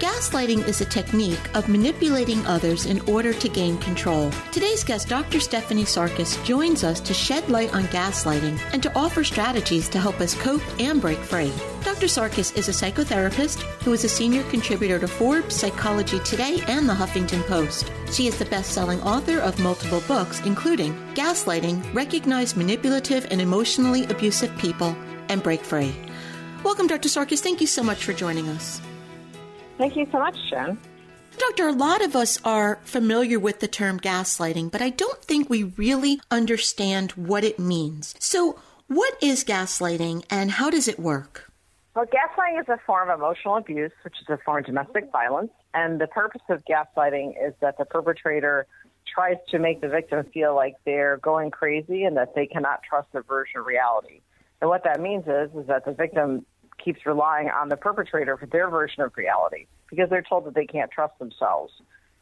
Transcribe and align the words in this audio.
Gaslighting 0.00 0.66
is 0.66 0.80
a 0.80 0.86
technique 0.86 1.54
of 1.54 1.68
manipulating 1.68 2.44
others 2.46 2.86
in 2.86 3.02
order 3.02 3.34
to 3.34 3.48
gain 3.50 3.76
control. 3.76 4.30
Today's 4.50 4.82
guest, 4.82 5.10
Dr. 5.10 5.40
Stephanie 5.40 5.84
Sarkis, 5.84 6.42
joins 6.42 6.84
us 6.84 7.00
to 7.00 7.12
shed 7.12 7.50
light 7.50 7.74
on 7.74 7.82
gaslighting 7.88 8.58
and 8.72 8.82
to 8.82 8.90
offer 8.98 9.22
strategies 9.22 9.90
to 9.90 9.98
help 9.98 10.18
us 10.22 10.34
cope 10.34 10.62
and 10.80 11.02
break 11.02 11.18
free. 11.18 11.52
Dr. 11.84 12.06
Sarkis 12.06 12.56
is 12.56 12.70
a 12.70 12.72
psychotherapist 12.72 13.60
who 13.82 13.92
is 13.92 14.04
a 14.04 14.08
senior 14.08 14.42
contributor 14.44 14.98
to 14.98 15.06
Forbes, 15.06 15.54
Psychology 15.54 16.18
Today, 16.20 16.64
and 16.66 16.88
the 16.88 16.94
Huffington 16.94 17.46
Post. 17.46 17.92
She 18.10 18.26
is 18.26 18.38
the 18.38 18.46
best 18.46 18.72
selling 18.72 19.02
author 19.02 19.38
of 19.40 19.60
multiple 19.60 20.02
books, 20.08 20.40
including 20.46 20.94
Gaslighting, 21.12 21.92
Recognize 21.92 22.56
Manipulative 22.56 23.26
and 23.30 23.38
Emotionally 23.38 24.04
Abusive 24.06 24.56
People, 24.56 24.96
and 25.28 25.42
Break 25.42 25.60
Free. 25.60 25.94
Welcome, 26.64 26.86
Dr. 26.86 27.10
Sarkis. 27.10 27.40
Thank 27.40 27.60
you 27.60 27.66
so 27.66 27.82
much 27.82 28.02
for 28.02 28.14
joining 28.14 28.48
us. 28.48 28.80
Thank 29.80 29.96
you 29.96 30.06
so 30.12 30.18
much, 30.18 30.36
Joan. 30.50 30.76
Doctor, 31.38 31.66
a 31.68 31.72
lot 31.72 32.04
of 32.04 32.14
us 32.14 32.38
are 32.44 32.78
familiar 32.84 33.38
with 33.38 33.60
the 33.60 33.66
term 33.66 33.98
gaslighting, 33.98 34.70
but 34.70 34.82
I 34.82 34.90
don't 34.90 35.24
think 35.24 35.48
we 35.48 35.62
really 35.62 36.20
understand 36.30 37.12
what 37.12 37.44
it 37.44 37.58
means. 37.58 38.14
So, 38.18 38.58
what 38.88 39.16
is 39.22 39.42
gaslighting 39.42 40.26
and 40.28 40.50
how 40.50 40.68
does 40.68 40.86
it 40.86 40.98
work? 40.98 41.50
Well, 41.96 42.04
gaslighting 42.04 42.60
is 42.60 42.68
a 42.68 42.78
form 42.84 43.08
of 43.08 43.20
emotional 43.20 43.56
abuse, 43.56 43.92
which 44.02 44.16
is 44.20 44.28
a 44.28 44.36
form 44.44 44.58
of 44.58 44.66
domestic 44.66 45.10
violence. 45.10 45.52
And 45.72 45.98
the 45.98 46.08
purpose 46.08 46.42
of 46.50 46.62
gaslighting 46.66 47.42
is 47.42 47.54
that 47.62 47.78
the 47.78 47.86
perpetrator 47.86 48.66
tries 49.06 49.38
to 49.48 49.58
make 49.58 49.80
the 49.80 49.88
victim 49.88 50.26
feel 50.34 50.54
like 50.54 50.74
they're 50.84 51.16
going 51.16 51.50
crazy 51.50 52.04
and 52.04 52.18
that 52.18 52.34
they 52.34 52.46
cannot 52.46 52.82
trust 52.82 53.10
their 53.14 53.22
version 53.22 53.60
of 53.60 53.66
reality. 53.66 54.20
And 54.60 54.68
what 54.68 54.84
that 54.84 55.00
means 55.00 55.24
is, 55.26 55.48
is 55.58 55.68
that 55.68 55.86
the 55.86 55.92
victim 55.92 56.44
keeps 56.82 57.04
relying 57.06 57.48
on 57.48 57.68
the 57.68 57.76
perpetrator 57.76 58.36
for 58.36 58.46
their 58.46 58.68
version 58.68 59.02
of 59.02 59.16
reality 59.16 59.66
because 59.88 60.08
they're 60.10 60.22
told 60.22 60.44
that 60.46 60.54
they 60.54 60.66
can't 60.66 60.90
trust 60.90 61.18
themselves. 61.18 61.72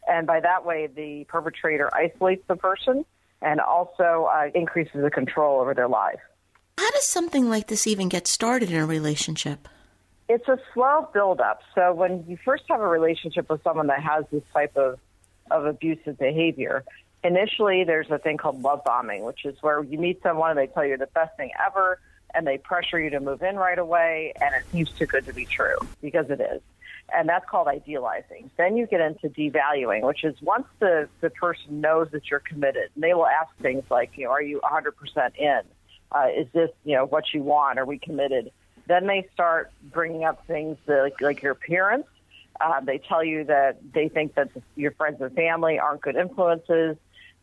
And 0.06 0.26
by 0.26 0.40
that 0.40 0.64
way, 0.64 0.86
the 0.86 1.24
perpetrator 1.28 1.90
isolates 1.94 2.42
the 2.48 2.56
person 2.56 3.04
and 3.42 3.60
also 3.60 4.28
uh, 4.32 4.50
increases 4.54 5.02
the 5.02 5.10
control 5.10 5.60
over 5.60 5.74
their 5.74 5.88
life. 5.88 6.20
How 6.78 6.90
does 6.90 7.06
something 7.06 7.48
like 7.48 7.68
this 7.68 7.86
even 7.86 8.08
get 8.08 8.26
started 8.26 8.70
in 8.70 8.76
a 8.76 8.86
relationship? 8.86 9.68
It's 10.28 10.46
a 10.48 10.58
slow 10.72 11.08
buildup. 11.12 11.60
So 11.74 11.92
when 11.92 12.24
you 12.28 12.38
first 12.44 12.64
have 12.68 12.80
a 12.80 12.86
relationship 12.86 13.48
with 13.50 13.62
someone 13.62 13.86
that 13.88 14.02
has 14.02 14.24
this 14.30 14.42
type 14.52 14.76
of, 14.76 14.98
of 15.50 15.66
abusive 15.66 16.18
behavior, 16.18 16.84
initially 17.24 17.84
there's 17.84 18.10
a 18.10 18.18
thing 18.18 18.36
called 18.36 18.62
love 18.62 18.82
bombing, 18.84 19.24
which 19.24 19.44
is 19.44 19.56
where 19.60 19.82
you 19.82 19.98
meet 19.98 20.22
someone 20.22 20.50
and 20.50 20.58
they 20.58 20.66
tell 20.72 20.84
you 20.84 20.96
the 20.96 21.06
best 21.06 21.36
thing 21.36 21.50
ever 21.66 21.98
and 22.34 22.46
they 22.46 22.58
pressure 22.58 22.98
you 22.98 23.10
to 23.10 23.20
move 23.20 23.42
in 23.42 23.56
right 23.56 23.78
away, 23.78 24.32
and 24.40 24.54
it 24.54 24.64
seems 24.72 24.90
too 24.90 25.06
good 25.06 25.26
to 25.26 25.32
be 25.32 25.44
true 25.44 25.76
because 26.00 26.30
it 26.30 26.40
is. 26.40 26.60
And 27.14 27.28
that's 27.28 27.48
called 27.48 27.68
idealizing. 27.68 28.50
Then 28.58 28.76
you 28.76 28.86
get 28.86 29.00
into 29.00 29.28
devaluing, 29.28 30.02
which 30.02 30.24
is 30.24 30.40
once 30.42 30.66
the, 30.78 31.08
the 31.20 31.30
person 31.30 31.80
knows 31.80 32.08
that 32.12 32.30
you're 32.30 32.40
committed, 32.40 32.90
they 32.96 33.14
will 33.14 33.26
ask 33.26 33.54
things 33.62 33.84
like, 33.90 34.12
you 34.16 34.24
know, 34.24 34.30
are 34.30 34.42
you 34.42 34.60
100% 34.62 35.36
in? 35.36 35.60
Uh, 36.12 36.26
is 36.36 36.46
this, 36.52 36.70
you 36.84 36.94
know, 36.94 37.06
what 37.06 37.24
you 37.32 37.42
want? 37.42 37.78
Are 37.78 37.86
we 37.86 37.98
committed? 37.98 38.50
Then 38.86 39.06
they 39.06 39.26
start 39.32 39.70
bringing 39.82 40.24
up 40.24 40.46
things 40.46 40.76
like, 40.86 41.20
like 41.20 41.42
your 41.42 41.52
appearance. 41.52 42.06
Uh, 42.60 42.80
they 42.80 42.98
tell 42.98 43.24
you 43.24 43.44
that 43.44 43.78
they 43.94 44.08
think 44.08 44.34
that 44.34 44.50
your 44.74 44.90
friends 44.92 45.20
and 45.20 45.34
family 45.34 45.78
aren't 45.78 46.02
good 46.02 46.16
influences 46.16 46.96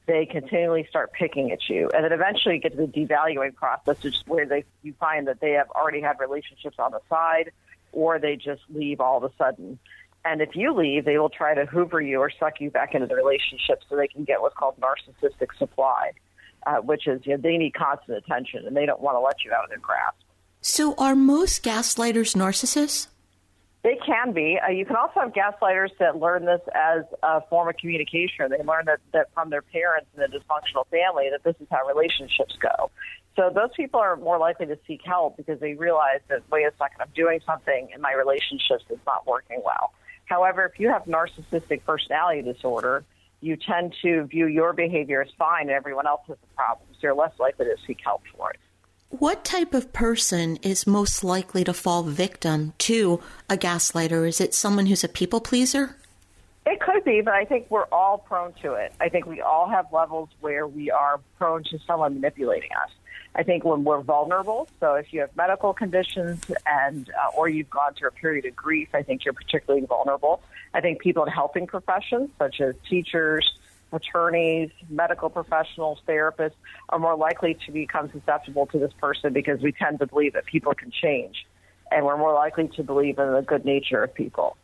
they 0.08 0.26
continually 0.26 0.86
start 0.90 1.12
picking 1.14 1.52
at 1.52 1.68
you. 1.68 1.90
And 1.94 2.04
then 2.04 2.12
eventually 2.12 2.56
you 2.56 2.62
get 2.62 2.78
to 2.78 2.78
the 2.78 2.88
devaluing 2.88 3.56
process, 3.56 4.04
which 4.04 4.16
is 4.16 4.24
where 4.28 4.46
they, 4.46 4.64
you 4.84 4.94
find 5.00 5.28
that 5.28 5.40
they 5.40 5.52
have 5.52 5.70
already 5.72 6.02
had 6.02 6.20
relationships 6.20 6.78
on 6.80 6.92
the 6.92 7.02
side 7.10 7.52
or 7.92 8.20
they 8.20 8.36
just 8.36 8.62
leave 8.70 9.00
all 9.00 9.18
of 9.18 9.24
a 9.24 9.32
sudden. 9.38 9.80
And 10.24 10.42
if 10.42 10.56
you 10.56 10.74
leave, 10.74 11.06
they 11.06 11.18
will 11.18 11.30
try 11.30 11.54
to 11.54 11.66
hoover 11.66 12.02
you 12.02 12.20
or 12.20 12.30
suck 12.30 12.60
you 12.60 12.70
back 12.70 12.94
into 12.94 13.08
the 13.08 13.16
relationship 13.16 13.84
so 13.88 13.96
they 13.96 14.08
can 14.08 14.24
get 14.24 14.42
what's 14.42 14.56
called 14.56 14.76
narcissistic 14.80 15.56
supply, 15.58 16.12
uh, 16.66 16.78
which 16.78 17.08
is, 17.08 17.22
you 17.26 17.34
know, 17.34 17.42
they 17.42 17.58
need 17.58 17.74
constant 17.74 18.18
attention 18.18 18.66
and 18.66 18.76
they 18.76 18.86
don't 18.86 19.02
want 19.02 19.16
to 19.16 19.20
let 19.20 19.44
you 19.46 19.52
out 19.54 19.64
of 19.64 19.70
their 19.70 19.80
grasp. 19.80 20.18
So 20.62 20.96
are 20.98 21.16
most 21.16 21.64
gaslighters 21.64 22.36
narcissists? 22.36 23.08
They 23.86 24.00
can 24.04 24.34
be. 24.34 24.58
Uh, 24.58 24.72
you 24.72 24.84
can 24.84 24.96
also 24.96 25.20
have 25.20 25.32
gaslighters 25.32 25.92
that 26.00 26.18
learn 26.18 26.46
this 26.46 26.62
as 26.74 27.04
a 27.22 27.42
form 27.42 27.70
of 27.70 27.78
communication. 27.78 28.50
They 28.50 28.64
learn 28.64 28.86
that, 28.86 28.98
that 29.14 29.28
from 29.36 29.52
their 29.52 29.62
parents 29.62 30.10
in 30.18 30.24
a 30.24 30.28
dysfunctional 30.28 30.88
family 30.90 31.30
that 31.30 31.44
this 31.44 31.56
is 31.62 31.68
how 31.70 31.86
relationships 31.86 32.58
go. 32.60 32.90
So 33.36 33.52
those 33.54 33.70
people 33.78 34.00
are 34.00 34.16
more 34.16 34.40
likely 34.40 34.66
to 34.66 34.80
seek 34.88 35.02
help 35.06 35.38
because 35.38 35.60
they 35.60 35.76
realize 35.76 36.22
that, 36.30 36.42
wait 36.52 36.64
a 36.64 36.72
second, 36.80 37.00
I'm 37.00 37.12
doing 37.14 37.42
something 37.46 37.90
in 37.94 38.02
my 38.02 38.14
relationships 38.14 38.86
that's 38.90 39.06
not 39.06 39.28
working 39.28 39.62
well. 39.64 39.94
However, 40.26 40.66
if 40.66 40.80
you 40.80 40.90
have 40.90 41.04
narcissistic 41.04 41.84
personality 41.86 42.42
disorder, 42.42 43.04
you 43.42 43.56
tend 43.56 43.94
to 44.02 44.24
view 44.24 44.48
your 44.48 44.74
behavior 44.74 45.22
as 45.22 45.30
fine 45.38 45.68
and 45.68 45.78
everyone 45.78 46.08
else 46.08 46.22
has 46.28 46.38
a 46.42 46.56
problem. 46.56 46.88
So 46.94 47.00
you're 47.04 47.14
less 47.14 47.34
likely 47.40 47.66
to 47.66 47.76
seek 47.86 48.00
help 48.04 48.24
for 48.36 48.50
it. 48.50 48.58
What 49.10 49.46
type 49.46 49.74
of 49.74 49.94
person 49.94 50.58
is 50.58 50.88
most 50.88 51.24
likely 51.24 51.64
to 51.64 51.74
fall 51.74 52.04
victim 52.04 52.74
to 52.80 53.22
a 53.50 53.56
gaslighter? 53.56 54.28
Is 54.28 54.42
it 54.42 54.54
someone 54.54 54.88
who's 54.88 55.04
a 55.04 55.08
people 55.10 55.40
pleaser? 55.40 55.96
It 56.66 56.80
could 56.82 57.04
be, 57.04 57.22
but 57.22 57.36
I 57.36 57.46
think 57.46 57.68
we're 57.70 57.86
all 57.92 58.18
prone 58.18 58.54
to 58.64 58.74
it. 58.74 58.94
I 59.00 59.10
think 59.10 59.28
we 59.28 59.40
all 59.42 59.70
have 59.70 59.94
levels 59.94 60.30
where 60.42 60.66
we 60.66 60.90
are 60.90 61.20
prone 61.38 61.64
to 61.66 61.78
someone 61.86 62.16
manipulating 62.16 62.72
us. 62.84 62.92
I 63.36 63.44
think 63.44 63.64
when 63.64 63.84
we're 63.84 64.02
vulnerable, 64.02 64.68
so 64.80 64.96
if 64.96 65.14
you 65.14 65.20
have 65.20 65.36
medical 65.36 65.74
conditions 65.74 66.42
and 66.66 67.10
uh, 67.10 67.38
or 67.38 67.50
you've 67.50 67.70
gone 67.70 67.94
through 67.94 68.08
a 68.08 68.14
period 68.14 68.46
of 68.46 68.56
grief, 68.56 68.90
I 68.94 69.04
think 69.04 69.26
you're 69.26 69.34
particularly 69.34 69.86
vulnerable. 69.86 70.42
I 70.74 70.82
think 70.82 71.00
people 71.00 71.26
in 71.26 71.32
helping 71.32 71.68
professions 71.68 72.30
such 72.40 72.62
as 72.62 72.76
teachers, 72.90 73.60
attorneys, 73.92 74.72
medical 74.90 75.30
professionals, 75.30 76.00
therapists 76.08 76.54
are 76.90 77.00
more 77.00 77.16
likely 77.16 77.58
to 77.66 77.72
become 77.72 78.12
susceptible 78.12 78.66
to 78.68 78.80
this 78.80 78.94
person 78.94 79.34
because 79.34 79.62
we 79.62 79.72
tend 79.72 80.00
to 80.00 80.08
believe 80.08 80.34
that 80.34 80.46
people 80.46 80.74
can 80.74 80.92
change. 80.92 81.46
And 81.92 82.06
we're 82.06 82.18
more 82.18 82.34
likely 82.34 82.68
to 82.70 82.84
believe 82.84 83.20
in 83.20 83.32
the 83.32 83.42
good 83.42 83.64
nature 83.64 84.04
of 84.04 84.14
people. 84.14 84.58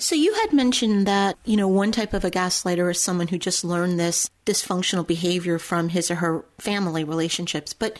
So 0.00 0.14
you 0.14 0.32
had 0.32 0.54
mentioned 0.54 1.06
that, 1.06 1.36
you 1.44 1.58
know, 1.58 1.68
one 1.68 1.92
type 1.92 2.14
of 2.14 2.24
a 2.24 2.30
gaslighter 2.30 2.90
is 2.90 2.98
someone 2.98 3.28
who 3.28 3.36
just 3.36 3.64
learned 3.64 4.00
this 4.00 4.30
dysfunctional 4.46 5.06
behavior 5.06 5.58
from 5.58 5.90
his 5.90 6.10
or 6.10 6.14
her 6.16 6.44
family 6.58 7.04
relationships. 7.04 7.74
But 7.74 7.98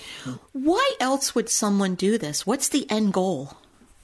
why 0.52 0.92
else 0.98 1.34
would 1.34 1.50
someone 1.50 1.94
do 1.96 2.16
this? 2.16 2.46
What's 2.46 2.70
the 2.70 2.90
end 2.90 3.12
goal? 3.12 3.54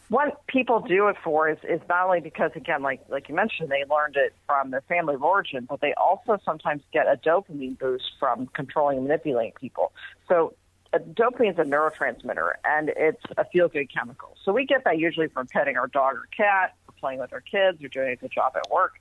What 0.09 0.47
people 0.47 0.81
do 0.81 1.09
it 1.09 1.17
for 1.23 1.49
is, 1.49 1.59
is 1.69 1.81
not 1.89 2.07
only 2.07 2.21
because 2.21 2.53
again 2.55 2.83
like 2.83 3.01
like 3.09 3.29
you 3.29 3.35
mentioned 3.35 3.69
they 3.71 3.85
learned 3.91 4.17
it 4.17 4.35
from 4.47 4.71
their 4.71 4.83
family 4.83 5.15
of 5.15 5.23
origin 5.23 5.67
but 5.69 5.81
they 5.81 5.95
also 5.95 6.39
sometimes 6.45 6.83
get 6.93 7.07
a 7.07 7.17
dopamine 7.17 7.79
boost 7.79 8.13
from 8.19 8.47
controlling 8.49 8.99
and 8.99 9.07
manipulating 9.07 9.53
people. 9.61 9.93
So 10.29 10.55
uh, 10.93 10.99
dopamine 10.99 11.53
is 11.53 11.59
a 11.59 11.65
neurotransmitter 11.65 12.53
and 12.65 12.91
it's 12.97 13.23
a 13.37 13.45
feel 13.45 13.69
good 13.69 13.93
chemical. 13.93 14.37
So 14.45 14.53
we 14.53 14.65
get 14.65 14.85
that 14.85 14.99
usually 14.99 15.29
from 15.29 15.49
petting 15.49 15.77
our 15.77 15.89
dog 15.89 16.15
or 16.17 16.29
cat 16.37 16.75
or 16.87 16.95
playing 17.01 17.19
with 17.19 17.33
our 17.33 17.41
kids 17.41 17.83
or 17.83 17.89
doing 17.89 18.11
a 18.11 18.17
good 18.17 18.31
job 18.33 18.53
at 18.57 18.71
work. 18.71 18.95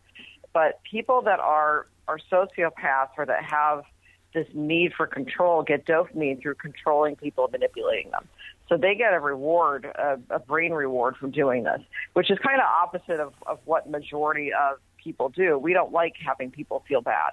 But 0.53 0.81
people 0.83 1.21
that 1.23 1.39
are 1.39 1.87
are 2.07 2.19
sociopaths 2.31 3.11
or 3.17 3.25
that 3.25 3.43
have 3.43 3.83
this 4.33 4.47
need 4.53 4.93
for 4.93 5.07
control 5.07 5.63
get 5.63 5.85
dopamine 5.85 6.41
through 6.41 6.55
controlling 6.55 7.15
people 7.15 7.45
and 7.45 7.53
manipulating 7.53 8.11
them 8.11 8.27
so 8.67 8.77
they 8.77 8.95
get 8.95 9.13
a 9.13 9.19
reward, 9.19 9.85
a, 9.85 10.19
a 10.29 10.39
brain 10.39 10.71
reward 10.71 11.17
from 11.17 11.31
doing 11.31 11.63
this, 11.63 11.81
which 12.13 12.31
is 12.31 12.39
kind 12.39 12.59
of 12.59 12.65
opposite 12.65 13.19
of, 13.19 13.33
of 13.45 13.59
what 13.65 13.89
majority 13.89 14.51
of 14.53 14.77
people 15.03 15.29
do. 15.29 15.57
We 15.57 15.73
don't 15.73 15.91
like 15.91 16.15
having 16.25 16.51
people 16.51 16.83
feel 16.87 17.01
bad. 17.01 17.31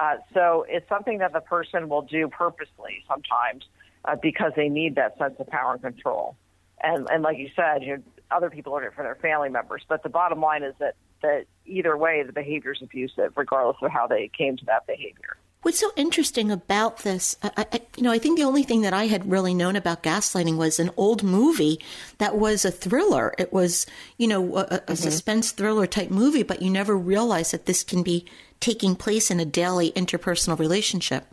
Uh, 0.00 0.16
so 0.32 0.64
it's 0.68 0.88
something 0.88 1.18
that 1.18 1.32
the 1.34 1.40
person 1.40 1.88
will 1.88 2.02
do 2.02 2.28
purposely 2.28 3.04
sometimes 3.06 3.64
uh, 4.06 4.16
because 4.20 4.52
they 4.56 4.68
need 4.68 4.94
that 4.94 5.18
sense 5.18 5.34
of 5.38 5.46
power 5.48 5.74
and 5.74 5.82
control. 5.82 6.36
And, 6.82 7.06
and 7.10 7.22
like 7.22 7.38
you 7.38 7.50
said, 7.54 7.82
you 7.82 7.96
know, 7.98 8.02
other 8.30 8.48
people 8.48 8.74
are 8.74 8.82
it 8.82 8.94
for 8.94 9.02
their 9.02 9.16
family 9.16 9.50
members. 9.50 9.82
But 9.86 10.02
the 10.02 10.08
bottom 10.08 10.40
line 10.40 10.62
is 10.62 10.74
that, 10.80 10.94
that 11.20 11.44
either 11.66 11.96
way, 11.96 12.22
the 12.26 12.32
behavior 12.32 12.72
is 12.72 12.80
abusive, 12.82 13.34
regardless 13.36 13.76
of 13.82 13.90
how 13.90 14.06
they 14.06 14.30
came 14.36 14.56
to 14.56 14.64
that 14.64 14.86
behavior. 14.86 15.36
What's 15.62 15.78
so 15.78 15.92
interesting 15.94 16.50
about 16.50 16.98
this, 16.98 17.36
I, 17.40 17.66
I, 17.72 17.80
you 17.96 18.02
know, 18.02 18.10
I 18.10 18.18
think 18.18 18.36
the 18.36 18.44
only 18.44 18.64
thing 18.64 18.82
that 18.82 18.92
I 18.92 19.06
had 19.06 19.30
really 19.30 19.54
known 19.54 19.76
about 19.76 20.02
gaslighting 20.02 20.56
was 20.56 20.80
an 20.80 20.90
old 20.96 21.22
movie 21.22 21.78
that 22.18 22.36
was 22.36 22.64
a 22.64 22.72
thriller. 22.72 23.32
It 23.38 23.52
was, 23.52 23.86
you 24.18 24.26
know, 24.26 24.56
a, 24.56 24.60
a 24.60 24.64
mm-hmm. 24.64 24.94
suspense 24.94 25.52
thriller 25.52 25.86
type 25.86 26.10
movie, 26.10 26.42
but 26.42 26.62
you 26.62 26.70
never 26.70 26.96
realize 26.96 27.52
that 27.52 27.66
this 27.66 27.84
can 27.84 28.02
be 28.02 28.26
taking 28.58 28.96
place 28.96 29.30
in 29.30 29.38
a 29.38 29.44
daily 29.44 29.92
interpersonal 29.92 30.58
relationship. 30.58 31.26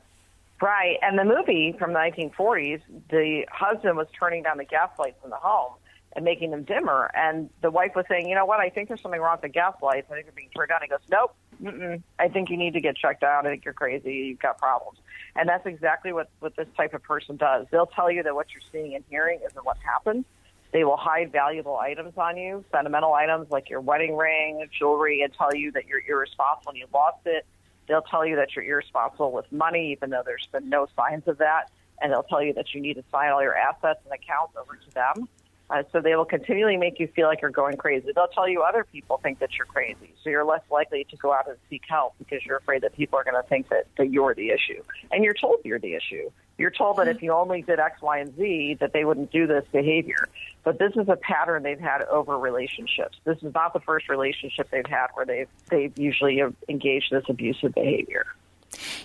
Right. 0.62 0.98
And 1.02 1.18
the 1.18 1.26
movie 1.26 1.76
from 1.80 1.94
the 1.94 2.00
1940s, 2.00 2.82
the 3.10 3.48
husband 3.52 3.98
was 3.98 4.08
turning 4.20 4.44
down 4.44 4.58
the 4.58 4.66
gas 4.66 4.90
lights 5.00 5.24
in 5.24 5.32
the 5.32 5.38
home 5.38 5.74
and 6.16 6.26
making 6.26 6.52
them 6.52 6.64
dimmer. 6.64 7.12
And 7.14 7.50
the 7.62 7.72
wife 7.72 7.92
was 7.96 8.06
saying, 8.10 8.28
you 8.28 8.36
know 8.36 8.46
what, 8.46 8.60
I 8.60 8.70
think 8.70 8.88
there's 8.88 9.02
something 9.02 9.22
wrong 9.22 9.34
with 9.34 9.42
the 9.42 9.50
gas 9.50 9.76
lights. 9.82 10.08
I 10.10 10.16
think 10.16 10.26
they're 10.26 10.34
being 10.36 10.50
turned 10.56 10.70
down. 10.70 10.80
He 10.82 10.88
goes, 10.88 11.00
nope, 11.10 11.36
Mm-mm. 11.62 12.02
I 12.18 12.30
think 12.30 12.50
you 12.50 12.58
need 12.58 12.74
to 12.74 12.82
get 12.82 12.96
checked 12.96 13.24
out. 13.24 13.46
I 13.46 13.50
think 13.50 13.66
you're 13.66 13.74
crazy. 13.74 14.14
You've 14.14 14.40
got 14.40 14.58
problems. 14.58 15.00
And 15.36 15.48
that's 15.48 15.66
exactly 15.66 16.12
what, 16.12 16.30
what 16.40 16.56
this 16.56 16.68
type 16.76 16.94
of 16.94 17.04
person 17.04 17.38
does. 17.38 17.68
They'll 17.72 17.86
tell 17.86 18.10
you 18.12 18.24
that 18.24 18.34
what 18.34 18.48
you're 18.54 18.64
seeing 18.72 18.96
and 18.96 19.04
hearing 19.10 19.40
isn't 19.46 19.66
what 19.66 19.78
happened. 19.78 20.26
They 20.72 20.84
will 20.84 20.98
hide 20.98 21.32
valuable 21.32 21.78
items 21.78 22.14
on 22.18 22.38
you, 22.38 22.64
sentimental 22.72 23.14
items 23.14 23.50
like 23.50 23.70
your 23.70 23.82
wedding 23.82 24.16
ring, 24.16 24.68
jewelry, 24.78 25.22
and 25.22 25.34
tell 25.34 25.56
you 25.56 25.72
that 25.72 25.88
you're 25.88 26.02
irresponsible 26.08 26.72
and 26.72 26.78
you 26.78 26.88
lost 26.94 27.26
it. 27.26 27.46
They'll 27.88 28.04
tell 28.04 28.26
you 28.26 28.36
that 28.36 28.56
you're 28.56 28.66
irresponsible 28.66 29.32
with 29.32 29.52
money, 29.52 29.92
even 29.92 30.12
though 30.12 30.22
there's 30.24 30.48
been 30.52 30.70
no 30.70 30.88
signs 30.96 31.28
of 31.28 31.40
that. 31.40 31.72
And 32.02 32.12
they'll 32.12 32.24
tell 32.24 32.44
you 32.44 32.54
that 32.54 32.74
you 32.74 32.82
need 32.82 32.94
to 32.96 33.04
sign 33.12 33.32
all 33.32 33.42
your 33.42 33.58
assets 33.58 34.00
and 34.06 34.14
accounts 34.14 34.56
over 34.60 34.76
to 34.76 34.92
them. 34.92 35.28
Uh, 35.70 35.84
so 35.92 36.02
they 36.02 36.16
will 36.16 36.26
continually 36.26 36.78
make 36.78 37.00
you 37.00 37.08
feel 37.08 37.28
like 37.28 37.42
you're 37.42 37.52
going 37.52 37.78
crazy. 37.78 38.12
They'll 38.14 38.28
tell 38.28 38.50
you 38.50 38.64
other 38.64 38.84
people 38.84 39.20
think 39.22 39.40
that 39.40 39.50
you're 39.56 39.68
crazy. 39.68 40.14
So 40.24 40.30
you're 40.32 40.46
less 40.46 40.64
likely 40.72 41.06
to 41.12 41.18
go 41.18 41.32
out 41.32 41.48
and 41.48 41.58
seek 41.70 41.84
help 41.88 42.16
because 42.18 42.44
you're 42.44 42.58
afraid 42.58 42.82
that 42.82 42.96
people 42.96 43.20
are 43.20 43.24
going 43.24 43.42
to 43.42 43.48
think 43.48 43.70
that, 43.70 43.86
that 43.98 44.10
you're 44.10 44.34
the 44.34 44.50
issue. 44.50 44.82
And 45.12 45.24
you're 45.24 45.36
told 45.36 45.60
you're 45.64 45.80
the 45.80 45.94
issue. 45.94 46.32
You're 46.58 46.72
told 46.72 46.98
that 46.98 47.08
if 47.08 47.22
you 47.22 47.32
only 47.32 47.62
did 47.62 47.80
X, 47.80 48.02
Y, 48.02 48.18
and 48.18 48.36
Z, 48.36 48.78
that 48.80 48.94
they 48.94 49.06
wouldn't 49.06 49.32
do 49.32 49.46
this 49.46 49.64
behavior. 49.72 50.28
But 50.64 50.80
this 50.80 50.92
is 50.96 51.08
a 51.08 51.16
pattern 51.16 51.64
they've 51.64 51.80
had 51.80 52.02
over 52.04 52.38
relationships. 52.38 53.18
This 53.24 53.38
is 53.44 53.54
not 53.54 53.74
the 53.74 53.80
first 53.80 54.10
relationship 54.10 54.70
they've 54.72 54.86
had 54.86 55.08
where 55.14 55.26
they've, 55.26 55.48
they've 55.70 55.98
usually 55.98 56.42
engaged 56.68 57.12
this 57.12 57.24
abusive 57.30 57.76
behavior. 57.76 58.26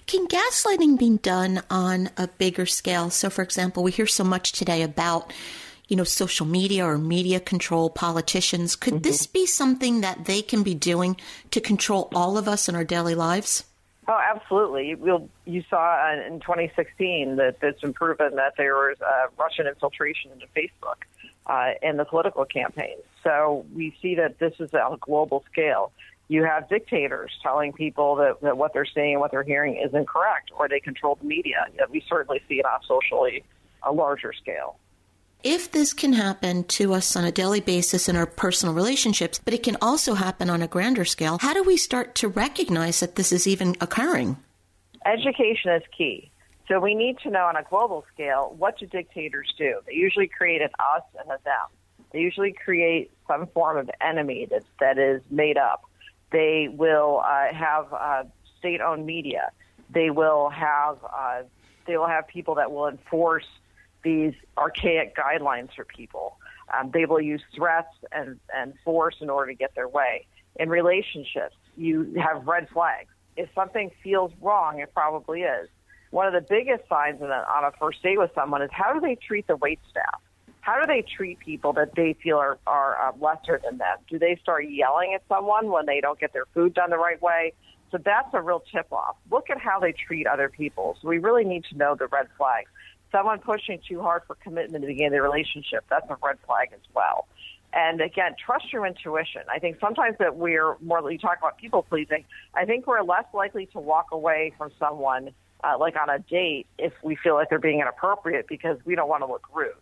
Can 0.06 0.26
gaslighting 0.26 0.98
be 0.98 1.18
done 1.18 1.62
on 1.70 2.10
a 2.16 2.26
bigger 2.26 2.66
scale? 2.66 3.10
So, 3.10 3.30
for 3.30 3.42
example, 3.42 3.82
we 3.82 3.92
hear 3.92 4.06
so 4.06 4.24
much 4.24 4.52
today 4.52 4.82
about 4.82 5.32
you 5.94 5.96
know, 5.96 6.02
social 6.02 6.44
media 6.44 6.84
or 6.84 6.98
media 6.98 7.38
control 7.38 7.88
politicians. 7.88 8.74
Could 8.74 8.94
mm-hmm. 8.94 9.02
this 9.02 9.28
be 9.28 9.46
something 9.46 10.00
that 10.00 10.24
they 10.24 10.42
can 10.42 10.64
be 10.64 10.74
doing 10.74 11.16
to 11.52 11.60
control 11.60 12.08
all 12.12 12.36
of 12.36 12.48
us 12.48 12.68
in 12.68 12.74
our 12.74 12.82
daily 12.82 13.14
lives? 13.14 13.62
Oh, 14.08 14.20
absolutely. 14.34 14.88
You, 14.88 15.30
you 15.44 15.62
saw 15.70 16.12
in 16.26 16.40
2016 16.40 17.36
that 17.36 17.58
it's 17.62 17.80
been 17.80 17.92
proven 17.92 18.34
that 18.34 18.54
there 18.56 18.74
was 18.74 18.96
uh, 19.00 19.28
Russian 19.38 19.68
infiltration 19.68 20.32
into 20.32 20.46
Facebook 20.48 21.04
uh, 21.46 21.74
in 21.80 21.96
the 21.96 22.04
political 22.04 22.44
campaigns. 22.44 23.04
So 23.22 23.64
we 23.72 23.96
see 24.02 24.16
that 24.16 24.40
this 24.40 24.54
is 24.58 24.74
on 24.74 24.94
a 24.94 24.96
global 24.96 25.44
scale. 25.52 25.92
You 26.26 26.42
have 26.42 26.68
dictators 26.68 27.30
telling 27.40 27.72
people 27.72 28.16
that, 28.16 28.40
that 28.40 28.56
what 28.56 28.72
they're 28.72 28.84
seeing 28.84 29.12
and 29.12 29.20
what 29.20 29.30
they're 29.30 29.44
hearing 29.44 29.76
is 29.76 29.94
incorrect, 29.94 30.50
or 30.58 30.68
they 30.68 30.80
control 30.80 31.18
the 31.20 31.24
media. 31.28 31.66
We 31.88 32.02
certainly 32.08 32.42
see 32.48 32.56
it 32.56 32.66
on 32.66 32.80
socially 32.82 33.44
a 33.84 33.92
larger 33.92 34.32
scale 34.32 34.76
if 35.44 35.70
this 35.70 35.92
can 35.92 36.14
happen 36.14 36.64
to 36.64 36.94
us 36.94 37.14
on 37.14 37.24
a 37.24 37.30
daily 37.30 37.60
basis 37.60 38.08
in 38.08 38.16
our 38.16 38.26
personal 38.26 38.74
relationships, 38.74 39.38
but 39.44 39.52
it 39.52 39.62
can 39.62 39.76
also 39.82 40.14
happen 40.14 40.48
on 40.48 40.62
a 40.62 40.66
grander 40.66 41.04
scale, 41.04 41.38
how 41.38 41.52
do 41.52 41.62
we 41.62 41.76
start 41.76 42.14
to 42.16 42.28
recognize 42.28 43.00
that 43.00 43.16
this 43.16 43.30
is 43.30 43.46
even 43.46 43.76
occurring? 43.80 44.38
Education 45.04 45.70
is 45.72 45.82
key. 45.96 46.30
So 46.66 46.80
we 46.80 46.94
need 46.94 47.18
to 47.18 47.30
know 47.30 47.44
on 47.44 47.56
a 47.56 47.62
global 47.62 48.06
scale 48.12 48.54
what 48.58 48.78
do 48.78 48.86
dictators 48.86 49.52
do? 49.58 49.80
They 49.86 49.92
usually 49.92 50.28
create 50.28 50.62
an 50.62 50.70
us 50.78 51.02
and 51.20 51.26
a 51.28 51.38
them. 51.44 51.68
They 52.12 52.20
usually 52.20 52.52
create 52.52 53.10
some 53.28 53.46
form 53.48 53.76
of 53.76 53.90
enemy 54.00 54.46
that, 54.50 54.62
that 54.80 54.98
is 54.98 55.20
made 55.30 55.58
up. 55.58 55.84
They 56.32 56.68
will 56.72 57.22
uh, 57.22 57.52
have 57.52 57.92
uh, 57.92 58.24
state-owned 58.58 59.04
media. 59.04 59.50
They 59.90 60.08
will 60.08 60.48
have 60.48 60.96
uh, 61.04 61.42
they 61.86 61.98
will 61.98 62.06
have 62.06 62.26
people 62.26 62.54
that 62.54 62.72
will 62.72 62.88
enforce 62.88 63.44
these 64.04 64.34
archaic 64.56 65.16
guidelines 65.16 65.74
for 65.74 65.84
people. 65.84 66.36
Um, 66.72 66.90
they 66.92 67.06
will 67.06 67.20
use 67.20 67.42
threats 67.54 67.94
and, 68.12 68.38
and 68.54 68.74
force 68.84 69.16
in 69.20 69.28
order 69.30 69.50
to 69.50 69.56
get 69.56 69.74
their 69.74 69.88
way. 69.88 70.26
In 70.56 70.68
relationships, 70.68 71.56
you 71.76 72.14
have 72.16 72.46
red 72.46 72.68
flags. 72.68 73.08
If 73.36 73.48
something 73.54 73.90
feels 74.02 74.32
wrong, 74.40 74.78
it 74.78 74.92
probably 74.94 75.42
is. 75.42 75.68
One 76.10 76.28
of 76.28 76.32
the 76.32 76.46
biggest 76.48 76.88
signs 76.88 77.20
a, 77.20 77.24
on 77.24 77.64
a 77.64 77.72
first 77.72 78.02
date 78.02 78.18
with 78.18 78.30
someone 78.34 78.62
is 78.62 78.70
how 78.72 78.92
do 78.92 79.00
they 79.00 79.16
treat 79.16 79.48
the 79.48 79.56
wait 79.56 79.80
staff? 79.90 80.20
How 80.60 80.80
do 80.80 80.86
they 80.86 81.02
treat 81.02 81.40
people 81.40 81.72
that 81.74 81.94
they 81.94 82.14
feel 82.22 82.38
are, 82.38 82.58
are 82.66 83.08
uh, 83.08 83.12
lesser 83.20 83.60
than 83.62 83.78
them? 83.78 83.98
Do 84.08 84.18
they 84.18 84.38
start 84.40 84.68
yelling 84.68 85.12
at 85.14 85.22
someone 85.28 85.70
when 85.70 85.86
they 85.86 86.00
don't 86.00 86.18
get 86.18 86.32
their 86.32 86.46
food 86.54 86.72
done 86.72 86.90
the 86.90 86.96
right 86.96 87.20
way? 87.20 87.52
So 87.90 87.98
that's 88.02 88.32
a 88.32 88.40
real 88.40 88.62
tip 88.72 88.92
off. 88.92 89.16
Look 89.30 89.50
at 89.50 89.58
how 89.58 89.78
they 89.78 89.92
treat 89.92 90.26
other 90.26 90.48
people. 90.48 90.96
So 91.02 91.08
we 91.08 91.18
really 91.18 91.44
need 91.44 91.64
to 91.70 91.76
know 91.76 91.94
the 91.94 92.06
red 92.06 92.28
flags 92.38 92.70
someone 93.14 93.38
pushing 93.38 93.78
too 93.88 94.00
hard 94.02 94.22
for 94.26 94.34
commitment 94.36 94.82
to 94.82 94.88
begin 94.88 95.12
the 95.12 95.22
relationship, 95.22 95.84
that's 95.88 96.08
a 96.10 96.16
red 96.22 96.36
flag 96.46 96.70
as 96.72 96.80
well. 96.94 97.28
And 97.72 98.00
again, 98.00 98.34
trust 98.44 98.72
your 98.72 98.86
intuition. 98.86 99.42
I 99.50 99.58
think 99.58 99.78
sometimes 99.80 100.16
that 100.18 100.36
we're 100.36 100.76
more, 100.80 101.10
you 101.10 101.18
talk 101.18 101.38
about 101.38 101.58
people 101.58 101.82
pleasing, 101.82 102.24
I 102.54 102.64
think 102.64 102.86
we're 102.86 103.02
less 103.02 103.24
likely 103.32 103.66
to 103.66 103.80
walk 103.80 104.06
away 104.12 104.52
from 104.58 104.70
someone, 104.78 105.30
uh, 105.62 105.76
like 105.78 105.96
on 105.96 106.08
a 106.08 106.18
date, 106.18 106.66
if 106.78 106.92
we 107.02 107.16
feel 107.16 107.34
like 107.34 107.50
they're 107.50 107.58
being 107.58 107.80
inappropriate 107.80 108.46
because 108.48 108.78
we 108.84 108.94
don't 108.94 109.08
want 109.08 109.22
to 109.22 109.26
look 109.26 109.46
rude. 109.54 109.72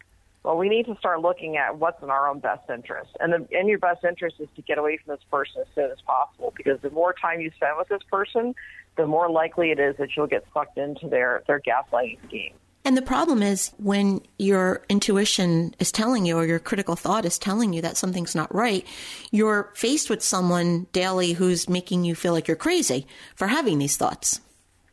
Well, 0.43 0.57
we 0.57 0.69
need 0.69 0.87
to 0.87 0.97
start 0.97 1.21
looking 1.21 1.57
at 1.57 1.79
what's 1.79 2.03
in 2.03 2.11
our 2.11 2.29
own 2.29 2.41
best 2.41 2.69
interest. 2.69 3.11
And 3.21 3.33
the, 3.33 3.47
in 3.59 3.69
your 3.69 3.79
best 3.79 4.05
interest 4.05 4.37
is 4.41 4.49
to 4.57 4.63
get 4.63 4.77
away 4.77 4.99
from 4.99 5.15
this 5.15 5.25
person 5.31 5.61
as 5.61 5.69
soon 5.75 5.91
as 5.91 6.01
possible 6.05 6.53
because 6.57 6.81
the 6.81 6.91
more 6.91 7.15
time 7.15 7.41
you 7.41 7.51
spend 7.55 7.79
with 7.79 7.89
this 7.89 8.03
person, 8.11 8.55
the 8.97 9.07
more 9.07 9.31
likely 9.31 9.71
it 9.71 9.79
is 9.79 9.97
that 9.99 10.17
you'll 10.17 10.27
get 10.27 10.45
sucked 10.53 10.79
into 10.79 11.09
their, 11.09 11.43
their 11.47 11.61
gaslighting 11.61 12.19
scheme. 12.27 12.55
And 12.85 12.97
the 12.97 13.03
problem 13.03 13.43
is 13.43 13.71
when 13.79 14.23
your 14.39 14.83
intuition 14.89 15.75
is 15.79 15.93
telling 15.93 16.27
you 16.27 16.37
or 16.37 16.45
your 16.45 16.59
critical 16.59 16.97
thought 16.97 17.25
is 17.25 17.39
telling 17.39 17.73
you 17.73 17.83
that 17.83 17.97
something's 17.97 18.35
not 18.35 18.53
right, 18.53 18.85
you're 19.31 19.71
faced 19.75 20.11
with 20.11 20.23
someone 20.23 20.89
daily 20.93 21.33
who's 21.33 21.69
making 21.69 22.05
you 22.05 22.15
feel 22.17 22.33
like 22.33 22.49
you're 22.49 22.57
crazy 22.57 23.07
for 23.37 23.47
having 23.47 23.79
these 23.79 23.97
thoughts. 23.97 24.41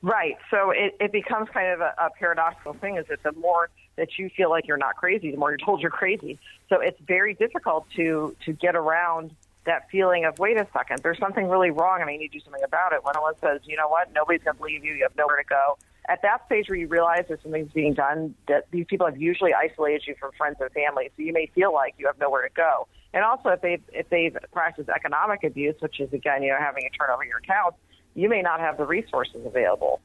Right. 0.01 0.37
So 0.51 0.69
it, 0.69 0.95
it 0.99 1.11
becomes 1.11 1.49
kind 1.49 1.73
of 1.73 1.81
a, 1.81 1.93
a 1.97 2.09
paradoxical 2.17 2.73
thing 2.73 2.97
is 2.97 3.07
that 3.07 3.23
the 3.23 3.33
more 3.33 3.69
that 3.95 4.17
you 4.17 4.29
feel 4.29 4.49
like 4.49 4.67
you're 4.67 4.77
not 4.77 4.95
crazy, 4.95 5.31
the 5.31 5.37
more 5.37 5.49
you're 5.49 5.57
told 5.57 5.81
you're 5.81 5.91
crazy. 5.91 6.39
So 6.69 6.79
it's 6.79 6.99
very 7.01 7.33
difficult 7.33 7.87
to, 7.95 8.35
to 8.45 8.53
get 8.53 8.75
around 8.75 9.31
that 9.65 9.89
feeling 9.89 10.25
of, 10.25 10.39
wait 10.39 10.57
a 10.57 10.67
second, 10.71 11.01
there's 11.03 11.17
something 11.17 11.49
really 11.49 11.71
wrong 11.71 12.01
and 12.01 12.09
I 12.09 12.15
need 12.15 12.29
to 12.29 12.37
do 12.37 12.39
something 12.39 12.63
about 12.63 12.93
it. 12.93 13.03
When 13.03 13.13
someone 13.15 13.33
says, 13.41 13.61
you 13.65 13.75
know 13.75 13.89
what, 13.89 14.13
nobody's 14.13 14.43
going 14.43 14.55
to 14.55 14.59
believe 14.59 14.85
you, 14.85 14.93
you 14.93 15.03
have 15.03 15.15
nowhere 15.17 15.37
to 15.37 15.43
go 15.43 15.77
at 16.09 16.23
that 16.23 16.45
stage 16.47 16.67
where 16.67 16.77
you 16.77 16.87
realize 16.87 17.25
that 17.29 17.41
something's 17.43 17.71
being 17.71 17.93
done, 17.93 18.33
that 18.47 18.65
these 18.71 18.85
people 18.89 19.05
have 19.05 19.21
usually 19.21 19.53
isolated 19.53 20.07
you 20.07 20.15
from 20.19 20.31
friends 20.37 20.57
and 20.59 20.71
family, 20.71 21.11
so 21.15 21.21
you 21.21 21.31
may 21.31 21.45
feel 21.53 21.71
like 21.71 21.93
you 21.99 22.07
have 22.07 22.17
nowhere 22.19 22.47
to 22.47 22.53
go. 22.53 22.87
And 23.13 23.23
also, 23.23 23.49
if 23.49 23.61
they've 23.61 23.83
if 23.93 24.09
they've 24.09 24.35
practiced 24.51 24.89
economic 24.89 25.43
abuse, 25.43 25.75
which 25.79 25.99
is 25.99 26.11
again, 26.11 26.43
you 26.43 26.49
know, 26.49 26.57
having 26.59 26.83
a 26.85 26.97
turn 26.97 27.09
over 27.11 27.23
your 27.23 27.37
account, 27.37 27.75
you 28.15 28.27
may 28.27 28.41
not 28.41 28.59
have 28.59 28.77
the 28.77 28.85
resources 28.85 29.45
available 29.45 30.01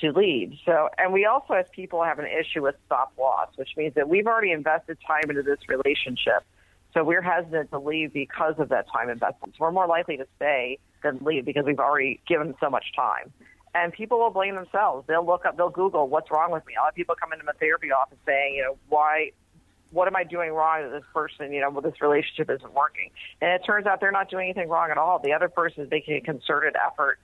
to 0.00 0.12
lead. 0.12 0.58
So, 0.66 0.90
and 0.98 1.12
we 1.12 1.24
also, 1.24 1.54
as 1.54 1.66
people, 1.72 2.02
have 2.04 2.18
an 2.18 2.26
issue 2.26 2.62
with 2.62 2.76
stop 2.84 3.12
loss, 3.18 3.48
which 3.56 3.70
means 3.76 3.94
that 3.94 4.08
we've 4.08 4.26
already 4.26 4.52
invested 4.52 4.98
time 5.06 5.30
into 5.30 5.42
this 5.42 5.58
relationship. 5.68 6.44
So 6.92 7.02
we're 7.02 7.22
hesitant 7.22 7.70
to 7.70 7.78
leave 7.78 8.12
because 8.12 8.54
of 8.58 8.68
that 8.70 8.86
time 8.90 9.10
investment. 9.10 9.54
So 9.54 9.64
we're 9.64 9.72
more 9.72 9.86
likely 9.86 10.16
to 10.18 10.26
stay 10.36 10.78
than 11.02 11.18
leave 11.22 11.44
because 11.44 11.64
we've 11.64 11.78
already 11.78 12.20
given 12.26 12.54
so 12.60 12.70
much 12.70 12.86
time. 12.94 13.32
And 13.76 13.92
people 13.92 14.18
will 14.18 14.30
blame 14.30 14.54
themselves. 14.54 15.06
They'll 15.06 15.26
look 15.26 15.44
up, 15.44 15.58
they'll 15.58 15.68
Google 15.68 16.08
what's 16.08 16.30
wrong 16.30 16.50
with 16.50 16.64
me. 16.66 16.72
A 16.78 16.80
lot 16.80 16.88
of 16.88 16.94
people 16.94 17.14
come 17.20 17.34
into 17.34 17.44
my 17.44 17.52
therapy 17.60 17.92
office 17.92 18.16
saying, 18.24 18.54
you 18.54 18.62
know, 18.62 18.78
why, 18.88 19.32
what 19.90 20.08
am 20.08 20.16
I 20.16 20.24
doing 20.24 20.50
wrong 20.50 20.84
to 20.84 20.88
this 20.88 21.04
person? 21.12 21.52
You 21.52 21.60
know, 21.60 21.68
well, 21.68 21.82
this 21.82 22.00
relationship 22.00 22.48
isn't 22.48 22.72
working. 22.72 23.10
And 23.42 23.50
it 23.50 23.66
turns 23.66 23.86
out 23.86 24.00
they're 24.00 24.10
not 24.10 24.30
doing 24.30 24.44
anything 24.44 24.70
wrong 24.70 24.90
at 24.90 24.96
all. 24.96 25.18
The 25.18 25.34
other 25.34 25.50
person 25.50 25.84
is 25.84 25.90
making 25.90 26.14
a 26.16 26.20
concerted 26.22 26.74
effort 26.74 27.18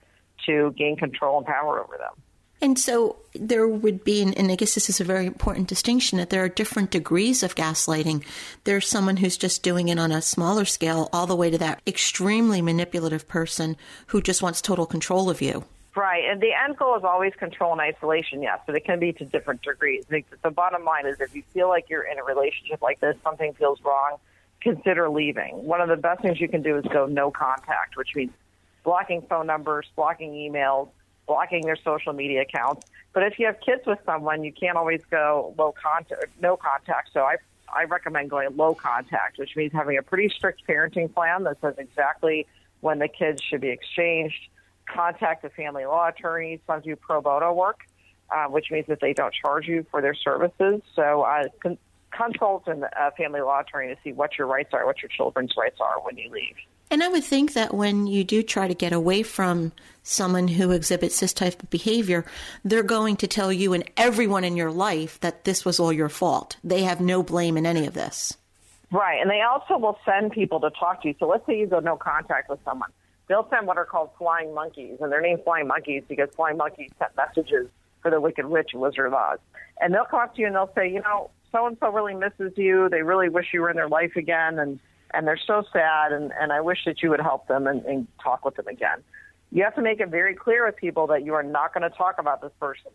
to 0.45 0.75
gain 0.77 0.95
control 0.95 1.39
and 1.39 1.47
power 1.47 1.83
over 1.83 1.97
them. 1.97 2.13
And 2.61 2.77
so 2.77 3.17
there 3.33 3.67
would 3.67 4.03
be, 4.03 4.21
and 4.21 4.51
I 4.51 4.55
guess 4.55 4.75
this 4.75 4.89
is 4.89 5.01
a 5.01 5.03
very 5.03 5.25
important 5.25 5.67
distinction, 5.67 6.19
that 6.19 6.29
there 6.29 6.43
are 6.43 6.49
different 6.49 6.91
degrees 6.91 7.41
of 7.41 7.55
gaslighting. 7.55 8.23
There's 8.63 8.87
someone 8.87 9.17
who's 9.17 9.37
just 9.37 9.63
doing 9.63 9.89
it 9.89 9.97
on 9.99 10.11
a 10.11 10.21
smaller 10.21 10.65
scale, 10.65 11.09
all 11.11 11.25
the 11.25 11.35
way 11.35 11.49
to 11.49 11.57
that 11.57 11.81
extremely 11.87 12.61
manipulative 12.61 13.27
person 13.27 13.75
who 14.07 14.21
just 14.21 14.41
wants 14.41 14.61
total 14.61 14.85
control 14.85 15.29
of 15.29 15.41
you. 15.41 15.65
Right, 15.95 16.23
and 16.25 16.41
the 16.41 16.53
end 16.53 16.77
goal 16.77 16.97
is 16.97 17.03
always 17.03 17.33
control 17.35 17.71
and 17.71 17.81
isolation, 17.81 18.41
yes, 18.41 18.59
but 18.65 18.75
it 18.75 18.83
can 18.83 18.99
be 18.99 19.13
to 19.13 19.25
different 19.25 19.61
degrees. 19.61 20.05
The, 20.09 20.49
bottom 20.49 20.83
line 20.83 21.05
is 21.05 21.21
if 21.21 21.35
you 21.35 21.43
feel 21.53 21.69
like 21.69 21.87
you're 21.89 22.03
in 22.03 22.17
a 22.17 22.23
relationship 22.23 22.81
like 22.81 22.99
this, 22.99 23.15
something 23.23 23.53
feels 23.53 23.79
wrong, 23.83 24.17
consider 24.59 25.07
leaving. 25.07 25.63
One 25.63 25.81
of 25.81 25.89
the 25.89 25.95
best 25.95 26.21
things 26.21 26.41
you 26.41 26.47
can 26.47 26.63
do 26.63 26.77
is 26.77 26.85
go 26.85 27.05
no 27.05 27.29
contact, 27.29 27.95
which 27.95 28.15
means 28.15 28.31
blocking 28.83 29.21
phone 29.21 29.45
numbers, 29.45 29.85
blocking 29.95 30.31
emails, 30.31 30.89
blocking 31.27 31.61
their 31.65 31.75
social 31.75 32.13
media 32.13 32.41
accounts. 32.41 32.87
But 33.13 33.23
if 33.23 33.37
you 33.37 33.45
have 33.45 33.59
kids 33.59 33.83
with 33.85 33.99
someone, 34.03 34.43
you 34.43 34.51
can't 34.51 34.77
always 34.77 35.01
go 35.11 35.53
low 35.59 35.73
contact, 35.73 36.25
no 36.41 36.57
contact. 36.57 37.11
So 37.13 37.21
I 37.21 37.35
I 37.73 37.85
recommend 37.85 38.29
going 38.29 38.55
low 38.55 38.75
contact, 38.75 39.37
which 39.37 39.55
means 39.55 39.73
having 39.73 39.97
a 39.97 40.03
pretty 40.03 40.29
strict 40.29 40.63
parenting 40.67 41.13
plan 41.13 41.43
that 41.43 41.59
says 41.61 41.75
exactly 41.77 42.45
when 42.81 42.99
the 42.99 43.07
kids 43.07 43.41
should 43.41 43.61
be 43.61 43.69
exchanged. 43.69 44.49
Contact 44.85 45.43
a 45.43 45.49
family 45.49 45.85
law 45.85 46.07
attorney. 46.07 46.59
Some 46.67 46.81
do 46.81 46.95
pro 46.95 47.21
bono 47.21 47.53
work, 47.53 47.81
uh, 48.29 48.45
which 48.45 48.71
means 48.71 48.87
that 48.87 48.99
they 48.99 49.13
don't 49.13 49.33
charge 49.33 49.67
you 49.67 49.85
for 49.89 50.01
their 50.01 50.15
services. 50.15 50.81
So 50.95 51.21
uh, 51.21 51.45
con- 51.61 51.77
consult 52.11 52.67
a 52.67 53.11
family 53.11 53.41
law 53.41 53.61
attorney 53.61 53.93
to 53.93 54.01
see 54.03 54.13
what 54.13 54.37
your 54.37 54.47
rights 54.47 54.69
are, 54.73 54.85
what 54.85 55.01
your 55.01 55.09
children's 55.09 55.53
rights 55.57 55.77
are 55.79 56.01
when 56.01 56.17
you 56.17 56.29
leave. 56.29 56.55
And 56.89 57.01
I 57.01 57.07
would 57.07 57.23
think 57.23 57.53
that 57.53 57.73
when 57.73 58.05
you 58.05 58.23
do 58.23 58.43
try 58.43 58.67
to 58.67 58.75
get 58.75 58.93
away 58.93 59.23
from 59.23 59.71
someone 60.03 60.47
who 60.47 60.71
exhibits 60.71 61.19
this 61.19 61.33
type 61.33 61.63
of 61.63 61.69
behavior, 61.69 62.25
they're 62.63 62.83
going 62.83 63.15
to 63.17 63.27
tell 63.27 63.51
you 63.51 63.73
and 63.73 63.89
everyone 63.97 64.43
in 64.43 64.55
your 64.55 64.71
life 64.71 65.19
that 65.21 65.43
this 65.43 65.65
was 65.65 65.79
all 65.79 65.91
your 65.91 66.09
fault. 66.09 66.57
They 66.63 66.83
have 66.83 67.01
no 67.01 67.23
blame 67.23 67.57
in 67.57 67.65
any 67.65 67.87
of 67.87 67.93
this. 67.93 68.37
Right. 68.91 69.19
And 69.19 69.29
they 69.29 69.41
also 69.41 69.77
will 69.79 69.97
send 70.05 70.33
people 70.33 70.59
to 70.59 70.69
talk 70.69 71.01
to 71.01 71.07
you. 71.07 71.15
So 71.19 71.27
let's 71.27 71.45
say 71.47 71.57
you 71.57 71.65
go 71.65 71.79
no 71.79 71.95
contact 71.95 72.47
with 72.49 72.59
someone. 72.63 72.91
They'll 73.33 73.49
send 73.49 73.65
what 73.65 73.77
are 73.77 73.85
called 73.85 74.11
flying 74.19 74.53
monkeys, 74.53 74.97
and 75.01 75.11
they're 75.11 75.19
named 75.19 75.43
flying 75.43 75.65
monkeys 75.65 76.03
because 76.07 76.29
flying 76.35 76.55
monkeys 76.55 76.91
sent 76.99 77.17
messages 77.17 77.67
for 78.03 78.11
the 78.11 78.21
wicked 78.21 78.45
witch 78.45 78.69
and 78.73 78.79
wizard 78.79 79.07
of 79.07 79.15
Oz. 79.15 79.39
And 79.81 79.91
they'll 79.91 80.05
come 80.05 80.19
up 80.19 80.35
to 80.35 80.41
you 80.41 80.45
and 80.45 80.55
they'll 80.55 80.71
say, 80.75 80.87
you 80.87 81.01
know, 81.01 81.31
so 81.51 81.65
and 81.65 81.75
so 81.79 81.89
really 81.89 82.13
misses 82.13 82.53
you. 82.57 82.89
They 82.89 83.01
really 83.01 83.29
wish 83.29 83.47
you 83.51 83.61
were 83.61 83.71
in 83.71 83.75
their 83.75 83.89
life 83.89 84.15
again. 84.15 84.59
And 84.59 84.79
and 85.15 85.25
they're 85.25 85.39
so 85.47 85.63
sad, 85.73 86.11
and, 86.11 86.31
and 86.39 86.53
I 86.53 86.61
wish 86.61 86.85
that 86.85 87.01
you 87.01 87.09
would 87.09 87.21
help 87.21 87.47
them 87.47 87.65
and, 87.65 87.83
and 87.85 88.07
talk 88.23 88.45
with 88.45 88.53
them 88.55 88.67
again. 88.67 88.99
You 89.51 89.63
have 89.63 89.73
to 89.77 89.81
make 89.81 89.99
it 89.99 90.09
very 90.09 90.35
clear 90.35 90.63
with 90.67 90.75
people 90.75 91.07
that 91.07 91.25
you 91.25 91.33
are 91.33 91.41
not 91.41 91.73
going 91.73 91.89
to 91.89 91.97
talk 91.97 92.19
about 92.19 92.39
this 92.39 92.51
person, 92.59 92.91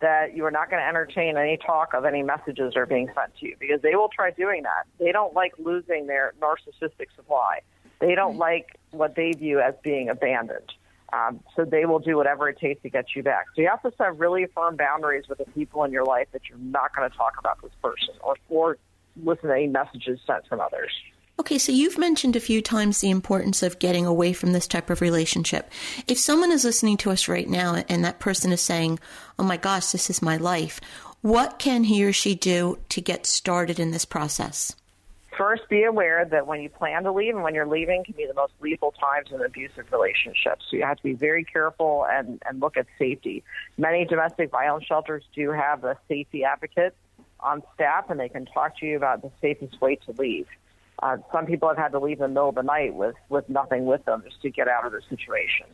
that 0.00 0.34
you 0.34 0.46
are 0.46 0.50
not 0.50 0.70
going 0.70 0.80
to 0.80 0.88
entertain 0.88 1.36
any 1.36 1.58
talk 1.58 1.92
of 1.92 2.06
any 2.06 2.22
messages 2.22 2.72
that 2.72 2.80
are 2.80 2.86
being 2.86 3.10
sent 3.14 3.36
to 3.40 3.46
you, 3.46 3.56
because 3.60 3.82
they 3.82 3.96
will 3.96 4.08
try 4.08 4.30
doing 4.30 4.62
that. 4.62 4.86
They 4.98 5.12
don't 5.12 5.34
like 5.34 5.52
losing 5.58 6.06
their 6.06 6.32
narcissistic 6.40 7.08
supply. 7.14 7.60
They 8.00 8.14
don't 8.14 8.38
like 8.38 8.78
what 8.90 9.14
they 9.14 9.32
view 9.32 9.60
as 9.60 9.74
being 9.82 10.08
abandoned. 10.08 10.72
Um, 11.12 11.40
so 11.56 11.64
they 11.64 11.86
will 11.86 12.00
do 12.00 12.16
whatever 12.16 12.48
it 12.48 12.58
takes 12.58 12.82
to 12.82 12.90
get 12.90 13.06
you 13.16 13.22
back. 13.22 13.46
So 13.56 13.62
you 13.62 13.68
have 13.68 13.82
to 13.82 13.92
set 13.96 14.18
really 14.18 14.46
firm 14.54 14.76
boundaries 14.76 15.24
with 15.28 15.38
the 15.38 15.46
people 15.46 15.84
in 15.84 15.92
your 15.92 16.04
life 16.04 16.28
that 16.32 16.42
you're 16.48 16.58
not 16.58 16.94
going 16.94 17.10
to 17.10 17.16
talk 17.16 17.34
about 17.38 17.62
this 17.62 17.72
person 17.82 18.14
or, 18.20 18.36
or 18.50 18.78
listen 19.22 19.48
to 19.48 19.54
any 19.54 19.68
messages 19.68 20.20
sent 20.26 20.46
from 20.46 20.60
others. 20.60 20.92
Okay, 21.40 21.56
so 21.56 21.70
you've 21.70 21.98
mentioned 21.98 22.34
a 22.34 22.40
few 22.40 22.60
times 22.60 23.00
the 23.00 23.10
importance 23.10 23.62
of 23.62 23.78
getting 23.78 24.04
away 24.04 24.32
from 24.32 24.52
this 24.52 24.66
type 24.66 24.90
of 24.90 25.00
relationship. 25.00 25.70
If 26.08 26.18
someone 26.18 26.50
is 26.50 26.64
listening 26.64 26.96
to 26.98 27.10
us 27.10 27.28
right 27.28 27.48
now 27.48 27.84
and 27.88 28.04
that 28.04 28.18
person 28.18 28.52
is 28.52 28.60
saying, 28.60 28.98
Oh 29.38 29.44
my 29.44 29.56
gosh, 29.56 29.92
this 29.92 30.10
is 30.10 30.20
my 30.20 30.36
life, 30.36 30.80
what 31.20 31.58
can 31.58 31.84
he 31.84 32.04
or 32.04 32.12
she 32.12 32.34
do 32.34 32.78
to 32.90 33.00
get 33.00 33.24
started 33.24 33.78
in 33.78 33.92
this 33.92 34.04
process? 34.04 34.74
First, 35.38 35.68
be 35.68 35.84
aware 35.84 36.24
that 36.24 36.48
when 36.48 36.60
you 36.60 36.68
plan 36.68 37.04
to 37.04 37.12
leave 37.12 37.32
and 37.32 37.44
when 37.44 37.54
you're 37.54 37.64
leaving 37.64 38.02
can 38.02 38.14
be 38.16 38.26
the 38.26 38.34
most 38.34 38.52
lethal 38.60 38.90
times 38.90 39.28
in 39.32 39.40
abusive 39.40 39.86
relationships. 39.92 40.66
So 40.68 40.76
you 40.76 40.82
have 40.82 40.96
to 40.96 41.02
be 41.04 41.12
very 41.12 41.44
careful 41.44 42.04
and, 42.10 42.42
and 42.44 42.58
look 42.58 42.76
at 42.76 42.86
safety. 42.98 43.44
Many 43.76 44.04
domestic 44.04 44.50
violence 44.50 44.84
shelters 44.84 45.22
do 45.36 45.52
have 45.52 45.84
a 45.84 45.96
safety 46.08 46.42
advocate 46.42 46.96
on 47.38 47.62
staff, 47.74 48.10
and 48.10 48.18
they 48.18 48.28
can 48.28 48.46
talk 48.46 48.76
to 48.80 48.86
you 48.86 48.96
about 48.96 49.22
the 49.22 49.30
safest 49.40 49.80
way 49.80 49.94
to 50.06 50.12
leave. 50.18 50.48
Uh, 51.00 51.18
some 51.32 51.46
people 51.46 51.68
have 51.68 51.78
had 51.78 51.92
to 51.92 52.00
leave 52.00 52.18
in 52.18 52.22
the 52.22 52.28
middle 52.28 52.48
of 52.48 52.56
the 52.56 52.62
night 52.62 52.94
with, 52.94 53.14
with 53.28 53.48
nothing 53.48 53.86
with 53.86 54.04
them 54.06 54.24
just 54.28 54.42
to 54.42 54.50
get 54.50 54.66
out 54.66 54.84
of 54.84 54.90
the 54.90 55.02
situation. 55.08 55.66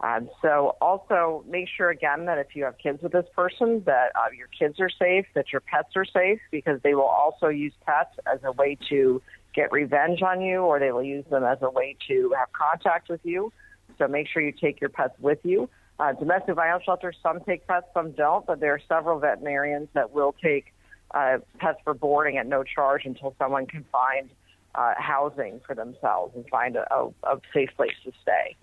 Um, 0.00 0.30
so 0.40 0.76
also 0.80 1.44
make 1.48 1.68
sure 1.76 1.90
again 1.90 2.26
that 2.26 2.38
if 2.38 2.54
you 2.54 2.64
have 2.64 2.78
kids 2.78 3.02
with 3.02 3.12
this 3.12 3.26
person, 3.34 3.82
that 3.86 4.12
uh, 4.14 4.30
your 4.36 4.46
kids 4.46 4.78
are 4.78 4.90
safe, 4.90 5.26
that 5.34 5.46
your 5.52 5.60
pets 5.60 5.96
are 5.96 6.04
safe, 6.04 6.38
because 6.52 6.80
they 6.82 6.94
will 6.94 7.02
also 7.02 7.48
use 7.48 7.72
pets 7.84 8.14
as 8.32 8.38
a 8.44 8.52
way 8.52 8.78
to 8.88 9.20
get 9.54 9.72
revenge 9.72 10.22
on 10.22 10.40
you, 10.40 10.60
or 10.60 10.78
they 10.78 10.92
will 10.92 11.02
use 11.02 11.24
them 11.30 11.42
as 11.42 11.58
a 11.62 11.70
way 11.70 11.96
to 12.06 12.32
have 12.38 12.48
contact 12.52 13.08
with 13.08 13.20
you. 13.24 13.52
So 13.98 14.06
make 14.06 14.28
sure 14.28 14.40
you 14.40 14.52
take 14.52 14.80
your 14.80 14.90
pets 14.90 15.14
with 15.18 15.40
you. 15.42 15.68
Uh, 15.98 16.12
domestic 16.12 16.54
violence 16.54 16.84
shelters, 16.84 17.16
some 17.20 17.40
take 17.40 17.66
pets, 17.66 17.86
some 17.92 18.12
don't, 18.12 18.46
but 18.46 18.60
there 18.60 18.72
are 18.72 18.80
several 18.88 19.18
veterinarians 19.18 19.88
that 19.94 20.12
will 20.12 20.32
take 20.40 20.72
uh, 21.12 21.38
pets 21.58 21.80
for 21.82 21.92
boarding 21.92 22.36
at 22.36 22.46
no 22.46 22.62
charge 22.62 23.04
until 23.04 23.34
someone 23.36 23.66
can 23.66 23.84
find 23.90 24.30
uh, 24.76 24.94
housing 24.96 25.60
for 25.66 25.74
themselves 25.74 26.36
and 26.36 26.46
find 26.48 26.76
a, 26.76 26.86
a, 26.94 27.08
a 27.24 27.40
safe 27.52 27.70
place 27.76 27.96
to 28.04 28.12
stay. 28.22 28.56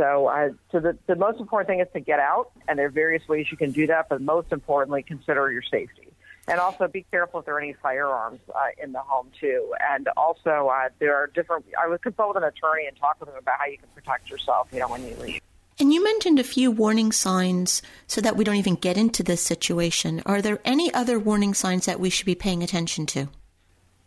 So, 0.00 0.28
uh, 0.28 0.48
so 0.72 0.80
the, 0.80 0.96
the 1.08 1.14
most 1.14 1.40
important 1.40 1.68
thing 1.68 1.80
is 1.80 1.88
to 1.92 2.00
get 2.00 2.20
out, 2.20 2.52
and 2.66 2.78
there 2.78 2.86
are 2.86 2.90
various 2.90 3.28
ways 3.28 3.48
you 3.50 3.58
can 3.58 3.70
do 3.70 3.86
that, 3.88 4.08
but 4.08 4.22
most 4.22 4.50
importantly, 4.50 5.02
consider 5.02 5.52
your 5.52 5.60
safety. 5.60 6.08
And 6.48 6.58
also 6.58 6.88
be 6.88 7.04
careful 7.10 7.40
if 7.40 7.44
there 7.46 7.54
are 7.56 7.60
any 7.60 7.74
firearms 7.82 8.40
uh, 8.48 8.82
in 8.82 8.92
the 8.92 9.00
home, 9.00 9.30
too. 9.38 9.74
And 9.78 10.08
also, 10.16 10.70
uh, 10.72 10.88
there 11.00 11.14
are 11.14 11.26
different, 11.26 11.66
I 11.78 11.86
would 11.86 12.00
consult 12.00 12.34
with 12.34 12.42
an 12.42 12.48
attorney 12.48 12.86
and 12.86 12.96
talk 12.96 13.20
with 13.20 13.28
them 13.28 13.36
about 13.38 13.58
how 13.58 13.66
you 13.66 13.76
can 13.76 13.90
protect 13.94 14.30
yourself, 14.30 14.68
you 14.72 14.78
know, 14.78 14.88
when 14.88 15.06
you 15.06 15.14
leave. 15.16 15.42
And 15.78 15.92
you 15.92 16.02
mentioned 16.02 16.38
a 16.38 16.44
few 16.44 16.70
warning 16.70 17.12
signs 17.12 17.82
so 18.06 18.22
that 18.22 18.36
we 18.36 18.44
don't 18.44 18.56
even 18.56 18.76
get 18.76 18.96
into 18.96 19.22
this 19.22 19.42
situation. 19.42 20.22
Are 20.24 20.40
there 20.40 20.60
any 20.64 20.92
other 20.94 21.18
warning 21.18 21.52
signs 21.52 21.84
that 21.84 22.00
we 22.00 22.08
should 22.08 22.26
be 22.26 22.34
paying 22.34 22.62
attention 22.62 23.04
to? 23.06 23.28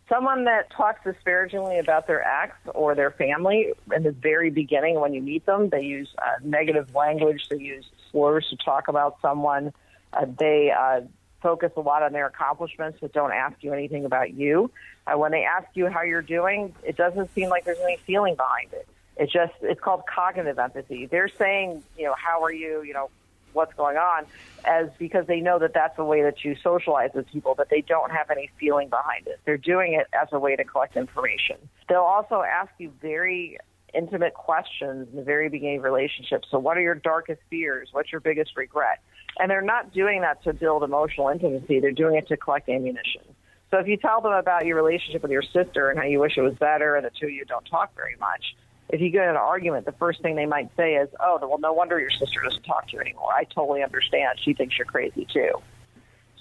Someone 0.08 0.44
that 0.44 0.70
talks 0.70 1.02
disparagingly 1.04 1.78
about 1.78 2.06
their 2.06 2.22
ex 2.22 2.56
or 2.74 2.94
their 2.94 3.10
family 3.10 3.72
in 3.94 4.02
the 4.02 4.12
very 4.12 4.50
beginning 4.50 5.00
when 5.00 5.14
you 5.14 5.22
meet 5.22 5.46
them. 5.46 5.68
They 5.68 5.82
use 5.82 6.08
uh, 6.18 6.40
negative 6.42 6.94
language. 6.94 7.48
They 7.48 7.58
use 7.58 7.84
slurs 8.10 8.46
to 8.50 8.56
talk 8.56 8.88
about 8.88 9.16
someone. 9.22 9.72
Uh, 10.12 10.26
they 10.38 10.70
uh, 10.70 11.02
focus 11.42 11.72
a 11.76 11.80
lot 11.80 12.02
on 12.02 12.12
their 12.12 12.26
accomplishments, 12.26 12.98
but 13.00 13.12
don't 13.12 13.32
ask 13.32 13.56
you 13.62 13.72
anything 13.72 14.04
about 14.04 14.34
you. 14.34 14.70
Uh, 15.06 15.18
when 15.18 15.32
they 15.32 15.44
ask 15.44 15.68
you 15.74 15.88
how 15.88 16.02
you're 16.02 16.22
doing, 16.22 16.74
it 16.82 16.96
doesn't 16.96 17.32
seem 17.34 17.48
like 17.48 17.64
there's 17.64 17.80
any 17.80 17.98
feeling 18.06 18.34
behind 18.34 18.72
it. 18.72 18.88
It's 19.16 19.32
just 19.32 19.52
it's 19.62 19.80
called 19.80 20.02
cognitive 20.12 20.58
empathy. 20.58 21.06
They're 21.06 21.28
saying, 21.28 21.82
you 21.96 22.06
know, 22.06 22.14
how 22.16 22.42
are 22.42 22.52
you? 22.52 22.82
You 22.82 22.94
know, 22.94 23.10
what's 23.54 23.74
going 23.74 23.96
on 23.96 24.26
as 24.64 24.88
because 24.98 25.26
they 25.26 25.40
know 25.40 25.58
that 25.58 25.72
that's 25.74 25.96
the 25.96 26.04
way 26.04 26.22
that 26.22 26.44
you 26.44 26.56
socialize 26.62 27.10
with 27.14 27.26
people, 27.28 27.54
but 27.56 27.68
they 27.70 27.80
don't 27.80 28.10
have 28.10 28.30
any 28.30 28.50
feeling 28.58 28.88
behind 28.88 29.26
it. 29.26 29.40
They're 29.44 29.56
doing 29.56 29.94
it 29.94 30.06
as 30.12 30.28
a 30.32 30.38
way 30.38 30.56
to 30.56 30.64
collect 30.64 30.96
information. 30.96 31.56
They'll 31.88 32.00
also 32.00 32.42
ask 32.42 32.70
you 32.78 32.92
very 33.00 33.58
intimate 33.94 34.34
questions 34.34 35.08
in 35.10 35.16
the 35.16 35.22
very 35.22 35.48
beginning 35.48 35.78
of 35.78 35.84
relationships. 35.84 36.48
So 36.50 36.58
what 36.58 36.76
are 36.76 36.80
your 36.80 36.96
darkest 36.96 37.40
fears? 37.48 37.88
What's 37.92 38.10
your 38.10 38.20
biggest 38.20 38.56
regret? 38.56 39.00
And 39.38 39.50
they're 39.50 39.62
not 39.62 39.92
doing 39.92 40.22
that 40.22 40.42
to 40.44 40.52
build 40.52 40.82
emotional 40.82 41.28
intimacy. 41.28 41.80
They're 41.80 41.92
doing 41.92 42.16
it 42.16 42.28
to 42.28 42.36
collect 42.36 42.68
ammunition. 42.68 43.22
So 43.70 43.78
if 43.78 43.88
you 43.88 43.96
tell 43.96 44.20
them 44.20 44.32
about 44.32 44.66
your 44.66 44.76
relationship 44.76 45.22
with 45.22 45.32
your 45.32 45.42
sister 45.42 45.90
and 45.90 45.98
how 45.98 46.04
you 46.04 46.20
wish 46.20 46.36
it 46.36 46.42
was 46.42 46.54
better 46.54 46.94
and 46.96 47.04
the 47.04 47.10
two 47.10 47.26
of 47.26 47.32
you 47.32 47.44
don't 47.44 47.64
talk 47.64 47.94
very 47.96 48.16
much, 48.20 48.54
if 48.88 49.00
you 49.00 49.10
get 49.10 49.24
in 49.24 49.30
an 49.30 49.36
argument, 49.36 49.86
the 49.86 49.92
first 49.92 50.20
thing 50.22 50.36
they 50.36 50.46
might 50.46 50.70
say 50.76 50.94
is, 50.94 51.08
"Oh, 51.20 51.38
well, 51.40 51.58
no 51.58 51.72
wonder 51.72 51.98
your 51.98 52.10
sister 52.10 52.40
doesn't 52.42 52.64
talk 52.64 52.88
to 52.88 52.94
you 52.94 53.00
anymore. 53.00 53.32
I 53.32 53.44
totally 53.44 53.82
understand. 53.82 54.38
She 54.40 54.54
thinks 54.54 54.78
you're 54.78 54.86
crazy 54.86 55.26
too." 55.32 55.62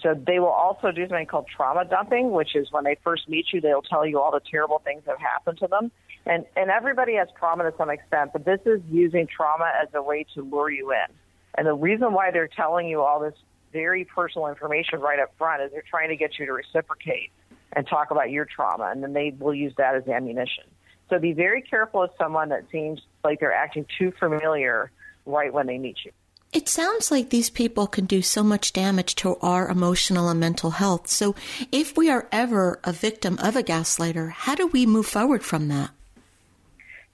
So 0.02 0.14
they 0.14 0.40
will 0.40 0.48
also 0.48 0.92
do 0.92 1.08
something 1.08 1.26
called 1.26 1.48
trauma 1.48 1.86
dumping, 1.86 2.32
which 2.32 2.56
is 2.56 2.72
when 2.72 2.84
they 2.84 2.96
first 3.04 3.30
meet 3.30 3.54
you, 3.54 3.62
they'll 3.62 3.82
tell 3.82 4.06
you 4.06 4.20
all 4.20 4.32
the 4.32 4.42
terrible 4.42 4.80
things 4.80 5.04
that 5.06 5.12
have 5.18 5.22
happened 5.22 5.58
to 5.60 5.68
them. 5.68 5.92
And 6.26 6.46
and 6.56 6.70
everybody 6.70 7.16
has 7.16 7.30
trauma 7.40 7.64
to 7.64 7.76
some 7.78 7.90
extent, 7.90 8.32
but 8.34 8.44
this 8.46 8.60
is 8.66 8.82
using 8.92 9.28
trauma 9.28 9.72
as 9.82 9.88
a 9.94 10.02
way 10.02 10.26
to 10.36 10.42
lure 10.42 10.70
you 10.70 10.92
in. 10.92 11.08
And 11.56 11.66
the 11.66 11.74
reason 11.74 12.14
why 12.14 12.32
they're 12.32 12.48
telling 12.48 12.88
you 12.88 13.02
all 13.02 13.20
this 13.20 13.36
very 13.72 14.06
personal 14.06 14.48
information 14.48 15.00
right 15.00 15.20
up 15.20 15.34
front 15.38 15.64
is 15.64 15.72
they're 15.72 15.84
trying 15.90 16.10
to 16.10 16.16
get 16.16 16.38
you 16.38 16.46
to 16.46 16.54
reciprocate 16.54 17.32
and 17.74 17.88
talk 17.88 18.12
about 18.12 18.30
your 18.30 18.46
trauma, 18.46 18.90
and 18.92 19.02
then 19.02 19.14
they 19.14 19.34
will 19.40 19.54
use 19.54 19.74
that 19.78 19.96
as 19.96 20.08
ammunition. 20.08 20.66
So 21.10 21.20
be 21.20 21.34
very 21.34 21.62
careful 21.62 22.04
of 22.04 22.12
someone 22.18 22.50
that 22.50 22.64
seems 22.72 23.02
like 23.24 23.40
they're 23.40 23.54
acting 23.54 23.86
too 23.98 24.12
familiar 24.20 24.92
right 25.26 25.54
when 25.54 25.68
they 25.68 25.78
meet 25.78 25.98
you. 26.06 26.12
It 26.52 26.70
sounds 26.70 27.10
like 27.10 27.30
these 27.30 27.50
people 27.50 27.88
can 27.88 28.06
do 28.06 28.22
so 28.22 28.44
much 28.44 28.74
damage 28.74 29.16
to 29.16 29.38
our 29.38 29.68
emotional 29.68 30.30
and 30.30 30.40
mental 30.40 30.72
health. 30.72 31.08
So, 31.08 31.34
if 31.72 31.98
we 31.98 32.12
are 32.12 32.28
ever 32.32 32.80
a 32.84 32.92
victim 32.92 33.40
of 33.42 33.56
a 33.56 33.64
gaslighter, 33.64 34.30
how 34.30 34.54
do 34.54 34.68
we 34.68 34.86
move 34.86 35.08
forward 35.08 35.44
from 35.44 35.68
that? 35.70 35.90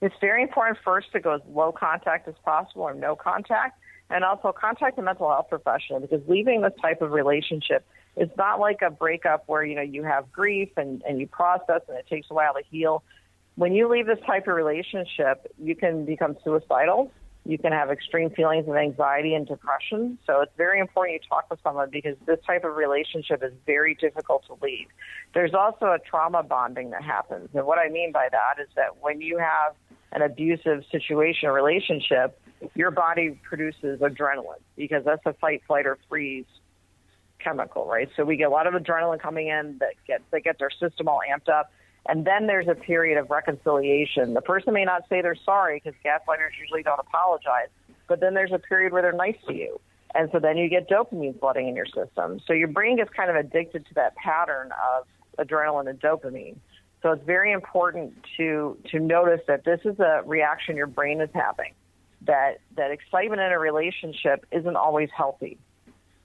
It's 0.02 0.14
very 0.20 0.42
important 0.42 0.78
first 0.84 1.12
to 1.12 1.20
go 1.20 1.36
as 1.36 1.40
low 1.48 1.72
contact 1.72 2.28
as 2.28 2.34
possible 2.44 2.82
or 2.82 2.94
no 2.94 3.16
contact, 3.16 3.80
and 4.10 4.24
also 4.24 4.52
contact 4.52 4.98
a 4.98 5.02
mental 5.02 5.30
health 5.30 5.48
professional 5.48 6.00
because 6.00 6.20
leaving 6.28 6.60
this 6.60 6.74
type 6.80 7.00
of 7.00 7.12
relationship 7.12 7.86
is 8.16 8.28
not 8.36 8.60
like 8.60 8.82
a 8.82 8.90
breakup 8.90 9.44
where 9.46 9.64
you 9.64 9.74
know 9.74 9.82
you 9.82 10.02
have 10.02 10.30
grief 10.32 10.68
and, 10.76 11.02
and 11.08 11.18
you 11.18 11.26
process 11.26 11.80
and 11.88 11.96
it 11.96 12.06
takes 12.08 12.26
a 12.30 12.34
while 12.34 12.52
to 12.52 12.62
heal. 12.70 13.02
When 13.56 13.72
you 13.72 13.88
leave 13.88 14.06
this 14.06 14.18
type 14.26 14.46
of 14.48 14.54
relationship, 14.54 15.52
you 15.58 15.76
can 15.76 16.04
become 16.04 16.36
suicidal 16.44 17.10
you 17.44 17.58
can 17.58 17.72
have 17.72 17.90
extreme 17.90 18.30
feelings 18.30 18.68
of 18.68 18.76
anxiety 18.76 19.34
and 19.34 19.46
depression. 19.46 20.18
So 20.26 20.42
it's 20.42 20.52
very 20.56 20.78
important 20.78 21.22
you 21.22 21.28
talk 21.28 21.46
with 21.50 21.58
someone 21.62 21.88
because 21.90 22.16
this 22.26 22.38
type 22.46 22.64
of 22.64 22.76
relationship 22.76 23.42
is 23.42 23.52
very 23.66 23.94
difficult 23.94 24.44
to 24.46 24.58
leave. 24.62 24.88
There's 25.32 25.54
also 25.54 25.86
a 25.86 25.98
trauma 25.98 26.42
bonding 26.42 26.90
that 26.90 27.02
happens. 27.02 27.48
And 27.54 27.66
what 27.66 27.78
I 27.78 27.88
mean 27.88 28.12
by 28.12 28.28
that 28.30 28.62
is 28.62 28.68
that 28.76 29.00
when 29.00 29.20
you 29.20 29.38
have 29.38 29.74
an 30.12 30.22
abusive 30.22 30.84
situation 30.90 31.48
or 31.48 31.52
relationship, 31.52 32.38
your 32.74 32.90
body 32.90 33.38
produces 33.42 34.00
adrenaline 34.00 34.60
because 34.76 35.04
that's 35.04 35.24
a 35.24 35.32
fight, 35.34 35.62
flight, 35.66 35.86
or 35.86 35.98
freeze 36.10 36.44
chemical, 37.38 37.86
right? 37.86 38.10
So 38.16 38.24
we 38.24 38.36
get 38.36 38.48
a 38.48 38.50
lot 38.50 38.66
of 38.66 38.74
adrenaline 38.74 39.20
coming 39.20 39.48
in 39.48 39.78
that 39.80 39.94
gets 40.06 40.24
that 40.30 40.44
gets 40.44 40.60
our 40.60 40.70
system 40.70 41.08
all 41.08 41.20
amped 41.26 41.48
up. 41.48 41.72
And 42.08 42.24
then 42.24 42.46
there's 42.46 42.68
a 42.68 42.74
period 42.74 43.18
of 43.18 43.30
reconciliation. 43.30 44.34
The 44.34 44.40
person 44.40 44.72
may 44.72 44.84
not 44.84 45.02
say 45.08 45.22
they're 45.22 45.36
sorry 45.44 45.80
because 45.82 45.98
gaslighters 46.04 46.58
usually 46.60 46.82
don't 46.82 46.98
apologize, 46.98 47.68
but 48.08 48.20
then 48.20 48.34
there's 48.34 48.52
a 48.52 48.58
period 48.58 48.92
where 48.92 49.02
they're 49.02 49.12
nice 49.12 49.36
to 49.48 49.54
you. 49.54 49.80
And 50.14 50.28
so 50.32 50.40
then 50.40 50.56
you 50.56 50.68
get 50.68 50.88
dopamine 50.88 51.38
flooding 51.38 51.68
in 51.68 51.76
your 51.76 51.86
system. 51.86 52.40
So 52.46 52.52
your 52.52 52.68
brain 52.68 52.96
gets 52.96 53.10
kind 53.10 53.30
of 53.30 53.36
addicted 53.36 53.86
to 53.86 53.94
that 53.94 54.16
pattern 54.16 54.72
of 54.92 55.06
adrenaline 55.38 55.88
and 55.88 56.00
dopamine. 56.00 56.56
So 57.02 57.12
it's 57.12 57.24
very 57.24 57.52
important 57.52 58.14
to 58.36 58.76
to 58.90 58.98
notice 58.98 59.40
that 59.46 59.64
this 59.64 59.80
is 59.84 59.98
a 60.00 60.22
reaction 60.26 60.76
your 60.76 60.86
brain 60.86 61.20
is 61.20 61.30
having. 61.32 61.74
That 62.22 62.58
that 62.76 62.90
excitement 62.90 63.40
in 63.40 63.52
a 63.52 63.58
relationship 63.58 64.44
isn't 64.50 64.76
always 64.76 65.08
healthy. 65.16 65.58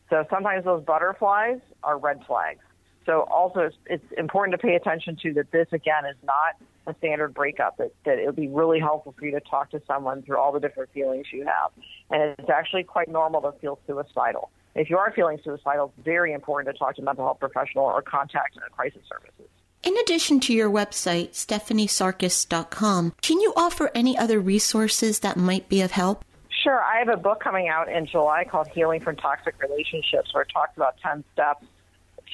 So 0.10 0.26
sometimes 0.30 0.66
those 0.66 0.84
butterflies 0.84 1.60
are 1.84 1.98
red 1.98 2.26
flags. 2.26 2.65
So 3.06 3.22
also 3.32 3.62
it's, 3.62 3.76
it's 3.86 4.12
important 4.18 4.60
to 4.60 4.66
pay 4.66 4.76
attention 4.76 5.18
to 5.24 5.34
that 5.34 5.52
this 5.52 5.68
again 5.72 6.06
is 6.06 6.16
not 6.24 6.56
a 6.88 6.96
standard 6.98 7.34
breakup, 7.34 7.78
that, 7.78 7.94
that 8.06 8.20
it 8.20 8.26
would 8.26 8.36
be 8.36 8.48
really 8.48 8.80
helpful 8.80 9.14
for 9.18 9.26
you 9.26 9.32
to 9.32 9.40
talk 9.40 9.72
to 9.72 9.82
someone 9.88 10.22
through 10.24 10.38
all 10.38 10.52
the 10.52 10.60
different 10.60 10.92
feelings 10.92 11.28
you 11.32 11.46
have. 11.46 11.72
And 12.10 12.36
it's 12.38 12.50
actually 12.50 12.84
quite 12.84 13.08
normal 13.08 13.42
to 13.42 13.54
feel 13.60 13.80
suicidal. 13.88 14.50
If 14.76 14.90
you 14.90 14.98
are 14.98 15.12
feeling 15.16 15.40
suicidal, 15.44 15.94
it's 15.96 16.06
very 16.06 16.34
important 16.34 16.74
to 16.74 16.78
talk 16.78 16.96
to 16.96 17.02
a 17.02 17.06
mental 17.06 17.26
health 17.26 17.40
professional 17.40 17.86
or 17.86 18.02
contact 18.02 18.58
a 18.58 18.70
crisis 18.72 19.02
services. 19.10 19.50
In 19.84 19.96
addition 19.98 20.40
to 20.42 20.54
your 20.54 20.70
website, 20.70 21.32
stephaniesarkis.com, 21.32 23.14
can 23.22 23.40
you 23.40 23.54
offer 23.56 23.92
any 23.94 24.18
other 24.18 24.40
resources 24.40 25.20
that 25.20 25.38
might 25.38 25.70
be 25.70 25.82
of 25.82 25.92
help? 25.92 26.26
Sure. 26.64 26.82
I 26.82 26.98
have 26.98 27.10
a 27.10 27.18
book 27.18 27.40
coming 27.40 27.68
out 27.68 27.88
in 27.88 28.08
July 28.08 28.44
called 28.50 28.68
Healing 28.70 29.00
from 29.00 29.16
Toxic 29.16 29.54
Relationships, 29.62 30.34
where 30.34 30.42
it 30.42 30.50
talks 30.52 30.76
about 30.76 30.96
10 31.04 31.24
steps 31.34 31.66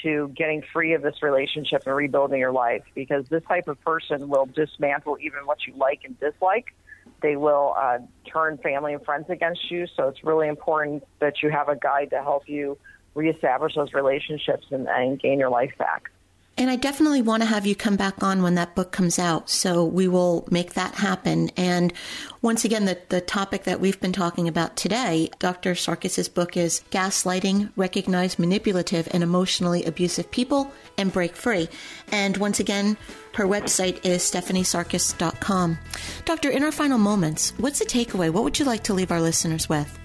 to 0.03 0.31
getting 0.35 0.63
free 0.73 0.93
of 0.93 1.01
this 1.01 1.21
relationship 1.21 1.83
and 1.85 1.95
rebuilding 1.95 2.39
your 2.39 2.51
life 2.51 2.83
because 2.95 3.25
this 3.29 3.43
type 3.47 3.67
of 3.67 3.79
person 3.81 4.29
will 4.29 4.45
dismantle 4.45 5.17
even 5.21 5.45
what 5.45 5.59
you 5.67 5.73
like 5.75 6.01
and 6.03 6.19
dislike. 6.19 6.73
They 7.21 7.35
will 7.35 7.75
uh, 7.77 7.99
turn 8.31 8.57
family 8.57 8.93
and 8.93 9.03
friends 9.03 9.29
against 9.29 9.69
you. 9.69 9.87
So 9.95 10.07
it's 10.07 10.23
really 10.23 10.47
important 10.47 11.03
that 11.19 11.43
you 11.43 11.49
have 11.49 11.69
a 11.69 11.75
guide 11.75 12.09
to 12.11 12.21
help 12.21 12.47
you 12.47 12.77
reestablish 13.13 13.75
those 13.75 13.93
relationships 13.93 14.67
and, 14.71 14.87
and 14.87 15.19
gain 15.19 15.39
your 15.39 15.49
life 15.49 15.73
back. 15.77 16.11
And 16.57 16.69
I 16.69 16.75
definitely 16.75 17.21
want 17.21 17.41
to 17.41 17.47
have 17.47 17.65
you 17.65 17.75
come 17.75 17.95
back 17.95 18.21
on 18.21 18.43
when 18.43 18.55
that 18.55 18.75
book 18.75 18.91
comes 18.91 19.17
out. 19.17 19.49
So 19.49 19.85
we 19.85 20.07
will 20.07 20.47
make 20.51 20.73
that 20.73 20.95
happen. 20.95 21.49
And 21.55 21.93
once 22.41 22.65
again, 22.65 22.85
the, 22.85 22.99
the 23.09 23.21
topic 23.21 23.63
that 23.63 23.79
we've 23.79 23.99
been 23.99 24.11
talking 24.11 24.47
about 24.47 24.75
today, 24.75 25.29
Dr. 25.39 25.73
Sarkis's 25.75 26.27
book 26.27 26.57
is 26.57 26.83
Gaslighting, 26.91 27.71
Recognize 27.75 28.37
Manipulative 28.37 29.07
and 29.11 29.23
Emotionally 29.23 29.85
Abusive 29.85 30.29
People 30.29 30.71
and 30.97 31.11
Break 31.11 31.35
Free. 31.35 31.69
And 32.11 32.35
once 32.37 32.59
again, 32.59 32.97
her 33.33 33.45
website 33.45 34.05
is 34.05 34.21
stephaniesarkis.com. 34.21 35.79
Doctor, 36.25 36.49
in 36.49 36.63
our 36.63 36.71
final 36.71 36.97
moments, 36.97 37.53
what's 37.57 37.79
the 37.79 37.85
takeaway? 37.85 38.29
What 38.29 38.43
would 38.43 38.59
you 38.59 38.65
like 38.65 38.83
to 38.83 38.93
leave 38.93 39.11
our 39.11 39.21
listeners 39.21 39.69
with? 39.69 39.97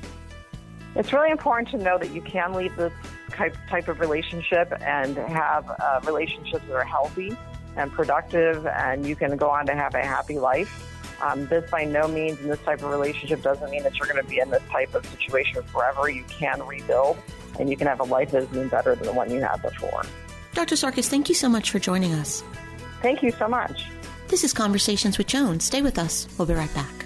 It's 0.95 1.13
really 1.13 1.31
important 1.31 1.69
to 1.71 1.77
know 1.77 1.99
that 1.99 2.13
you 2.13 2.23
can 2.23 2.55
leave 2.55 2.75
this 2.77 2.93
type, 3.31 3.57
type 3.69 3.89
of 3.89 4.01
relationship 4.01 4.73
and 4.81 5.17
have 5.17 5.69
uh, 5.69 6.01
relationships 6.05 6.65
that 6.67 6.75
are 6.75 6.85
healthy 6.85 7.37
and 7.77 7.93
productive, 7.93 8.67
and 8.67 9.07
you 9.07 9.15
can 9.15 9.37
go 9.37 9.51
on 9.51 9.67
to 9.67 9.75
have 9.75 9.95
a 9.95 10.05
happy 10.05 10.39
life. 10.39 10.83
Um, 11.23 11.47
this 11.47 11.71
by 11.71 11.85
no 11.85 12.09
means 12.09 12.41
in 12.41 12.49
this 12.49 12.61
type 12.61 12.83
of 12.83 12.91
relationship 12.91 13.43
doesn't 13.43 13.71
mean 13.71 13.83
that 13.83 13.97
you're 13.97 14.09
going 14.09 14.23
to 14.23 14.29
be 14.29 14.39
in 14.39 14.51
this 14.51 14.62
type 14.71 14.95
of 14.95 15.05
situation 15.07 15.62
forever. 15.65 16.11
You 16.11 16.25
can 16.25 16.65
rebuild, 16.67 17.19
and 17.59 17.71
you 17.71 17.77
can 17.77 17.87
have 17.87 18.01
a 18.01 18.05
life 18.05 18.33
that 18.33 18.43
is 18.43 18.49
even 18.51 18.69
better 18.69 18.95
than 18.95 19.07
the 19.07 19.12
one 19.12 19.31
you 19.31 19.41
had 19.41 19.62
before. 19.62 20.03
Dr. 20.53 20.75
Sarkis, 20.75 21.09
thank 21.09 21.29
you 21.29 21.35
so 21.35 21.49
much 21.49 21.71
for 21.71 21.79
joining 21.79 22.15
us. 22.15 22.43
Thank 23.03 23.23
you 23.23 23.31
so 23.31 23.49
much. 23.49 23.87
This 24.29 24.43
is 24.43 24.53
Conversations 24.53 25.19
with 25.19 25.27
Joan. 25.27 25.61
Stay 25.61 25.83
with 25.83 25.99
us. 25.99 26.27
We'll 26.39 26.49
be 26.49 26.55
right 26.55 26.73
back. 26.75 27.06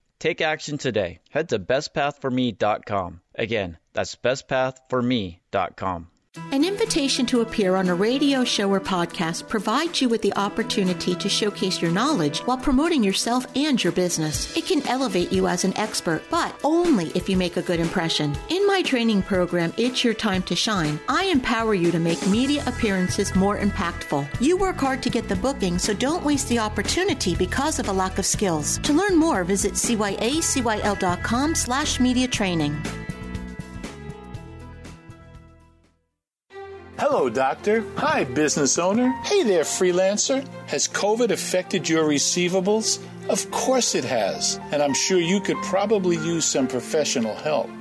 Take 0.21 0.39
action 0.39 0.77
today. 0.77 1.19
Head 1.31 1.49
to 1.49 1.57
bestpathforme.com. 1.57 3.21
Again, 3.33 3.79
that's 3.93 4.15
bestpathforme.com. 4.15 6.11
An 6.53 6.63
invitation 6.63 7.25
to 7.25 7.41
appear 7.41 7.75
on 7.75 7.89
a 7.89 7.95
radio 7.95 8.45
show 8.45 8.71
or 8.71 8.79
podcast 8.79 9.49
provides 9.49 10.01
you 10.01 10.07
with 10.07 10.21
the 10.21 10.33
opportunity 10.37 11.13
to 11.13 11.27
showcase 11.27 11.81
your 11.81 11.91
knowledge 11.91 12.39
while 12.39 12.57
promoting 12.57 13.03
yourself 13.03 13.45
and 13.57 13.83
your 13.83 13.91
business. 13.91 14.55
It 14.55 14.65
can 14.65 14.87
elevate 14.87 15.33
you 15.33 15.49
as 15.49 15.65
an 15.65 15.77
expert, 15.77 16.23
but 16.31 16.55
only 16.63 17.07
if 17.15 17.27
you 17.27 17.35
make 17.35 17.57
a 17.57 17.61
good 17.61 17.81
impression. 17.81 18.33
In 18.47 18.65
my 18.65 18.81
training 18.81 19.23
program, 19.23 19.73
It's 19.75 20.05
Your 20.05 20.13
Time 20.13 20.41
to 20.43 20.55
Shine, 20.55 21.01
I 21.09 21.25
empower 21.25 21.73
you 21.73 21.91
to 21.91 21.99
make 21.99 22.25
media 22.27 22.63
appearances 22.65 23.35
more 23.35 23.59
impactful. 23.59 24.25
You 24.39 24.55
work 24.55 24.77
hard 24.77 25.03
to 25.03 25.09
get 25.09 25.27
the 25.27 25.35
booking, 25.35 25.77
so 25.77 25.93
don't 25.93 26.23
waste 26.23 26.47
the 26.47 26.59
opportunity 26.59 27.35
because 27.35 27.77
of 27.77 27.89
a 27.89 27.93
lack 27.93 28.19
of 28.19 28.25
skills. 28.25 28.77
To 28.83 28.93
learn 28.93 29.17
more, 29.17 29.43
visit 29.43 29.73
cyacyl.com 29.73 31.55
slash 31.55 31.99
media 31.99 32.29
training. 32.29 32.81
Hello, 37.03 37.31
doctor. 37.31 37.83
Hi, 37.95 38.25
business 38.25 38.77
owner. 38.77 39.09
Hey 39.23 39.41
there, 39.41 39.63
freelancer. 39.63 40.47
Has 40.67 40.87
COVID 40.87 41.31
affected 41.31 41.89
your 41.89 42.03
receivables? 42.03 42.99
Of 43.27 43.49
course 43.49 43.95
it 43.95 44.03
has, 44.03 44.59
and 44.71 44.83
I'm 44.83 44.93
sure 44.93 45.19
you 45.19 45.41
could 45.41 45.57
probably 45.63 46.17
use 46.17 46.45
some 46.45 46.67
professional 46.67 47.33
help. 47.33 47.71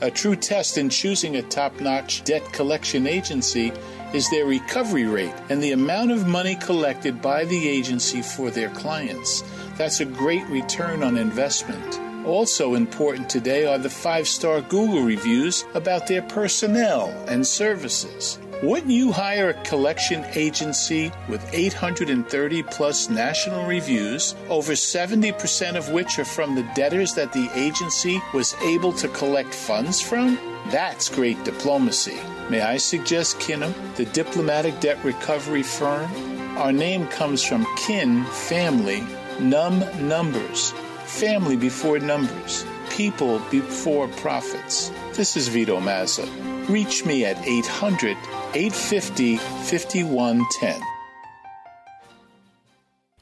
A 0.00 0.10
true 0.10 0.34
test 0.34 0.78
in 0.78 0.88
choosing 0.88 1.36
a 1.36 1.42
top 1.42 1.78
notch 1.78 2.24
debt 2.24 2.42
collection 2.54 3.06
agency 3.06 3.70
is 4.14 4.30
their 4.30 4.46
recovery 4.46 5.04
rate 5.04 5.34
and 5.50 5.62
the 5.62 5.72
amount 5.72 6.12
of 6.12 6.26
money 6.26 6.54
collected 6.54 7.20
by 7.20 7.44
the 7.44 7.68
agency 7.68 8.22
for 8.22 8.50
their 8.50 8.70
clients. 8.70 9.44
That's 9.76 10.00
a 10.00 10.06
great 10.06 10.46
return 10.46 11.02
on 11.02 11.18
investment. 11.18 12.00
Also 12.26 12.76
important 12.76 13.28
today 13.28 13.66
are 13.66 13.76
the 13.76 13.90
five 13.90 14.26
star 14.26 14.62
Google 14.62 15.02
reviews 15.02 15.66
about 15.74 16.06
their 16.06 16.22
personnel 16.22 17.10
and 17.28 17.46
services. 17.46 18.38
Wouldn't 18.62 18.92
you 18.92 19.10
hire 19.10 19.48
a 19.48 19.62
collection 19.64 20.22
agency 20.34 21.10
with 21.30 21.42
830 21.54 22.62
plus 22.64 23.08
national 23.08 23.66
reviews, 23.66 24.34
over 24.50 24.72
70% 24.72 25.76
of 25.76 25.90
which 25.92 26.18
are 26.18 26.26
from 26.26 26.54
the 26.54 26.70
debtors 26.74 27.14
that 27.14 27.32
the 27.32 27.48
agency 27.54 28.20
was 28.34 28.54
able 28.62 28.92
to 28.92 29.08
collect 29.08 29.54
funds 29.54 30.02
from? 30.02 30.38
That's 30.68 31.08
great 31.08 31.42
diplomacy. 31.42 32.18
May 32.50 32.60
I 32.60 32.76
suggest 32.76 33.38
Kinum, 33.38 33.72
the 33.96 34.04
diplomatic 34.04 34.78
debt 34.80 35.02
recovery 35.04 35.62
firm? 35.62 36.10
Our 36.58 36.72
name 36.72 37.06
comes 37.06 37.42
from 37.42 37.66
kin, 37.78 38.24
family, 38.26 39.02
num, 39.40 39.82
numbers. 40.06 40.72
Family 41.06 41.56
before 41.56 41.98
numbers. 41.98 42.66
People 42.90 43.38
before 43.50 44.06
profits. 44.08 44.92
This 45.14 45.38
is 45.38 45.48
Vito 45.48 45.80
Mazza. 45.80 46.28
Reach 46.68 47.06
me 47.06 47.24
at 47.24 47.38
800 47.46 48.18
850 48.52 49.36
5110. 49.36 50.82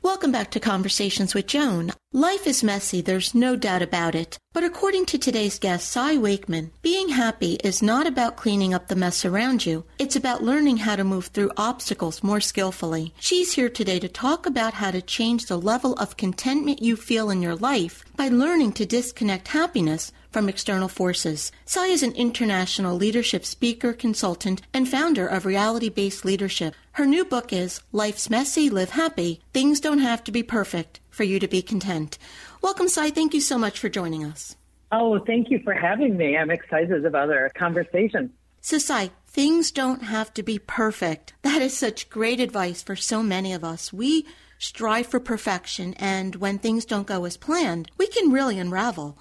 Welcome 0.01 0.33
back 0.33 0.51
to 0.53 0.61
Conversations 0.61 1.35
with 1.35 1.47
Joan. 1.47 1.93
Life 2.15 2.47
is 2.47 2.65
messy, 2.65 3.03
there's 3.03 3.35
no 3.35 3.55
doubt 3.55 3.83
about 3.83 4.15
it. 4.15 4.39
But 4.55 4.65
according 4.65 5.05
to 5.07 5.19
today's 5.19 5.59
guest, 5.59 5.89
Cy 5.89 6.17
Wakeman, 6.17 6.71
being 6.81 7.11
happy 7.11 7.55
is 7.57 7.83
not 7.83 8.07
about 8.07 8.37
cleaning 8.37 8.73
up 8.73 8.89
the 8.89 8.97
mess 8.97 9.27
around 9.27 9.67
you. 9.67 9.85
It's 9.99 10.17
about 10.17 10.43
learning 10.43 10.79
how 10.79 10.97
to 10.97 11.05
move 11.05 11.27
through 11.27 11.53
obstacles 11.59 12.23
more 12.23 12.41
skillfully. 12.41 13.13
She's 13.21 13.53
here 13.53 13.69
today 13.69 13.99
to 13.99 14.09
talk 14.09 14.47
about 14.47 14.75
how 14.75 14.91
to 14.93 15.03
change 15.03 15.45
the 15.45 15.61
level 15.61 15.93
of 15.95 16.17
contentment 16.17 16.81
you 16.81 16.97
feel 16.97 17.29
in 17.29 17.43
your 17.43 17.57
life 17.57 18.03
by 18.17 18.29
learning 18.29 18.73
to 18.75 18.87
disconnect 18.87 19.49
happiness 19.49 20.11
from 20.31 20.49
external 20.49 20.89
forces. 20.89 21.53
Cy 21.65 21.87
is 21.87 22.03
an 22.03 22.13
international 22.13 22.97
leadership 22.97 23.45
speaker, 23.45 23.93
consultant, 23.93 24.63
and 24.73 24.89
founder 24.89 25.27
of 25.27 25.47
Reality 25.47 25.89
Based 25.89 26.25
Leadership. 26.25 26.75
Her 26.93 27.07
new 27.07 27.25
book 27.25 27.53
is 27.53 27.81
Life's 27.93 28.29
Messy, 28.29 28.71
Live 28.71 28.91
Happy. 28.91 29.41
Things 29.53 29.81
don't 29.81 29.99
have 29.99 30.23
to 30.25 30.33
be 30.33 30.43
perfect 30.43 31.01
for 31.11 31.25
you 31.25 31.39
to 31.39 31.49
be 31.49 31.63
content. 31.63 32.19
Welcome, 32.63 32.89
Cy. 32.89 33.11
Thank 33.11 33.35
you 33.35 33.41
so 33.41 33.59
much 33.59 33.79
for 33.79 33.89
joining 33.89 34.25
us. 34.25 34.57
Oh, 34.91 35.19
thank 35.27 35.51
you 35.51 35.61
for 35.65 35.75
having 35.75 36.17
me. 36.17 36.37
I'm 36.37 36.51
excited 36.51 37.05
about 37.05 37.31
our 37.31 37.51
conversation. 37.51 38.33
So, 38.61 38.79
Cy, 38.79 39.11
things 39.27 39.71
don't 39.71 40.03
have 40.03 40.33
to 40.35 40.43
be 40.43 40.59
perfect. 40.59 41.35
That 41.43 41.63
is 41.63 41.77
such 41.77 42.11
great 42.11 42.41
advice 42.41 42.83
for 42.83 42.97
so 42.97 43.23
many 43.23 43.53
of 43.53 43.65
us. 43.65 43.93
We 43.93 44.27
strive 44.59 45.07
for 45.07 45.21
perfection, 45.21 45.95
and 45.95 46.37
when 46.37 46.59
things 46.59 46.85
don't 46.85 47.07
go 47.07 47.25
as 47.25 47.37
planned, 47.37 47.91
we 47.97 48.09
can 48.09 48.33
really 48.33 48.59
unravel. 48.59 49.17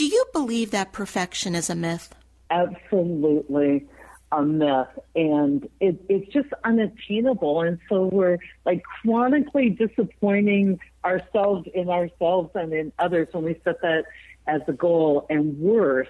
Do 0.00 0.06
you 0.06 0.24
believe 0.32 0.70
that 0.70 0.94
perfection 0.94 1.54
is 1.54 1.68
a 1.68 1.74
myth? 1.74 2.14
Absolutely 2.48 3.86
a 4.32 4.42
myth. 4.42 4.88
And 5.14 5.68
it, 5.78 6.02
it's 6.08 6.32
just 6.32 6.48
unattainable. 6.64 7.60
And 7.60 7.78
so 7.86 8.06
we're 8.06 8.38
like 8.64 8.82
chronically 8.82 9.68
disappointing 9.68 10.80
ourselves 11.04 11.68
in 11.74 11.90
ourselves 11.90 12.48
and 12.54 12.72
in 12.72 12.94
others 12.98 13.28
when 13.32 13.44
we 13.44 13.60
set 13.62 13.82
that 13.82 14.04
as 14.46 14.62
a 14.68 14.72
goal. 14.72 15.26
And 15.28 15.58
worse 15.58 16.08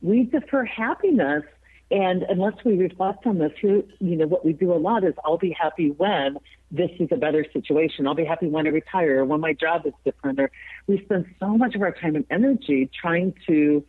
we 0.00 0.22
defer 0.22 0.64
happiness. 0.64 1.44
And 1.90 2.22
unless 2.22 2.54
we 2.64 2.78
reflect 2.78 3.26
on 3.26 3.36
this 3.40 3.52
you 3.62 3.84
know 4.00 4.26
what 4.26 4.42
we 4.42 4.54
do 4.54 4.72
a 4.72 4.80
lot 4.80 5.04
is 5.04 5.14
i'll 5.24 5.38
be 5.38 5.52
happy 5.58 5.90
when 5.90 6.38
this 6.70 6.90
is 6.98 7.08
a 7.10 7.16
better 7.16 7.46
situation. 7.52 8.06
I'll 8.06 8.14
be 8.14 8.24
happy 8.24 8.46
when 8.46 8.66
I 8.66 8.70
retire 8.70 9.20
or 9.20 9.24
when 9.24 9.40
my 9.40 9.52
job 9.52 9.86
is 9.86 9.94
different. 10.04 10.38
Or 10.38 10.50
we 10.86 11.02
spend 11.04 11.26
so 11.40 11.56
much 11.56 11.74
of 11.74 11.82
our 11.82 11.92
time 11.92 12.16
and 12.16 12.26
energy 12.30 12.90
trying 13.00 13.34
to 13.46 13.84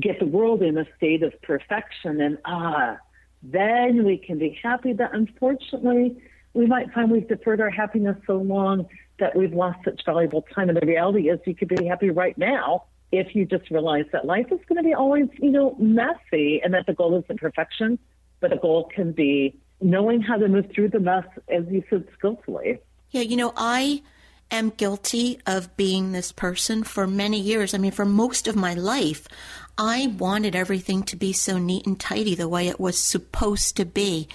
get 0.00 0.18
the 0.18 0.26
world 0.26 0.62
in 0.62 0.76
a 0.76 0.84
state 0.96 1.22
of 1.22 1.32
perfection 1.42 2.20
and 2.20 2.38
ah, 2.44 2.98
then 3.42 4.04
we 4.04 4.18
can 4.18 4.38
be 4.38 4.58
happy. 4.62 4.92
But 4.92 5.14
unfortunately, 5.14 6.20
we 6.54 6.66
might 6.66 6.92
find 6.92 7.10
we've 7.10 7.28
deferred 7.28 7.60
our 7.60 7.70
happiness 7.70 8.16
so 8.26 8.36
long 8.36 8.86
that 9.18 9.36
we've 9.36 9.52
lost 9.52 9.78
such 9.84 10.04
valuable 10.04 10.42
time. 10.54 10.68
And 10.68 10.76
the 10.76 10.86
reality 10.86 11.28
is 11.28 11.38
you 11.46 11.54
could 11.54 11.68
be 11.68 11.86
happy 11.86 12.10
right 12.10 12.36
now 12.36 12.84
if 13.12 13.34
you 13.36 13.46
just 13.46 13.70
realize 13.70 14.04
that 14.12 14.24
life 14.24 14.46
is 14.50 14.58
going 14.68 14.76
to 14.76 14.82
be 14.82 14.94
always, 14.94 15.28
you 15.38 15.50
know, 15.50 15.76
messy 15.78 16.60
and 16.62 16.74
that 16.74 16.86
the 16.86 16.92
goal 16.92 17.16
isn't 17.22 17.40
perfection, 17.40 17.98
but 18.40 18.50
the 18.50 18.56
goal 18.56 18.90
can 18.92 19.12
be 19.12 19.56
knowing 19.80 20.20
how 20.20 20.36
to 20.36 20.48
move 20.48 20.70
through 20.74 20.88
the 20.88 21.00
mess, 21.00 21.26
as 21.48 21.64
you 21.70 21.82
said, 21.90 22.06
skillfully. 22.16 22.78
Yeah, 23.10 23.22
you 23.22 23.36
know, 23.36 23.52
I 23.56 24.02
am 24.50 24.70
guilty 24.70 25.40
of 25.46 25.76
being 25.76 26.12
this 26.12 26.32
person 26.32 26.84
for 26.84 27.06
many 27.06 27.40
years. 27.40 27.74
I 27.74 27.78
mean, 27.78 27.92
for 27.92 28.04
most 28.04 28.46
of 28.46 28.56
my 28.56 28.74
life, 28.74 29.26
I 29.78 30.14
wanted 30.18 30.56
everything 30.56 31.02
to 31.04 31.16
be 31.16 31.32
so 31.32 31.58
neat 31.58 31.86
and 31.86 31.98
tidy 31.98 32.34
the 32.34 32.48
way 32.48 32.68
it 32.68 32.80
was 32.80 32.98
supposed 32.98 33.76
to 33.76 33.84
be. 33.84 34.28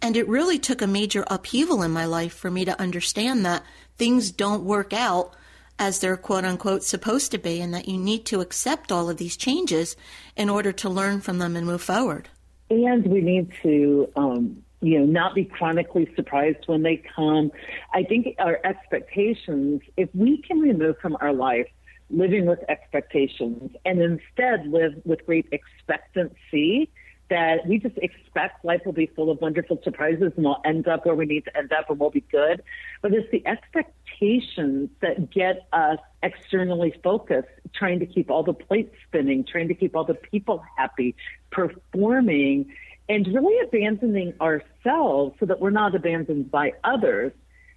And 0.00 0.16
it 0.16 0.28
really 0.28 0.58
took 0.58 0.82
a 0.82 0.86
major 0.86 1.24
upheaval 1.28 1.82
in 1.82 1.90
my 1.90 2.04
life 2.04 2.34
for 2.34 2.50
me 2.50 2.64
to 2.64 2.80
understand 2.80 3.44
that 3.46 3.64
things 3.96 4.30
don't 4.30 4.64
work 4.64 4.92
out 4.92 5.34
as 5.78 6.00
they're 6.00 6.16
quote 6.16 6.44
unquote 6.44 6.84
supposed 6.84 7.32
to 7.32 7.38
be, 7.38 7.60
and 7.60 7.74
that 7.74 7.88
you 7.88 7.98
need 7.98 8.24
to 8.26 8.40
accept 8.40 8.92
all 8.92 9.10
of 9.10 9.16
these 9.16 9.36
changes 9.36 9.96
in 10.36 10.48
order 10.48 10.70
to 10.70 10.88
learn 10.88 11.20
from 11.20 11.38
them 11.38 11.56
and 11.56 11.66
move 11.66 11.82
forward. 11.82 12.28
And 12.70 13.04
we 13.06 13.20
need 13.20 13.50
to 13.62 14.08
um, 14.14 14.62
you 14.84 14.98
know, 14.98 15.06
not 15.06 15.34
be 15.34 15.44
chronically 15.44 16.10
surprised 16.14 16.66
when 16.66 16.82
they 16.82 17.02
come. 17.14 17.50
I 17.92 18.02
think 18.02 18.34
our 18.38 18.60
expectations, 18.64 19.80
if 19.96 20.08
we 20.14 20.42
can 20.42 20.60
remove 20.60 20.98
from 20.98 21.16
our 21.20 21.32
life 21.32 21.68
living 22.10 22.46
with 22.46 22.58
expectations 22.68 23.74
and 23.84 24.00
instead 24.00 24.66
live 24.66 24.92
with 25.04 25.24
great 25.24 25.46
expectancy, 25.52 26.90
that 27.30 27.66
we 27.66 27.78
just 27.78 27.96
expect 27.98 28.64
life 28.64 28.82
will 28.84 28.92
be 28.92 29.06
full 29.06 29.30
of 29.30 29.40
wonderful 29.40 29.80
surprises 29.82 30.32
and 30.36 30.44
we'll 30.44 30.60
end 30.64 30.86
up 30.86 31.06
where 31.06 31.14
we 31.14 31.24
need 31.24 31.44
to 31.46 31.56
end 31.56 31.72
up 31.72 31.88
and 31.88 31.98
we'll 31.98 32.10
be 32.10 32.24
good. 32.30 32.62
But 33.00 33.14
it's 33.14 33.30
the 33.30 33.44
expectations 33.46 34.90
that 35.00 35.30
get 35.30 35.66
us 35.72 35.98
externally 36.22 36.94
focused, 37.02 37.48
trying 37.74 38.00
to 38.00 38.06
keep 38.06 38.30
all 38.30 38.42
the 38.42 38.52
plates 38.52 38.94
spinning, 39.08 39.44
trying 39.44 39.68
to 39.68 39.74
keep 39.74 39.96
all 39.96 40.04
the 40.04 40.14
people 40.14 40.62
happy, 40.76 41.16
performing 41.50 42.66
and 43.08 43.26
really 43.26 43.58
abandoning 43.66 44.34
ourselves 44.40 45.36
so 45.38 45.46
that 45.46 45.60
we're 45.60 45.70
not 45.70 45.94
abandoned 45.94 46.50
by 46.50 46.72
others. 46.84 47.32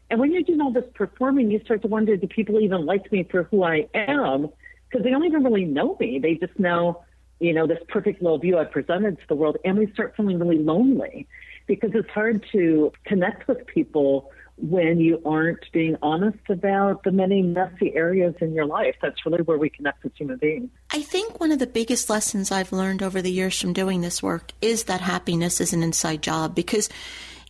And 0.09 0.19
when 0.19 0.31
you're 0.31 0.43
doing 0.43 0.61
all 0.61 0.71
this 0.71 0.85
performing, 0.93 1.51
you 1.51 1.59
start 1.65 1.81
to 1.81 1.87
wonder, 1.87 2.15
do 2.15 2.27
people 2.27 2.59
even 2.59 2.85
like 2.85 3.11
me 3.11 3.27
for 3.29 3.43
who 3.43 3.63
I 3.63 3.87
am? 3.93 4.49
Because 4.89 5.03
they 5.03 5.09
don't 5.09 5.25
even 5.25 5.43
really 5.43 5.65
know 5.65 5.97
me. 5.99 6.19
They 6.19 6.35
just 6.35 6.57
know, 6.57 7.03
you 7.39 7.53
know, 7.53 7.67
this 7.67 7.79
perfect 7.89 8.21
little 8.21 8.37
view 8.37 8.57
I've 8.57 8.71
presented 8.71 9.19
to 9.19 9.27
the 9.27 9.35
world. 9.35 9.57
And 9.65 9.77
we 9.77 9.91
start 9.91 10.15
feeling 10.15 10.39
really 10.39 10.59
lonely 10.59 11.27
because 11.67 11.91
it's 11.93 12.09
hard 12.09 12.45
to 12.53 12.93
connect 13.03 13.49
with 13.49 13.67
people 13.67 14.31
when 14.57 14.99
you 14.99 15.21
aren't 15.23 15.71
being 15.71 15.95
honest 16.01 16.39
about 16.49 17.03
the 17.03 17.11
many 17.11 17.41
messy 17.41 17.95
areas 17.95 18.33
in 18.41 18.53
your 18.53 18.65
life. 18.65 18.95
That's 19.01 19.25
really 19.25 19.43
where 19.43 19.57
we 19.57 19.69
connect 19.69 20.05
as 20.05 20.11
human 20.17 20.37
beings. 20.37 20.69
I 20.91 21.01
think 21.01 21.39
one 21.39 21.51
of 21.51 21.59
the 21.59 21.67
biggest 21.67 22.09
lessons 22.09 22.51
I've 22.51 22.71
learned 22.71 23.03
over 23.03 23.21
the 23.21 23.31
years 23.31 23.59
from 23.59 23.73
doing 23.73 24.01
this 24.01 24.23
work 24.23 24.51
is 24.61 24.85
that 24.85 25.01
happiness 25.01 25.61
is 25.61 25.73
an 25.73 25.83
inside 25.83 26.23
job 26.23 26.55
because, 26.55 26.89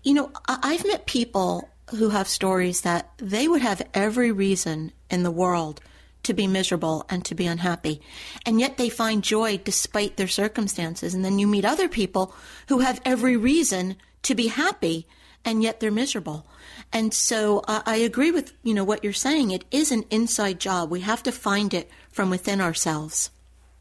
you 0.04 0.14
know, 0.14 0.32
I've 0.48 0.86
met 0.86 1.06
people 1.06 1.70
who 1.92 2.10
have 2.10 2.28
stories 2.28 2.82
that 2.82 3.10
they 3.18 3.48
would 3.48 3.62
have 3.62 3.82
every 3.94 4.32
reason 4.32 4.92
in 5.10 5.24
the 5.24 5.32
world 5.32 5.80
to 6.24 6.34
be 6.34 6.46
miserable 6.46 7.06
and 7.10 7.24
to 7.24 7.34
be 7.34 7.48
unhappy. 7.48 8.02
And 8.46 8.60
yet 8.60 8.78
they 8.78 8.90
find 8.90 9.24
joy 9.24 9.62
despite 9.64 10.18
their 10.18 10.28
circumstances. 10.28 11.14
And 11.14 11.24
then 11.24 11.40
you 11.40 11.48
meet 11.48 11.64
other 11.64 11.88
people 11.88 12.34
who 12.68 12.80
have 12.80 13.02
every 13.06 13.38
reason 13.38 13.96
to 14.24 14.36
be 14.36 14.48
happy 14.48 15.08
and 15.46 15.64
yet 15.64 15.80
they're 15.80 15.92
miserable. 15.92 16.46
And 16.94 17.14
so 17.14 17.60
uh, 17.68 17.82
I 17.86 17.98
agree 17.98 18.32
with 18.32 18.54
you 18.64 18.74
know 18.74 18.84
what 18.84 19.04
you're 19.04 19.14
saying. 19.14 19.52
It 19.52 19.66
is 19.72 19.92
an 19.92 20.04
inside 20.10 20.60
job. 20.60 20.90
We 20.90 21.02
have 21.02 21.24
to 21.24 21.32
find 21.32 21.74
it 21.74 21.90
from 22.10 22.30
within 22.30 22.62
ourselves. 22.62 23.30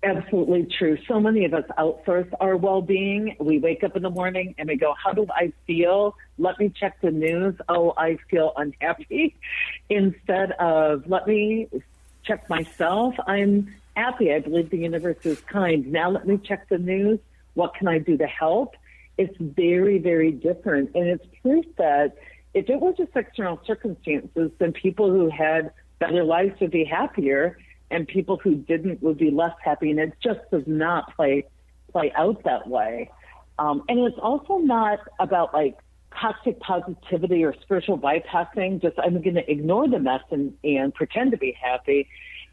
Absolutely 0.03 0.69
true. 0.79 0.99
So 1.09 1.19
many 1.19 1.45
of 1.47 1.55
us 1.55 1.65
outsource 1.79 2.29
our 2.39 2.57
well-being. 2.57 3.35
We 3.41 3.59
wake 3.59 3.83
up 3.83 3.97
in 3.97 4.03
the 4.03 4.11
morning 4.11 4.55
and 4.59 4.69
we 4.69 4.77
go, 4.77 4.95
"How 5.03 5.13
do 5.13 5.27
I 5.31 5.53
feel? 5.67 6.17
Let 6.39 6.59
me 6.59 6.69
check 6.69 7.01
the 7.01 7.11
news. 7.11 7.55
Oh, 7.69 7.95
I 7.97 8.19
feel 8.31 8.53
unhappy." 8.57 9.37
Instead 9.91 10.53
of, 10.53 11.09
"Let 11.09 11.27
me 11.27 11.69
check 12.25 12.49
myself. 12.51 13.15
I'm 13.27 13.75
happy. 13.97 14.33
I 14.33 14.41
believe 14.41 14.71
the 14.71 14.79
universe 14.79 15.25
is 15.25 15.41
kind. 15.41 15.91
Now 15.91 16.11
let 16.11 16.27
me 16.27 16.39
check 16.39 16.69
the 16.69 16.79
news. 16.79 17.19
What 17.55 17.75
can 17.75 17.89
I 17.89 17.99
do 17.99 18.17
to 18.19 18.27
help?" 18.27 18.77
It's 19.19 19.37
very, 19.41 19.99
very 19.99 20.31
different, 20.31 20.95
and 20.95 21.09
it's 21.09 21.25
proof 21.41 21.65
that 21.79 22.17
if 22.57 22.71
it 22.71 22.81
was 22.81 22.95
just 22.97 23.11
external 23.15 23.61
circumstances, 23.67 24.51
then 24.59 24.73
people 24.73 25.11
who 25.11 25.29
had 25.29 25.73
better 25.99 26.25
lives 26.25 26.59
would 26.59 26.71
be 26.71 26.85
happier, 26.85 27.59
and 27.91 28.09
people 28.09 28.39
who 28.43 28.55
didn't 28.55 29.03
would 29.03 29.19
be 29.19 29.31
less 29.31 29.53
happy. 29.63 29.91
And 29.91 30.01
it 30.01 30.15
just 30.23 30.41
does 30.51 30.63
not 30.67 31.15
play 31.15 31.45
play 31.93 32.11
out 32.17 32.43
that 32.45 32.67
way. 32.67 33.11
Um, 33.59 33.83
and 33.91 33.99
it's 34.01 34.19
also 34.19 34.57
not 34.57 35.01
about 35.21 35.53
like 35.53 35.77
toxic 36.19 36.59
positivity 36.61 37.45
or 37.45 37.55
spiritual 37.61 37.99
bypassing. 37.99 38.81
Just 38.81 38.99
I'm 38.99 39.21
going 39.21 39.35
to 39.35 39.51
ignore 39.51 39.87
the 39.87 39.99
mess 39.99 40.23
and, 40.31 40.55
and 40.65 40.95
pretend 40.95 41.33
to 41.33 41.37
be 41.37 41.55
happy. 41.63 42.09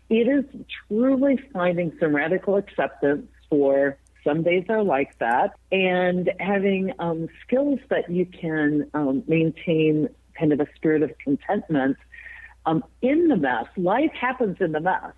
It 0.09 0.27
is 0.27 0.43
truly 0.89 1.39
finding 1.53 1.93
some 1.97 2.13
radical 2.13 2.57
acceptance 2.57 3.25
for 3.49 3.97
Some 4.23 4.43
days 4.43 4.65
are 4.69 4.83
like 4.83 5.17
that. 5.19 5.55
And 5.71 6.31
having 6.39 6.93
um, 6.99 7.27
skills 7.45 7.79
that 7.89 8.09
you 8.09 8.25
can 8.25 8.89
um, 8.93 9.23
maintain 9.27 10.09
kind 10.37 10.53
of 10.53 10.59
a 10.59 10.67
spirit 10.75 11.03
of 11.03 11.11
contentment 11.17 11.97
um, 12.65 12.83
in 13.01 13.27
the 13.27 13.35
mess. 13.35 13.65
Life 13.75 14.11
happens 14.19 14.57
in 14.59 14.71
the 14.71 14.79
mess. 14.79 15.13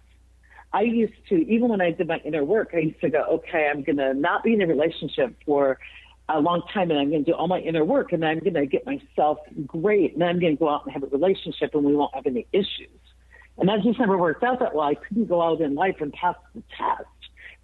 I 0.74 0.82
used 0.82 1.14
to, 1.30 1.36
even 1.36 1.70
when 1.70 1.80
I 1.80 1.92
did 1.92 2.08
my 2.08 2.18
inner 2.26 2.44
work, 2.44 2.72
I 2.74 2.80
used 2.80 3.00
to 3.02 3.10
go, 3.10 3.24
okay, 3.36 3.70
I'm 3.72 3.84
going 3.84 3.98
to 3.98 4.14
not 4.14 4.44
be 4.44 4.54
in 4.54 4.62
a 4.62 4.68
relationship 4.68 5.36
for 5.46 5.80
a 6.28 6.40
long 6.40 6.64
time 6.74 6.90
and 6.90 7.00
I'm 7.00 7.10
going 7.12 7.24
to 7.24 7.32
do 7.32 7.38
all 7.38 7.48
my 7.48 7.60
inner 7.60 7.86
work 7.86 8.12
and 8.12 8.26
I'm 8.26 8.40
going 8.40 8.56
to 8.56 8.66
get 8.66 8.86
myself 8.86 9.38
great 9.66 10.16
and 10.16 10.24
I'm 10.24 10.40
going 10.40 10.58
to 10.58 10.60
go 10.60 10.70
out 10.70 10.84
and 10.84 10.92
have 10.92 11.04
a 11.04 11.08
relationship 11.08 11.76
and 11.76 11.86
we 11.86 11.96
won't 11.96 12.14
have 12.16 12.26
any 12.26 12.48
issues. 12.52 12.90
And 13.58 13.70
that 13.70 13.84
just 13.84 14.00
never 14.00 14.18
worked 14.18 14.44
out 14.44 14.60
that 14.60 14.76
well. 14.76 14.88
I 14.88 14.96
couldn't 14.96 15.28
go 15.28 15.42
out 15.42 15.62
in 15.62 15.76
life 15.76 15.98
and 16.02 16.12
pass 16.12 16.36
the 16.54 16.64
test 16.78 17.08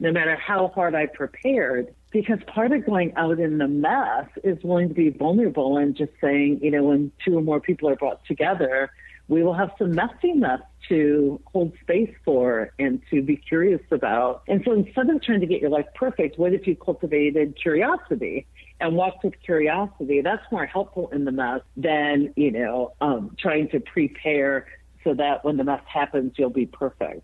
no 0.01 0.11
matter 0.11 0.35
how 0.35 0.67
hard 0.69 0.95
I 0.95 1.05
prepared 1.05 1.93
because 2.11 2.39
part 2.47 2.71
of 2.71 2.85
going 2.85 3.13
out 3.15 3.39
in 3.39 3.59
the 3.59 3.67
mess 3.67 4.27
is 4.43 4.61
willing 4.63 4.89
to 4.89 4.95
be 4.95 5.11
vulnerable 5.11 5.77
and 5.77 5.95
just 5.95 6.11
saying, 6.19 6.59
you 6.61 6.71
know, 6.71 6.83
when 6.83 7.11
two 7.23 7.37
or 7.37 7.41
more 7.41 7.61
people 7.61 7.87
are 7.87 7.95
brought 7.95 8.25
together, 8.25 8.91
we 9.27 9.43
will 9.43 9.53
have 9.53 9.69
some 9.77 9.93
messiness 9.93 10.61
to 10.89 11.39
hold 11.45 11.73
space 11.81 12.13
for 12.25 12.73
and 12.79 13.01
to 13.11 13.21
be 13.21 13.37
curious 13.37 13.81
about. 13.91 14.41
And 14.47 14.63
so 14.65 14.73
instead 14.73 15.09
of 15.09 15.21
trying 15.21 15.39
to 15.39 15.45
get 15.45 15.61
your 15.61 15.69
life 15.69 15.85
perfect, 15.93 16.39
what 16.39 16.51
if 16.51 16.65
you 16.65 16.75
cultivated 16.75 17.55
curiosity 17.61 18.47
and 18.79 18.95
walked 18.95 19.23
with 19.23 19.39
curiosity? 19.45 20.21
That's 20.21 20.43
more 20.51 20.65
helpful 20.65 21.09
in 21.11 21.25
the 21.25 21.31
mess 21.31 21.61
than, 21.77 22.33
you 22.35 22.51
know, 22.51 22.93
um, 22.99 23.35
trying 23.39 23.69
to 23.69 23.79
prepare 23.79 24.65
so 25.03 25.13
that 25.13 25.45
when 25.45 25.57
the 25.57 25.63
mess 25.63 25.81
happens, 25.85 26.33
you'll 26.37 26.49
be 26.49 26.65
perfect. 26.65 27.21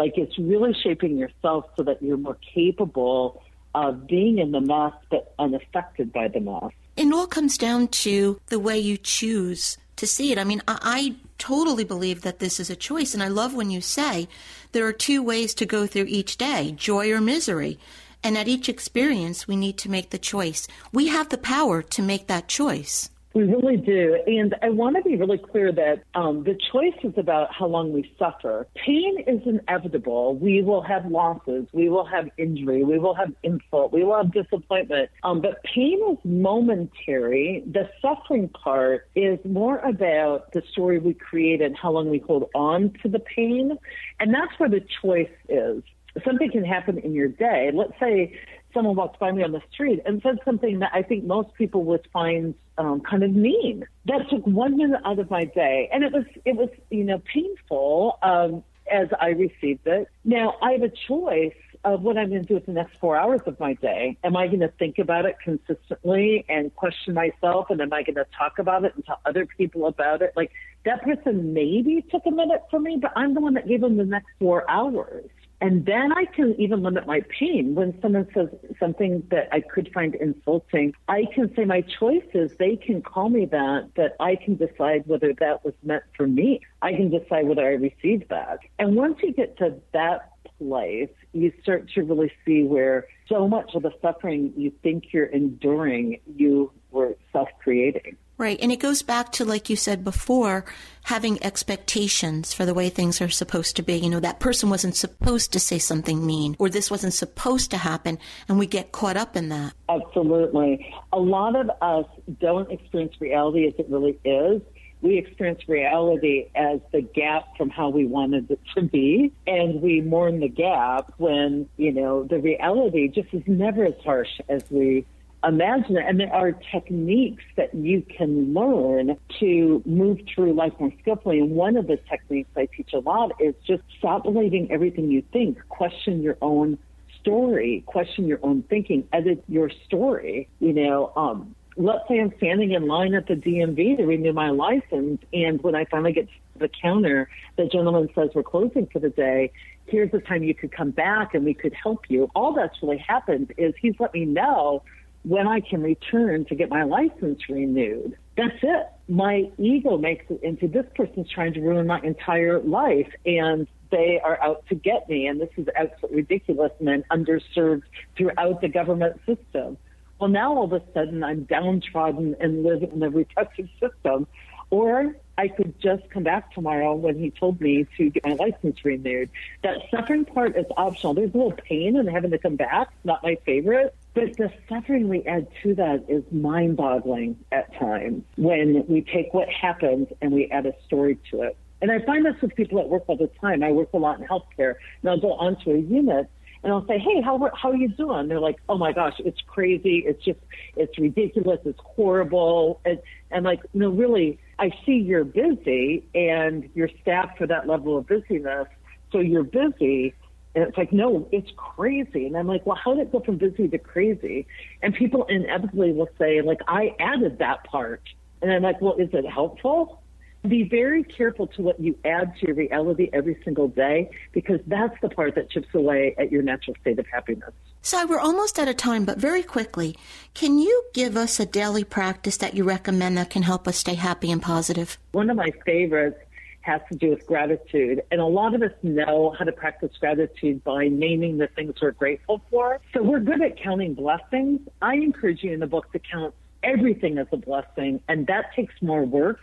Like 0.00 0.16
it's 0.16 0.38
really 0.38 0.72
shaping 0.82 1.18
yourself 1.18 1.66
so 1.76 1.82
that 1.82 2.02
you're 2.02 2.16
more 2.16 2.38
capable 2.54 3.42
of 3.74 4.06
being 4.06 4.38
in 4.38 4.50
the 4.50 4.62
mess 4.62 4.94
but 5.10 5.34
unaffected 5.38 6.10
by 6.10 6.28
the 6.28 6.40
mess. 6.40 6.72
It 6.96 7.12
all 7.12 7.26
comes 7.26 7.58
down 7.58 7.88
to 7.88 8.40
the 8.46 8.58
way 8.58 8.78
you 8.78 8.96
choose 8.96 9.76
to 9.96 10.06
see 10.06 10.32
it. 10.32 10.38
I 10.38 10.44
mean, 10.44 10.62
I, 10.66 10.78
I 10.82 11.14
totally 11.36 11.84
believe 11.84 12.22
that 12.22 12.38
this 12.38 12.58
is 12.58 12.70
a 12.70 12.76
choice. 12.76 13.12
And 13.12 13.22
I 13.22 13.28
love 13.28 13.54
when 13.54 13.70
you 13.70 13.82
say 13.82 14.26
there 14.72 14.86
are 14.86 14.92
two 14.94 15.22
ways 15.22 15.52
to 15.56 15.66
go 15.66 15.86
through 15.86 16.06
each 16.08 16.38
day 16.38 16.72
joy 16.72 17.12
or 17.12 17.20
misery. 17.20 17.78
And 18.24 18.38
at 18.38 18.48
each 18.48 18.70
experience, 18.70 19.46
we 19.46 19.54
need 19.54 19.76
to 19.80 19.90
make 19.90 20.08
the 20.08 20.18
choice. 20.18 20.66
We 20.94 21.08
have 21.08 21.28
the 21.28 21.36
power 21.36 21.82
to 21.82 22.00
make 22.00 22.26
that 22.28 22.48
choice. 22.48 23.10
We 23.32 23.44
really 23.44 23.76
do. 23.76 24.18
And 24.26 24.56
I 24.60 24.70
want 24.70 24.96
to 24.96 25.02
be 25.02 25.16
really 25.16 25.38
clear 25.38 25.70
that 25.72 26.02
um, 26.14 26.42
the 26.42 26.58
choice 26.72 26.98
is 27.04 27.16
about 27.16 27.54
how 27.54 27.66
long 27.66 27.92
we 27.92 28.12
suffer. 28.18 28.66
Pain 28.74 29.22
is 29.26 29.40
inevitable. 29.46 30.34
We 30.34 30.62
will 30.62 30.82
have 30.82 31.06
losses. 31.06 31.66
We 31.72 31.88
will 31.88 32.04
have 32.06 32.28
injury. 32.38 32.82
We 32.82 32.98
will 32.98 33.14
have 33.14 33.32
insult. 33.44 33.92
We 33.92 34.02
will 34.02 34.16
have 34.16 34.32
disappointment. 34.32 35.10
Um, 35.22 35.40
but 35.40 35.62
pain 35.62 36.00
is 36.10 36.18
momentary. 36.24 37.62
The 37.70 37.88
suffering 38.02 38.48
part 38.48 39.08
is 39.14 39.38
more 39.44 39.78
about 39.78 40.52
the 40.52 40.62
story 40.72 40.98
we 40.98 41.14
create 41.14 41.62
and 41.62 41.76
how 41.76 41.92
long 41.92 42.10
we 42.10 42.18
hold 42.18 42.50
on 42.54 42.92
to 43.02 43.08
the 43.08 43.20
pain. 43.20 43.78
And 44.18 44.34
that's 44.34 44.58
where 44.58 44.68
the 44.68 44.84
choice 45.02 45.30
is 45.48 45.84
something 46.24 46.50
can 46.50 46.64
happen 46.64 46.98
in 46.98 47.12
your 47.12 47.28
day. 47.28 47.70
Let's 47.72 47.92
say 48.00 48.36
someone 48.72 48.96
walked 48.96 49.18
by 49.18 49.32
me 49.32 49.42
on 49.42 49.52
the 49.52 49.62
street 49.72 50.00
and 50.04 50.20
said 50.22 50.38
something 50.44 50.78
that 50.80 50.90
I 50.92 51.02
think 51.02 51.24
most 51.24 51.54
people 51.54 51.84
would 51.84 52.06
find 52.12 52.54
um, 52.78 53.00
kind 53.00 53.22
of 53.22 53.32
mean. 53.32 53.84
That 54.06 54.28
took 54.30 54.46
one 54.46 54.76
minute 54.76 55.00
out 55.04 55.18
of 55.18 55.30
my 55.30 55.44
day, 55.44 55.88
and 55.92 56.02
it 56.02 56.12
was 56.12 56.24
it 56.44 56.56
was 56.56 56.68
you 56.90 57.04
know 57.04 57.20
painful 57.32 58.18
um, 58.22 58.64
as 58.90 59.08
I 59.20 59.28
received 59.28 59.86
it. 59.86 60.08
Now 60.24 60.56
I 60.62 60.72
have 60.72 60.82
a 60.82 60.92
choice 61.08 61.54
of 61.84 62.02
what 62.02 62.18
I'm 62.18 62.28
going 62.28 62.42
to 62.42 62.48
do 62.48 62.54
with 62.54 62.66
the 62.66 62.72
next 62.72 62.98
four 63.00 63.16
hours 63.16 63.40
of 63.46 63.58
my 63.58 63.72
day. 63.74 64.18
Am 64.22 64.36
I 64.36 64.48
going 64.48 64.60
to 64.60 64.68
think 64.78 64.98
about 64.98 65.24
it 65.24 65.36
consistently 65.42 66.44
and 66.48 66.74
question 66.76 67.14
myself, 67.14 67.70
and 67.70 67.80
am 67.80 67.92
I 67.92 68.02
going 68.02 68.16
to 68.16 68.26
talk 68.36 68.58
about 68.58 68.84
it 68.84 68.94
and 68.94 69.04
tell 69.04 69.20
other 69.24 69.46
people 69.46 69.86
about 69.86 70.20
it? 70.20 70.32
Like 70.36 70.50
that 70.84 71.02
person 71.02 71.54
maybe 71.54 72.04
took 72.10 72.22
a 72.26 72.30
minute 72.30 72.62
for 72.70 72.78
me, 72.78 72.98
but 73.00 73.12
I'm 73.16 73.34
the 73.34 73.40
one 73.40 73.54
that 73.54 73.66
gave 73.66 73.80
them 73.80 73.96
the 73.96 74.04
next 74.04 74.28
four 74.38 74.68
hours. 74.70 75.30
And 75.60 75.84
then 75.84 76.12
I 76.12 76.24
can 76.24 76.54
even 76.58 76.82
limit 76.82 77.06
my 77.06 77.20
pain 77.38 77.74
when 77.74 77.98
someone 78.00 78.26
says 78.32 78.48
something 78.78 79.22
that 79.30 79.48
I 79.52 79.60
could 79.60 79.90
find 79.92 80.14
insulting. 80.14 80.94
I 81.06 81.26
can 81.34 81.54
say 81.54 81.66
my 81.66 81.82
choices. 81.82 82.52
They 82.58 82.76
can 82.76 83.02
call 83.02 83.28
me 83.28 83.44
that, 83.46 83.90
but 83.94 84.16
I 84.20 84.36
can 84.36 84.56
decide 84.56 85.06
whether 85.06 85.34
that 85.34 85.62
was 85.64 85.74
meant 85.82 86.04
for 86.16 86.26
me. 86.26 86.60
I 86.80 86.92
can 86.92 87.10
decide 87.10 87.46
whether 87.46 87.66
I 87.66 87.72
received 87.74 88.30
that. 88.30 88.60
And 88.78 88.96
once 88.96 89.18
you 89.22 89.32
get 89.34 89.58
to 89.58 89.74
that 89.92 90.30
place, 90.58 91.10
you 91.32 91.52
start 91.62 91.90
to 91.90 92.02
really 92.02 92.32
see 92.46 92.62
where 92.62 93.06
so 93.28 93.46
much 93.46 93.74
of 93.74 93.82
the 93.82 93.92
suffering 94.00 94.52
you 94.56 94.72
think 94.82 95.12
you're 95.12 95.26
enduring, 95.26 96.20
you 96.36 96.72
were 96.90 97.16
self 97.32 97.48
creating. 97.62 98.16
Right. 98.40 98.58
And 98.62 98.72
it 98.72 98.78
goes 98.78 99.02
back 99.02 99.32
to, 99.32 99.44
like 99.44 99.68
you 99.68 99.76
said 99.76 100.02
before, 100.02 100.64
having 101.02 101.44
expectations 101.44 102.54
for 102.54 102.64
the 102.64 102.72
way 102.72 102.88
things 102.88 103.20
are 103.20 103.28
supposed 103.28 103.76
to 103.76 103.82
be. 103.82 103.98
You 103.98 104.08
know, 104.08 104.18
that 104.18 104.40
person 104.40 104.70
wasn't 104.70 104.96
supposed 104.96 105.52
to 105.52 105.60
say 105.60 105.78
something 105.78 106.24
mean, 106.24 106.56
or 106.58 106.70
this 106.70 106.90
wasn't 106.90 107.12
supposed 107.12 107.70
to 107.72 107.76
happen, 107.76 108.18
and 108.48 108.58
we 108.58 108.66
get 108.66 108.92
caught 108.92 109.18
up 109.18 109.36
in 109.36 109.50
that. 109.50 109.74
Absolutely. 109.90 110.90
A 111.12 111.20
lot 111.20 111.54
of 111.54 111.68
us 111.82 112.06
don't 112.40 112.70
experience 112.72 113.12
reality 113.20 113.66
as 113.66 113.74
it 113.78 113.90
really 113.90 114.18
is. 114.24 114.62
We 115.02 115.18
experience 115.18 115.68
reality 115.68 116.46
as 116.54 116.80
the 116.92 117.02
gap 117.02 117.58
from 117.58 117.68
how 117.68 117.90
we 117.90 118.06
wanted 118.06 118.50
it 118.50 118.60
to 118.74 118.80
be, 118.80 119.34
and 119.46 119.82
we 119.82 120.00
mourn 120.00 120.40
the 120.40 120.48
gap 120.48 121.12
when, 121.18 121.68
you 121.76 121.92
know, 121.92 122.24
the 122.24 122.38
reality 122.38 123.08
just 123.08 123.34
is 123.34 123.42
never 123.46 123.84
as 123.84 124.00
harsh 124.02 124.40
as 124.48 124.64
we 124.70 125.04
imagine 125.44 125.96
it. 125.96 126.04
And 126.06 126.20
there 126.20 126.32
are 126.32 126.52
techniques 126.52 127.42
that 127.56 127.74
you 127.74 128.02
can 128.02 128.54
learn 128.54 129.16
to 129.40 129.82
move 129.84 130.18
through 130.34 130.52
life 130.52 130.72
more 130.78 130.92
skillfully. 131.00 131.40
And 131.40 131.50
one 131.50 131.76
of 131.76 131.86
the 131.86 131.98
techniques 132.08 132.50
I 132.56 132.66
teach 132.66 132.92
a 132.92 132.98
lot 132.98 133.32
is 133.40 133.54
just 133.66 133.82
stop 133.98 134.24
believing 134.24 134.70
everything 134.70 135.10
you 135.10 135.22
think, 135.32 135.58
question 135.68 136.22
your 136.22 136.36
own 136.42 136.78
story, 137.20 137.82
question 137.86 138.26
your 138.26 138.40
own 138.42 138.62
thinking, 138.62 139.06
edit 139.12 139.44
your 139.48 139.70
story. 139.86 140.48
You 140.58 140.72
know, 140.72 141.12
um, 141.16 141.54
let's 141.76 142.06
say 142.08 142.20
I'm 142.20 142.32
standing 142.36 142.72
in 142.72 142.86
line 142.86 143.14
at 143.14 143.26
the 143.26 143.34
DMV 143.34 143.98
to 143.98 144.04
renew 144.04 144.32
my 144.32 144.50
license, 144.50 145.22
and 145.32 145.62
when 145.62 145.74
I 145.74 145.84
finally 145.86 146.12
get 146.12 146.28
to 146.28 146.58
the 146.58 146.68
counter, 146.68 147.28
the 147.56 147.66
gentleman 147.66 148.08
says, 148.14 148.30
We're 148.34 148.42
closing 148.42 148.86
for 148.86 148.98
the 148.98 149.10
day. 149.10 149.52
Here's 149.86 150.12
the 150.12 150.20
time 150.20 150.44
you 150.44 150.54
could 150.54 150.70
come 150.70 150.90
back 150.90 151.34
and 151.34 151.44
we 151.44 151.54
could 151.54 151.72
help 151.72 152.08
you. 152.08 152.30
All 152.34 152.52
that's 152.52 152.80
really 152.80 152.98
happened 152.98 153.52
is 153.56 153.74
he's 153.80 153.94
let 153.98 154.14
me 154.14 154.24
know 154.24 154.82
when 155.22 155.46
I 155.46 155.60
can 155.60 155.82
return 155.82 156.44
to 156.46 156.54
get 156.54 156.70
my 156.70 156.84
license 156.84 157.48
renewed. 157.48 158.16
That's 158.36 158.56
it. 158.62 158.86
My 159.08 159.50
ego 159.58 159.98
makes 159.98 160.24
it 160.30 160.42
into 160.42 160.66
this 160.66 160.86
person's 160.94 161.30
trying 161.30 161.52
to 161.54 161.60
ruin 161.60 161.86
my 161.86 162.00
entire 162.00 162.60
life 162.60 163.12
and 163.26 163.66
they 163.90 164.20
are 164.22 164.40
out 164.42 164.64
to 164.68 164.74
get 164.74 165.08
me 165.08 165.26
and 165.26 165.40
this 165.40 165.50
is 165.56 165.66
absolutely 165.76 166.22
ridiculous 166.22 166.72
and 166.78 166.88
I'm 166.88 167.02
underserved 167.10 167.82
throughout 168.16 168.60
the 168.60 168.68
government 168.68 169.20
system. 169.26 169.76
Well, 170.18 170.30
now 170.30 170.54
all 170.54 170.64
of 170.64 170.72
a 170.72 170.82
sudden 170.94 171.22
I'm 171.22 171.44
downtrodden 171.44 172.36
and 172.40 172.62
live 172.62 172.82
in 172.82 173.00
the 173.00 173.10
repressive 173.10 173.68
system. 173.78 174.26
Or 174.70 175.16
I 175.36 175.48
could 175.48 175.80
just 175.80 176.08
come 176.10 176.22
back 176.22 176.52
tomorrow 176.52 176.94
when 176.94 177.18
he 177.18 177.30
told 177.30 177.60
me 177.60 177.86
to 177.96 178.10
get 178.10 178.24
my 178.24 178.34
license 178.34 178.84
renewed. 178.84 179.30
That 179.62 179.78
suffering 179.90 180.24
part 180.24 180.56
is 180.56 180.66
optional. 180.76 181.14
There's 181.14 181.34
a 181.34 181.36
little 181.36 181.52
pain 181.52 181.96
in 181.96 182.06
having 182.06 182.30
to 182.30 182.38
come 182.38 182.56
back. 182.56 182.90
Not 183.02 183.22
my 183.22 183.36
favorite. 183.44 183.94
But 184.14 184.36
the 184.36 184.50
suffering 184.68 185.08
we 185.08 185.22
add 185.24 185.46
to 185.62 185.74
that 185.76 186.04
is 186.08 186.24
mind 186.32 186.76
boggling 186.76 187.36
at 187.52 187.72
times 187.78 188.24
when 188.36 188.84
we 188.88 189.02
take 189.02 189.32
what 189.32 189.48
happens 189.48 190.08
and 190.20 190.32
we 190.32 190.50
add 190.50 190.66
a 190.66 190.74
story 190.86 191.18
to 191.30 191.42
it. 191.42 191.56
And 191.80 191.90
I 191.90 192.00
find 192.00 192.26
this 192.26 192.34
with 192.42 192.54
people 192.56 192.80
at 192.80 192.88
work 192.88 193.04
all 193.06 193.16
the 193.16 193.30
time. 193.40 193.62
I 193.62 193.70
work 193.70 193.90
a 193.94 193.98
lot 193.98 194.20
in 194.20 194.26
healthcare, 194.26 194.74
and 195.00 195.10
I'll 195.10 195.20
go 195.20 195.32
onto 195.34 195.70
a 195.70 195.78
unit 195.78 196.28
and 196.62 196.72
I'll 196.72 196.86
say, 196.86 196.98
"Hey, 196.98 197.20
how 197.22 197.38
how 197.54 197.70
are 197.70 197.76
you 197.76 197.88
doing?" 197.88 198.28
They're 198.28 198.40
like, 198.40 198.56
"Oh 198.68 198.76
my 198.76 198.92
gosh, 198.92 199.14
it's 199.20 199.40
crazy. 199.46 200.04
It's 200.06 200.22
just 200.22 200.40
it's 200.76 200.98
ridiculous. 200.98 201.60
It's 201.64 201.80
horrible." 201.82 202.80
And 202.84 202.98
and 203.30 203.44
like, 203.44 203.60
no, 203.72 203.88
really, 203.90 204.38
I 204.58 204.70
see 204.84 204.96
you're 204.96 205.24
busy 205.24 206.04
and 206.14 206.68
you're 206.74 206.90
staffed 207.00 207.38
for 207.38 207.46
that 207.46 207.66
level 207.66 207.96
of 207.96 208.06
busyness, 208.06 208.66
so 209.10 209.20
you're 209.20 209.44
busy. 209.44 210.14
And 210.54 210.64
it's 210.64 210.76
like, 210.76 210.92
no, 210.92 211.28
it's 211.30 211.50
crazy. 211.56 212.26
And 212.26 212.36
I'm 212.36 212.46
like, 212.46 212.66
well, 212.66 212.76
how 212.76 212.94
did 212.94 213.02
it 213.02 213.12
go 213.12 213.20
from 213.20 213.36
busy 213.36 213.68
to 213.68 213.78
crazy? 213.78 214.46
And 214.82 214.94
people 214.94 215.24
inevitably 215.28 215.92
will 215.92 216.08
say, 216.18 216.42
like, 216.42 216.60
I 216.66 216.94
added 216.98 217.38
that 217.38 217.64
part. 217.64 218.02
And 218.42 218.52
I'm 218.52 218.62
like, 218.62 218.80
well, 218.80 218.96
is 218.96 219.10
it 219.12 219.26
helpful? 219.26 220.02
Be 220.46 220.64
very 220.64 221.04
careful 221.04 221.46
to 221.48 221.62
what 221.62 221.78
you 221.78 221.98
add 222.04 222.34
to 222.40 222.46
your 222.46 222.56
reality 222.56 223.10
every 223.12 223.38
single 223.44 223.68
day 223.68 224.10
because 224.32 224.58
that's 224.66 224.98
the 225.02 225.10
part 225.10 225.34
that 225.34 225.50
chips 225.50 225.68
away 225.74 226.14
at 226.18 226.32
your 226.32 226.42
natural 226.42 226.74
state 226.80 226.98
of 226.98 227.06
happiness. 227.06 227.52
So 227.82 228.06
we're 228.06 228.18
almost 228.18 228.58
out 228.58 228.66
of 228.66 228.76
time, 228.78 229.04
but 229.04 229.18
very 229.18 229.42
quickly, 229.42 229.96
can 230.32 230.58
you 230.58 230.84
give 230.94 231.16
us 231.16 231.38
a 231.40 231.46
daily 231.46 231.84
practice 231.84 232.38
that 232.38 232.54
you 232.54 232.64
recommend 232.64 233.18
that 233.18 233.30
can 233.30 233.42
help 233.42 233.68
us 233.68 233.76
stay 233.76 233.94
happy 233.94 234.30
and 234.30 234.40
positive? 234.40 234.98
One 235.12 235.28
of 235.28 235.36
my 235.36 235.50
favorites 235.66 236.18
has 236.62 236.80
to 236.90 236.98
do 236.98 237.10
with 237.10 237.26
gratitude. 237.26 238.02
And 238.10 238.20
a 238.20 238.26
lot 238.26 238.54
of 238.54 238.62
us 238.62 238.72
know 238.82 239.34
how 239.38 239.44
to 239.44 239.52
practice 239.52 239.92
gratitude 239.98 240.62
by 240.62 240.88
naming 240.88 241.38
the 241.38 241.46
things 241.48 241.74
we're 241.80 241.92
grateful 241.92 242.42
for. 242.50 242.80
So 242.92 243.02
we're 243.02 243.20
good 243.20 243.42
at 243.42 243.60
counting 243.62 243.94
blessings. 243.94 244.60
I 244.82 244.94
encourage 244.94 245.42
you 245.42 245.52
in 245.52 245.60
the 245.60 245.66
book 245.66 245.90
to 245.92 245.98
count 245.98 246.34
everything 246.62 247.18
as 247.18 247.26
a 247.32 247.36
blessing, 247.36 248.00
and 248.08 248.26
that 248.26 248.54
takes 248.54 248.74
more 248.82 249.04
work. 249.04 249.40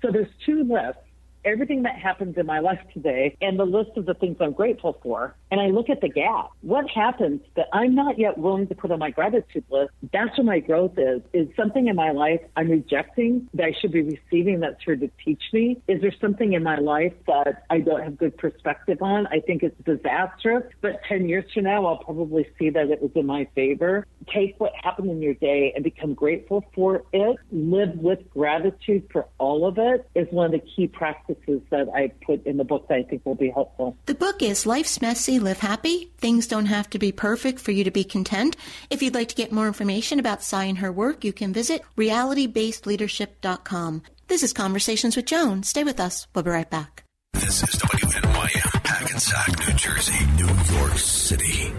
So 0.00 0.10
there's 0.10 0.30
two 0.44 0.64
lists 0.64 1.02
everything 1.44 1.82
that 1.82 1.96
happens 1.98 2.36
in 2.36 2.46
my 2.46 2.60
life 2.60 2.80
today 2.92 3.36
and 3.40 3.58
the 3.58 3.64
list 3.64 3.90
of 3.96 4.06
the 4.06 4.14
things 4.14 4.36
I'm 4.40 4.52
grateful 4.52 4.98
for. 5.02 5.34
And 5.50 5.60
I 5.60 5.66
look 5.66 5.90
at 5.90 6.00
the 6.00 6.08
gap. 6.08 6.50
What 6.62 6.88
happens 6.88 7.40
that 7.56 7.66
I'm 7.72 7.94
not 7.94 8.18
yet 8.18 8.38
willing 8.38 8.66
to 8.68 8.74
put 8.74 8.90
on 8.90 8.98
my 8.98 9.10
gratitude 9.10 9.64
list? 9.70 9.90
That's 10.12 10.36
where 10.38 10.44
my 10.44 10.60
growth 10.60 10.98
is. 10.98 11.22
Is 11.32 11.48
something 11.56 11.88
in 11.88 11.96
my 11.96 12.12
life 12.12 12.40
I'm 12.56 12.70
rejecting 12.70 13.48
that 13.54 13.64
I 13.64 13.72
should 13.80 13.92
be 13.92 14.02
receiving 14.02 14.60
that's 14.60 14.82
here 14.84 14.96
to 14.96 15.10
teach 15.24 15.42
me? 15.52 15.80
Is 15.88 16.00
there 16.00 16.14
something 16.20 16.52
in 16.52 16.62
my 16.62 16.78
life 16.78 17.14
that 17.26 17.64
I 17.70 17.80
don't 17.80 18.02
have 18.02 18.16
good 18.16 18.36
perspective 18.36 19.02
on? 19.02 19.26
I 19.26 19.40
think 19.40 19.62
it's 19.62 19.76
disastrous, 19.84 20.64
but 20.80 21.00
10 21.08 21.28
years 21.28 21.44
from 21.52 21.64
now, 21.64 21.86
I'll 21.86 21.98
probably 21.98 22.46
see 22.58 22.70
that 22.70 22.90
it 22.90 23.02
was 23.02 23.10
in 23.14 23.26
my 23.26 23.46
favor. 23.54 24.06
Take 24.32 24.58
what 24.58 24.72
happened 24.82 25.10
in 25.10 25.20
your 25.20 25.34
day 25.34 25.72
and 25.74 25.82
become 25.84 26.14
grateful 26.14 26.64
for 26.74 27.02
it. 27.12 27.36
Live 27.50 27.96
with 27.96 28.18
gratitude 28.30 29.08
for 29.12 29.26
all 29.38 29.66
of 29.66 29.78
it 29.78 30.08
is 30.14 30.26
one 30.30 30.46
of 30.46 30.52
the 30.52 30.66
key 30.76 30.86
practices 30.86 31.31
practices 31.34 31.62
that 31.70 31.88
I 31.94 32.08
put 32.24 32.46
in 32.46 32.56
the 32.56 32.64
book 32.64 32.88
that 32.88 32.98
I 32.98 33.02
think 33.02 33.24
will 33.24 33.34
be 33.34 33.50
helpful. 33.50 33.96
The 34.06 34.14
book 34.14 34.40
is 34.42 34.66
Life's 34.66 35.00
Messy, 35.00 35.38
Live 35.38 35.60
Happy. 35.60 36.10
Things 36.18 36.46
don't 36.46 36.66
have 36.66 36.90
to 36.90 36.98
be 36.98 37.12
perfect 37.12 37.60
for 37.60 37.70
you 37.72 37.84
to 37.84 37.90
be 37.90 38.04
content. 38.04 38.56
If 38.90 39.02
you'd 39.02 39.14
like 39.14 39.28
to 39.28 39.34
get 39.34 39.52
more 39.52 39.66
information 39.66 40.18
about 40.18 40.42
Cy 40.42 40.64
and 40.64 40.78
her 40.78 40.92
work, 40.92 41.24
you 41.24 41.32
can 41.32 41.52
visit 41.52 41.82
realitybasedleadership.com. 41.96 44.02
This 44.28 44.42
is 44.42 44.52
Conversations 44.52 45.16
with 45.16 45.26
Joan. 45.26 45.62
Stay 45.62 45.84
with 45.84 46.00
us. 46.00 46.26
We'll 46.34 46.44
be 46.44 46.50
right 46.50 46.70
back. 46.70 47.04
This 47.34 47.62
is 47.62 47.80
WNYM, 47.80 48.86
Hackensack, 48.86 49.58
New 49.58 49.72
Jersey, 49.74 50.26
New 50.36 50.48
York 50.76 50.98
City. 50.98 51.72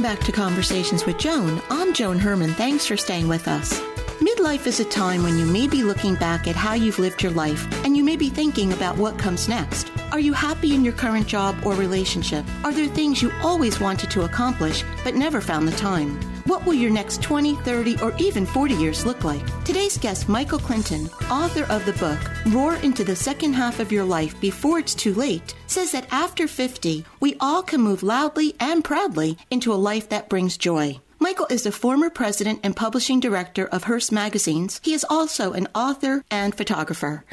Welcome 0.00 0.16
back 0.16 0.26
to 0.28 0.32
Conversations 0.32 1.04
with 1.04 1.18
Joan. 1.18 1.60
I'm 1.68 1.92
Joan 1.92 2.18
Herman. 2.18 2.54
Thanks 2.54 2.86
for 2.86 2.96
staying 2.96 3.28
with 3.28 3.46
us. 3.46 3.78
Midlife 4.18 4.66
is 4.66 4.80
a 4.80 4.84
time 4.86 5.22
when 5.22 5.36
you 5.36 5.44
may 5.44 5.68
be 5.68 5.82
looking 5.82 6.14
back 6.14 6.48
at 6.48 6.56
how 6.56 6.72
you've 6.72 6.98
lived 6.98 7.22
your 7.22 7.32
life 7.32 7.70
and 7.84 7.94
you 7.94 8.02
may 8.02 8.16
be 8.16 8.30
thinking 8.30 8.72
about 8.72 8.96
what 8.96 9.18
comes 9.18 9.46
next. 9.46 9.92
Are 10.10 10.18
you 10.18 10.32
happy 10.32 10.74
in 10.74 10.84
your 10.84 10.94
current 10.94 11.26
job 11.26 11.54
or 11.66 11.74
relationship? 11.74 12.46
Are 12.64 12.72
there 12.72 12.86
things 12.86 13.20
you 13.20 13.30
always 13.42 13.78
wanted 13.78 14.10
to 14.12 14.22
accomplish 14.22 14.84
but 15.04 15.16
never 15.16 15.42
found 15.42 15.68
the 15.68 15.76
time? 15.76 16.18
What 16.50 16.66
will 16.66 16.74
your 16.74 16.90
next 16.90 17.22
20, 17.22 17.54
30, 17.54 18.02
or 18.02 18.12
even 18.18 18.44
40 18.44 18.74
years 18.74 19.06
look 19.06 19.22
like? 19.22 19.40
Today's 19.62 19.96
guest, 19.96 20.28
Michael 20.28 20.58
Clinton, 20.58 21.06
author 21.30 21.62
of 21.72 21.86
the 21.86 21.92
book 21.92 22.18
Roar 22.52 22.74
into 22.82 23.04
the 23.04 23.14
Second 23.14 23.52
Half 23.52 23.78
of 23.78 23.92
Your 23.92 24.02
Life 24.02 24.38
Before 24.40 24.80
It's 24.80 24.92
Too 24.92 25.14
Late, 25.14 25.54
says 25.68 25.92
that 25.92 26.08
after 26.10 26.48
50, 26.48 27.04
we 27.20 27.36
all 27.38 27.62
can 27.62 27.80
move 27.80 28.02
loudly 28.02 28.56
and 28.58 28.82
proudly 28.82 29.38
into 29.52 29.72
a 29.72 29.78
life 29.78 30.08
that 30.08 30.28
brings 30.28 30.56
joy. 30.56 30.98
Michael 31.20 31.46
is 31.50 31.62
the 31.62 31.70
former 31.70 32.10
president 32.10 32.58
and 32.64 32.74
publishing 32.74 33.20
director 33.20 33.66
of 33.66 33.84
Hearst 33.84 34.10
Magazines. 34.10 34.80
He 34.82 34.92
is 34.92 35.06
also 35.08 35.52
an 35.52 35.68
author 35.72 36.24
and 36.32 36.52
photographer. 36.52 37.24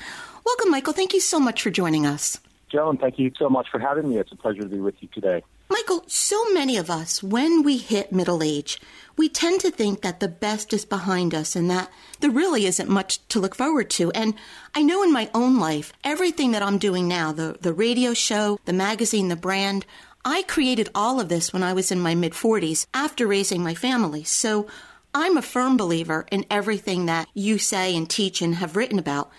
Welcome, 0.45 0.69
Michael. 0.69 0.93
Thank 0.93 1.15
you 1.15 1.21
so 1.21 1.39
much 1.39 1.63
for 1.63 1.71
joining 1.71 2.05
us. 2.05 2.39
Joan, 2.71 2.97
thank 2.97 3.17
you 3.17 3.31
so 3.39 3.49
much 3.49 3.67
for 3.71 3.79
having 3.79 4.09
me. 4.09 4.17
It's 4.17 4.31
a 4.31 4.35
pleasure 4.35 4.61
to 4.61 4.67
be 4.67 4.79
with 4.79 4.95
you 4.99 5.07
today. 5.11 5.41
Michael, 5.69 6.03
so 6.07 6.53
many 6.53 6.77
of 6.77 6.89
us, 6.89 7.21
when 7.21 7.63
we 7.63 7.77
hit 7.77 8.11
middle 8.11 8.41
age, 8.41 8.79
we 9.17 9.27
tend 9.27 9.59
to 9.61 9.71
think 9.71 10.01
that 10.03 10.19
the 10.19 10.27
best 10.27 10.71
is 10.71 10.85
behind 10.85 11.33
us 11.33 11.55
and 11.55 11.69
that 11.71 11.91
there 12.19 12.29
really 12.29 12.65
isn't 12.67 12.87
much 12.87 13.27
to 13.29 13.39
look 13.39 13.55
forward 13.55 13.89
to. 13.89 14.11
And 14.11 14.35
I 14.75 14.83
know 14.83 15.03
in 15.03 15.11
my 15.11 15.29
own 15.33 15.59
life, 15.59 15.91
everything 16.03 16.51
that 16.51 16.61
I'm 16.61 16.77
doing 16.77 17.07
now, 17.07 17.31
the, 17.31 17.57
the 17.59 17.73
radio 17.73 18.13
show, 18.13 18.59
the 18.65 18.73
magazine, 18.73 19.27
the 19.27 19.35
brand, 19.35 19.85
I 20.23 20.43
created 20.43 20.89
all 20.93 21.19
of 21.19 21.29
this 21.29 21.51
when 21.51 21.63
I 21.63 21.73
was 21.73 21.91
in 21.91 21.99
my 21.99 22.13
mid 22.13 22.33
40s 22.33 22.85
after 22.93 23.25
raising 23.25 23.63
my 23.63 23.73
family. 23.73 24.23
So 24.23 24.67
I'm 25.13 25.35
a 25.35 25.41
firm 25.41 25.77
believer 25.77 26.27
in 26.31 26.45
everything 26.51 27.07
that 27.07 27.27
you 27.33 27.57
say 27.57 27.95
and 27.95 28.07
teach 28.07 28.41
and 28.41 28.55
have 28.55 28.75
written 28.75 28.99
about. 28.99 29.31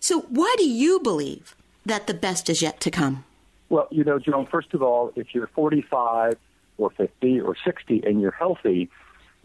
So 0.00 0.20
why 0.22 0.54
do 0.56 0.68
you 0.68 1.00
believe 1.00 1.54
that 1.84 2.06
the 2.06 2.14
best 2.14 2.48
is 2.48 2.62
yet 2.62 2.80
to 2.80 2.90
come? 2.90 3.24
Well, 3.68 3.88
you 3.90 4.04
know, 4.04 4.18
Joan, 4.18 4.46
first 4.46 4.72
of 4.72 4.82
all, 4.82 5.12
if 5.16 5.34
you're 5.34 5.48
45 5.48 6.38
or 6.78 6.90
50 6.90 7.40
or 7.40 7.56
60 7.64 8.02
and 8.04 8.20
you're 8.20 8.30
healthy, 8.30 8.88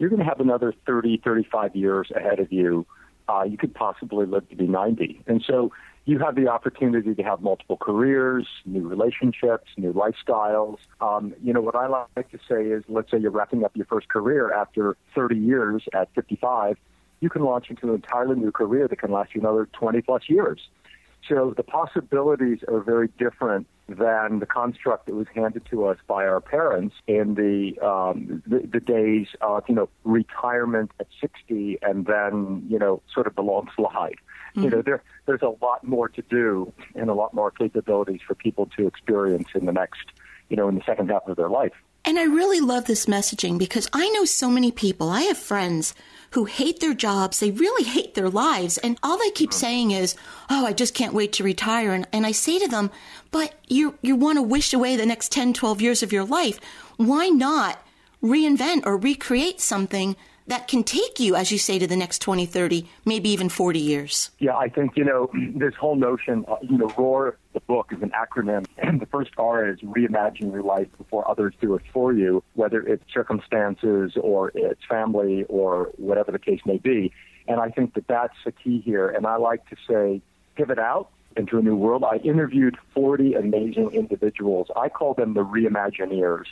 you're 0.02 0.10
going 0.10 0.18
to 0.18 0.26
have 0.26 0.40
another 0.40 0.74
30, 0.84 1.18
35 1.24 1.76
years 1.76 2.10
ahead 2.12 2.40
of 2.40 2.52
you. 2.52 2.84
Uh, 3.28 3.44
you 3.44 3.56
could 3.56 3.72
possibly 3.72 4.26
live 4.26 4.48
to 4.48 4.56
be 4.56 4.66
90. 4.66 5.22
And 5.28 5.44
so 5.46 5.70
you 6.06 6.18
have 6.18 6.34
the 6.34 6.48
opportunity 6.48 7.14
to 7.14 7.22
have 7.22 7.40
multiple 7.40 7.76
careers, 7.76 8.48
new 8.66 8.88
relationships, 8.88 9.68
new 9.76 9.92
lifestyles. 9.92 10.78
Um, 11.00 11.34
you 11.40 11.52
know, 11.52 11.60
what 11.60 11.76
I 11.76 11.86
like 11.86 12.28
to 12.32 12.38
say 12.48 12.64
is, 12.64 12.82
let's 12.88 13.12
say 13.12 13.18
you're 13.18 13.30
wrapping 13.30 13.62
up 13.64 13.76
your 13.76 13.86
first 13.86 14.08
career 14.08 14.52
after 14.52 14.96
30 15.14 15.36
years 15.36 15.84
at 15.94 16.12
55, 16.16 16.78
you 17.20 17.30
can 17.30 17.44
launch 17.44 17.70
into 17.70 17.86
an 17.86 17.94
entirely 17.94 18.34
new 18.34 18.50
career 18.50 18.88
that 18.88 18.96
can 18.96 19.12
last 19.12 19.36
you 19.36 19.40
another 19.40 19.68
20 19.72 20.02
plus 20.02 20.22
years. 20.26 20.62
So 21.28 21.54
the 21.56 21.62
possibilities 21.62 22.58
are 22.66 22.80
very 22.80 23.08
different 23.18 23.66
than 23.88 24.38
the 24.38 24.46
construct 24.46 25.06
that 25.06 25.14
was 25.14 25.26
handed 25.34 25.64
to 25.66 25.86
us 25.86 25.98
by 26.06 26.26
our 26.26 26.40
parents 26.40 26.94
in 27.06 27.34
the 27.34 27.78
um, 27.86 28.42
the, 28.46 28.66
the 28.66 28.80
days 28.80 29.28
of 29.40 29.64
you 29.68 29.74
know 29.74 29.88
retirement 30.04 30.90
at 30.98 31.06
60 31.20 31.78
and 31.82 32.06
then 32.06 32.64
you 32.68 32.78
know 32.78 33.02
sort 33.12 33.26
of 33.26 33.34
the 33.34 33.42
long 33.42 33.68
slide. 33.76 34.16
Mm-hmm. 34.56 34.62
You 34.62 34.70
know, 34.70 34.82
there 34.82 35.02
there's 35.26 35.42
a 35.42 35.54
lot 35.64 35.84
more 35.84 36.08
to 36.08 36.22
do 36.22 36.72
and 36.94 37.08
a 37.08 37.14
lot 37.14 37.34
more 37.34 37.50
capabilities 37.50 38.20
for 38.26 38.34
people 38.34 38.68
to 38.76 38.86
experience 38.86 39.48
in 39.54 39.66
the 39.66 39.72
next 39.72 40.04
you 40.48 40.56
know 40.56 40.68
in 40.68 40.74
the 40.74 40.84
second 40.84 41.10
half 41.10 41.26
of 41.28 41.36
their 41.36 41.50
life. 41.50 41.74
And 42.04 42.18
I 42.18 42.24
really 42.24 42.60
love 42.60 42.86
this 42.86 43.06
messaging 43.06 43.58
because 43.58 43.88
I 43.92 44.08
know 44.10 44.24
so 44.24 44.50
many 44.50 44.72
people. 44.72 45.08
I 45.08 45.22
have 45.22 45.38
friends 45.38 45.94
who 46.32 46.44
hate 46.46 46.80
their 46.80 46.94
jobs. 46.94 47.40
They 47.40 47.50
really 47.50 47.84
hate 47.84 48.14
their 48.14 48.28
lives. 48.28 48.78
And 48.78 48.98
all 49.02 49.18
they 49.18 49.30
keep 49.30 49.52
saying 49.52 49.90
is, 49.90 50.14
Oh, 50.50 50.66
I 50.66 50.72
just 50.72 50.94
can't 50.94 51.14
wait 51.14 51.32
to 51.34 51.44
retire. 51.44 51.92
And, 51.92 52.06
and 52.12 52.26
I 52.26 52.32
say 52.32 52.58
to 52.58 52.68
them, 52.68 52.90
but 53.30 53.54
you, 53.68 53.98
you 54.02 54.16
want 54.16 54.36
to 54.36 54.42
wish 54.42 54.72
away 54.74 54.96
the 54.96 55.06
next 55.06 55.32
10, 55.32 55.54
12 55.54 55.80
years 55.80 56.02
of 56.02 56.12
your 56.12 56.24
life. 56.24 56.60
Why 56.96 57.28
not 57.28 57.82
reinvent 58.22 58.86
or 58.86 58.96
recreate 58.96 59.60
something 59.60 60.16
that 60.46 60.68
can 60.68 60.82
take 60.82 61.20
you, 61.20 61.34
as 61.36 61.52
you 61.52 61.58
say, 61.58 61.78
to 61.78 61.86
the 61.86 61.96
next 61.96 62.20
20, 62.20 62.46
30, 62.46 62.88
maybe 63.04 63.30
even 63.30 63.48
40 63.48 63.78
years? 63.78 64.30
Yeah, 64.38 64.56
I 64.56 64.68
think, 64.68 64.96
you 64.96 65.04
know, 65.04 65.30
this 65.54 65.74
whole 65.74 65.96
notion, 65.96 66.44
uh, 66.48 66.56
you 66.62 66.78
know, 66.78 66.92
ROAR, 66.96 67.36
the 67.52 67.60
book, 67.60 67.92
is 67.92 68.02
an 68.02 68.10
acronym. 68.10 68.66
And 68.78 69.00
the 69.00 69.06
first 69.06 69.30
R 69.38 69.68
is 69.68 69.80
reimagine 69.80 70.52
your 70.52 70.62
life 70.62 70.88
before 70.98 71.28
others 71.30 71.54
do 71.60 71.74
it 71.74 71.82
for 71.92 72.12
you, 72.12 72.42
whether 72.54 72.80
it's 72.80 73.04
circumstances 73.12 74.12
or 74.20 74.52
it's 74.54 74.84
family 74.88 75.44
or 75.48 75.90
whatever 75.96 76.32
the 76.32 76.38
case 76.38 76.60
may 76.66 76.78
be. 76.78 77.12
And 77.48 77.60
I 77.60 77.70
think 77.70 77.94
that 77.94 78.06
that's 78.06 78.36
the 78.44 78.52
key 78.52 78.80
here. 78.80 79.08
And 79.08 79.26
I 79.26 79.36
like 79.36 79.68
to 79.70 79.76
say, 79.88 80.22
pivot 80.54 80.78
out 80.78 81.10
into 81.36 81.58
a 81.58 81.62
new 81.62 81.76
world. 81.76 82.04
I 82.04 82.16
interviewed 82.16 82.76
40 82.94 83.34
amazing 83.34 83.90
individuals. 83.92 84.68
I 84.76 84.88
call 84.88 85.14
them 85.14 85.34
the 85.34 85.44
reimagineers 85.44 86.46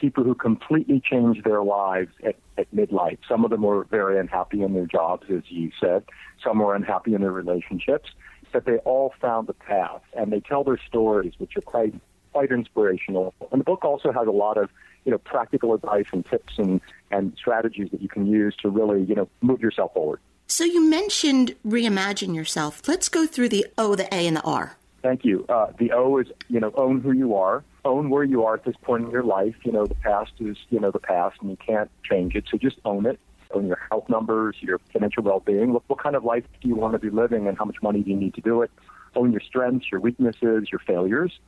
people 0.00 0.24
who 0.24 0.34
completely 0.34 1.00
changed 1.00 1.44
their 1.44 1.62
lives 1.62 2.12
at, 2.24 2.36
at 2.56 2.74
midlife. 2.74 3.18
Some 3.28 3.44
of 3.44 3.50
them 3.50 3.62
were 3.62 3.84
very 3.84 4.18
unhappy 4.18 4.62
in 4.62 4.72
their 4.72 4.86
jobs, 4.86 5.26
as 5.30 5.42
you 5.48 5.70
said. 5.80 6.04
Some 6.42 6.58
were 6.58 6.74
unhappy 6.74 7.14
in 7.14 7.20
their 7.20 7.32
relationships, 7.32 8.10
but 8.52 8.64
they 8.64 8.78
all 8.78 9.12
found 9.20 9.46
the 9.46 9.52
path, 9.52 10.02
and 10.16 10.32
they 10.32 10.40
tell 10.40 10.64
their 10.64 10.78
stories, 10.88 11.34
which 11.38 11.56
are 11.56 11.62
quite 11.62 11.94
quite 12.32 12.52
inspirational. 12.52 13.34
And 13.50 13.60
the 13.60 13.64
book 13.64 13.84
also 13.84 14.12
has 14.12 14.26
a 14.26 14.32
lot 14.32 14.56
of 14.56 14.70
you 15.04 15.12
know 15.12 15.18
practical 15.18 15.74
advice 15.74 16.06
and 16.12 16.24
tips 16.24 16.54
and 16.58 16.80
and 17.10 17.32
strategies 17.36 17.90
that 17.90 18.00
you 18.00 18.08
can 18.08 18.26
use 18.26 18.56
to 18.62 18.70
really 18.70 19.02
you 19.02 19.14
know 19.14 19.28
move 19.40 19.60
yourself 19.60 19.92
forward. 19.92 20.20
So 20.46 20.64
you 20.64 20.80
mentioned 20.88 21.54
reimagine 21.66 22.34
yourself. 22.34 22.88
Let's 22.88 23.08
go 23.08 23.26
through 23.26 23.50
the 23.50 23.66
O, 23.78 23.94
the 23.94 24.12
A, 24.12 24.26
and 24.26 24.36
the 24.36 24.42
R. 24.42 24.76
Thank 25.02 25.24
you. 25.24 25.46
Uh, 25.48 25.72
the 25.78 25.92
O 25.92 26.18
is, 26.18 26.26
you 26.48 26.60
know, 26.60 26.72
own 26.74 27.00
who 27.00 27.12
you 27.12 27.34
are, 27.34 27.64
own 27.84 28.10
where 28.10 28.24
you 28.24 28.44
are 28.44 28.54
at 28.54 28.64
this 28.64 28.76
point 28.82 29.04
in 29.04 29.10
your 29.10 29.22
life. 29.22 29.54
You 29.64 29.72
know, 29.72 29.86
the 29.86 29.94
past 29.94 30.32
is, 30.40 30.56
you 30.70 30.80
know, 30.80 30.90
the 30.90 30.98
past, 30.98 31.36
and 31.40 31.50
you 31.50 31.56
can't 31.56 31.90
change 32.04 32.34
it. 32.34 32.44
So 32.50 32.58
just 32.58 32.78
own 32.84 33.06
it. 33.06 33.18
Own 33.52 33.66
your 33.66 33.80
health 33.90 34.08
numbers, 34.08 34.56
your 34.60 34.78
financial 34.92 35.22
well-being. 35.22 35.72
Look, 35.72 35.84
what 35.88 35.98
kind 35.98 36.14
of 36.14 36.24
life 36.24 36.44
do 36.60 36.68
you 36.68 36.76
want 36.76 36.92
to 36.92 36.98
be 36.98 37.10
living, 37.10 37.48
and 37.48 37.58
how 37.58 37.64
much 37.64 37.82
money 37.82 38.02
do 38.02 38.10
you 38.10 38.16
need 38.16 38.34
to 38.34 38.40
do 38.40 38.62
it? 38.62 38.70
Own 39.16 39.32
your 39.32 39.40
strengths, 39.40 39.90
your 39.90 40.00
weaknesses, 40.00 40.68
your 40.70 40.78
failures. 40.86 41.38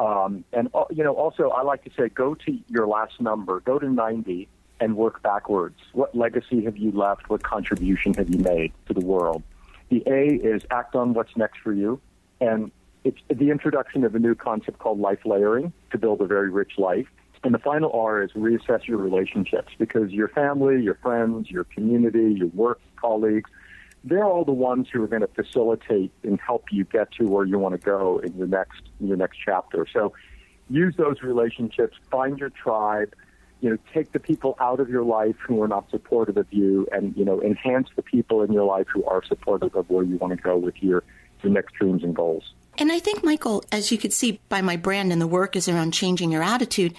Um, 0.00 0.44
and 0.52 0.68
uh, 0.74 0.84
you 0.90 1.04
know, 1.04 1.14
also, 1.14 1.50
I 1.50 1.62
like 1.62 1.84
to 1.84 1.90
say, 1.96 2.08
go 2.08 2.34
to 2.34 2.58
your 2.68 2.86
last 2.86 3.20
number, 3.20 3.60
go 3.60 3.78
to 3.78 3.88
90, 3.88 4.48
and 4.80 4.96
work 4.96 5.22
backwards. 5.22 5.78
What 5.92 6.14
legacy 6.14 6.64
have 6.64 6.76
you 6.76 6.90
left? 6.90 7.30
What 7.30 7.42
contribution 7.42 8.14
have 8.14 8.28
you 8.28 8.38
made 8.38 8.72
to 8.86 8.94
the 8.94 9.04
world? 9.04 9.42
The 9.90 10.02
A 10.06 10.34
is 10.34 10.62
act 10.70 10.96
on 10.96 11.14
what's 11.14 11.36
next 11.36 11.60
for 11.60 11.72
you, 11.72 12.00
and 12.40 12.72
it's 13.04 13.18
the 13.28 13.50
introduction 13.50 14.04
of 14.04 14.14
a 14.14 14.18
new 14.18 14.34
concept 14.34 14.78
called 14.78 14.98
life 14.98 15.20
layering 15.24 15.72
to 15.92 15.98
build 15.98 16.20
a 16.20 16.26
very 16.26 16.50
rich 16.50 16.72
life. 16.78 17.06
And 17.44 17.52
the 17.52 17.58
final 17.58 17.92
R 17.92 18.22
is 18.22 18.32
reassess 18.32 18.86
your 18.86 18.96
relationships 18.96 19.72
because 19.78 20.10
your 20.10 20.28
family, 20.28 20.82
your 20.82 20.94
friends, 20.94 21.50
your 21.50 21.64
community, 21.64 22.32
your 22.32 22.48
work 22.48 22.80
colleagues, 22.96 23.50
they're 24.02 24.24
all 24.24 24.44
the 24.44 24.52
ones 24.52 24.88
who 24.90 25.02
are 25.02 25.06
going 25.06 25.22
to 25.22 25.28
facilitate 25.28 26.10
and 26.22 26.40
help 26.40 26.64
you 26.70 26.84
get 26.84 27.10
to 27.12 27.24
where 27.24 27.44
you 27.44 27.58
want 27.58 27.74
to 27.74 27.80
go 27.80 28.18
in 28.18 28.34
your 28.36 28.46
next 28.46 28.82
your 29.00 29.16
next 29.16 29.38
chapter. 29.44 29.86
So 29.92 30.14
use 30.70 30.96
those 30.96 31.22
relationships, 31.22 31.96
find 32.10 32.38
your 32.38 32.50
tribe, 32.50 33.14
you 33.60 33.70
know, 33.70 33.78
take 33.92 34.12
the 34.12 34.20
people 34.20 34.56
out 34.60 34.80
of 34.80 34.88
your 34.88 35.04
life 35.04 35.36
who 35.46 35.62
are 35.62 35.68
not 35.68 35.90
supportive 35.90 36.36
of 36.36 36.46
you 36.50 36.86
and, 36.92 37.16
you 37.16 37.24
know, 37.24 37.42
enhance 37.42 37.88
the 37.96 38.02
people 38.02 38.42
in 38.42 38.52
your 38.52 38.64
life 38.64 38.86
who 38.92 39.04
are 39.04 39.24
supportive 39.24 39.74
of 39.74 39.88
where 39.88 40.04
you 40.04 40.16
want 40.18 40.36
to 40.36 40.42
go 40.42 40.56
with 40.56 40.82
your, 40.82 41.02
your 41.42 41.52
next 41.52 41.74
dreams 41.74 42.02
and 42.02 42.14
goals. 42.14 42.52
And 42.78 42.90
I 42.90 42.98
think, 42.98 43.24
Michael, 43.24 43.64
as 43.70 43.92
you 43.92 43.98
could 43.98 44.12
see 44.12 44.40
by 44.48 44.60
my 44.60 44.76
brand 44.76 45.12
and 45.12 45.20
the 45.20 45.26
work 45.26 45.56
is 45.56 45.68
around 45.68 45.92
changing 45.92 46.32
your 46.32 46.42
attitude, 46.42 46.94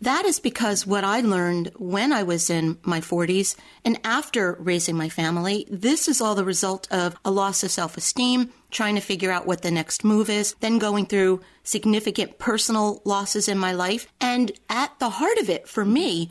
that 0.00 0.24
is 0.24 0.38
because 0.38 0.86
what 0.86 1.02
I 1.02 1.20
learned 1.20 1.72
when 1.76 2.12
I 2.12 2.22
was 2.22 2.50
in 2.50 2.78
my 2.82 3.00
40s 3.00 3.56
and 3.84 3.98
after 4.04 4.56
raising 4.60 4.96
my 4.96 5.08
family, 5.08 5.66
this 5.68 6.06
is 6.06 6.20
all 6.20 6.36
the 6.36 6.44
result 6.44 6.86
of 6.92 7.16
a 7.24 7.32
loss 7.32 7.64
of 7.64 7.72
self 7.72 7.96
esteem, 7.96 8.52
trying 8.70 8.94
to 8.94 9.00
figure 9.00 9.32
out 9.32 9.46
what 9.46 9.62
the 9.62 9.72
next 9.72 10.04
move 10.04 10.30
is, 10.30 10.54
then 10.60 10.78
going 10.78 11.06
through 11.06 11.40
significant 11.64 12.38
personal 12.38 13.02
losses 13.04 13.48
in 13.48 13.58
my 13.58 13.72
life. 13.72 14.06
And 14.20 14.52
at 14.70 14.96
the 15.00 15.10
heart 15.10 15.38
of 15.38 15.50
it 15.50 15.68
for 15.68 15.84
me 15.84 16.30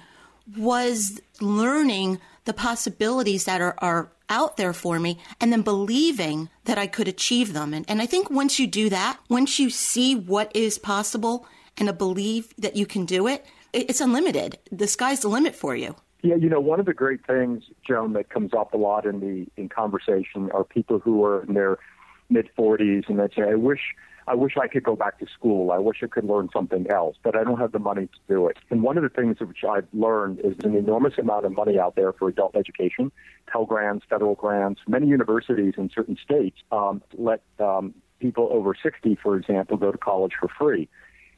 was 0.56 1.20
learning 1.42 2.20
the 2.46 2.54
possibilities 2.54 3.44
that 3.46 3.60
are, 3.60 3.76
are 3.80 4.10
out 4.30 4.58
there 4.58 4.74
for 4.74 5.00
me 5.00 5.20
and 5.40 5.52
then 5.52 5.62
believing 5.62 6.50
that 6.66 6.78
I 6.78 6.88
could 6.88 7.08
achieve 7.08 7.54
them. 7.54 7.74
And, 7.74 7.86
and 7.88 8.02
I 8.02 8.06
think 8.06 8.30
once 8.30 8.60
you 8.60 8.68
do 8.68 8.90
that, 8.90 9.20
once 9.30 9.60
you 9.60 9.70
see 9.70 10.16
what 10.16 10.52
is 10.56 10.78
possible 10.78 11.48
and 11.78 11.90
a 11.90 11.94
that 12.58 12.76
you 12.76 12.86
can 12.86 13.06
do 13.06 13.28
it, 13.28 13.46
it's 13.74 14.02
unlimited. 14.02 14.58
The 14.72 14.88
sky's 14.88 15.20
the 15.20 15.28
limit 15.28 15.56
for 15.56 15.76
you. 15.76 15.96
Yeah, 16.24 16.36
you 16.36 16.50
know, 16.50 16.60
one 16.60 16.80
of 16.80 16.88
the 16.88 16.94
great 16.94 17.26
things, 17.26 17.64
Joan, 17.88 18.14
that 18.14 18.30
comes 18.30 18.54
up 18.54 18.74
a 18.74 18.78
lot 18.78 19.06
in 19.06 19.20
the 19.20 19.46
in 19.62 19.70
conversation 19.70 20.50
are 20.52 20.64
people 20.64 21.00
who 21.00 21.24
are 21.24 21.44
in 21.44 21.54
their 21.54 21.78
mid 22.30 22.50
40s 22.58 23.08
and 23.08 23.20
they 23.20 23.28
say, 23.36 23.44
"I 23.44 23.56
wish." 23.56 23.82
I 24.28 24.36
wish 24.36 24.58
I 24.58 24.68
could 24.68 24.84
go 24.84 24.96
back 24.96 25.20
to 25.20 25.26
school. 25.34 25.72
I 25.72 25.78
wish 25.78 26.04
I 26.04 26.08
could 26.08 26.26
learn 26.26 26.50
something 26.52 26.86
else, 26.92 27.16
but 27.24 27.38
I 27.38 27.46
don't 27.46 27.60
have 27.60 27.72
the 27.72 27.80
money 27.80 28.08
to 28.08 28.20
do 28.28 28.48
it. 28.48 28.58
And 28.70 28.84
one 28.84 28.98
of 28.98 29.04
the 29.04 29.10
things 29.10 29.38
which 29.40 29.64
I've 29.64 29.88
learned 29.94 30.42
is 30.44 30.54
an 30.66 30.76
enormous 30.76 31.14
amount 31.18 31.46
of 31.46 31.54
money 31.54 31.80
out 31.80 31.96
there 31.96 32.12
for 32.12 32.28
adult 32.28 32.56
education, 32.58 33.10
Pell 33.48 33.66
Grants, 33.66 34.06
federal 34.10 34.36
grants. 34.36 34.82
Many 34.86 35.08
universities 35.08 35.76
in 35.78 35.90
certain 35.96 36.18
states 36.22 36.58
um, 36.74 37.02
let 37.18 37.42
um, 37.60 37.94
people 38.20 38.50
over 38.52 38.76
60, 38.76 39.18
for 39.24 39.38
example, 39.38 39.78
go 39.78 39.94
to 39.94 39.98
college 39.98 40.34
for 40.38 40.50
free. 40.50 40.90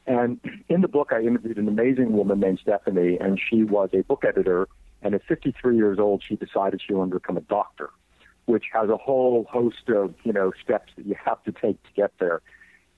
And 0.06 0.40
in 0.68 0.80
the 0.80 0.88
book, 0.88 1.10
I 1.12 1.20
interviewed 1.20 1.58
an 1.58 1.68
amazing 1.68 2.12
woman 2.12 2.40
named 2.40 2.58
Stephanie, 2.60 3.18
and 3.20 3.38
she 3.38 3.62
was 3.62 3.90
a 3.92 4.02
book 4.02 4.24
editor. 4.26 4.66
And 5.02 5.14
at 5.14 5.22
53 5.28 5.76
years 5.76 6.00
old, 6.00 6.24
she 6.26 6.34
decided 6.34 6.82
she 6.84 6.94
wanted 6.94 7.12
to 7.12 7.20
become 7.20 7.36
a 7.36 7.42
doctor, 7.42 7.90
which 8.46 8.64
has 8.72 8.90
a 8.90 8.96
whole 8.96 9.46
host 9.48 9.88
of 9.88 10.14
you 10.24 10.32
know 10.32 10.52
steps 10.62 10.92
that 10.96 11.06
you 11.06 11.14
have 11.24 11.42
to 11.44 11.52
take 11.52 11.80
to 11.84 11.90
get 11.94 12.12
there. 12.18 12.42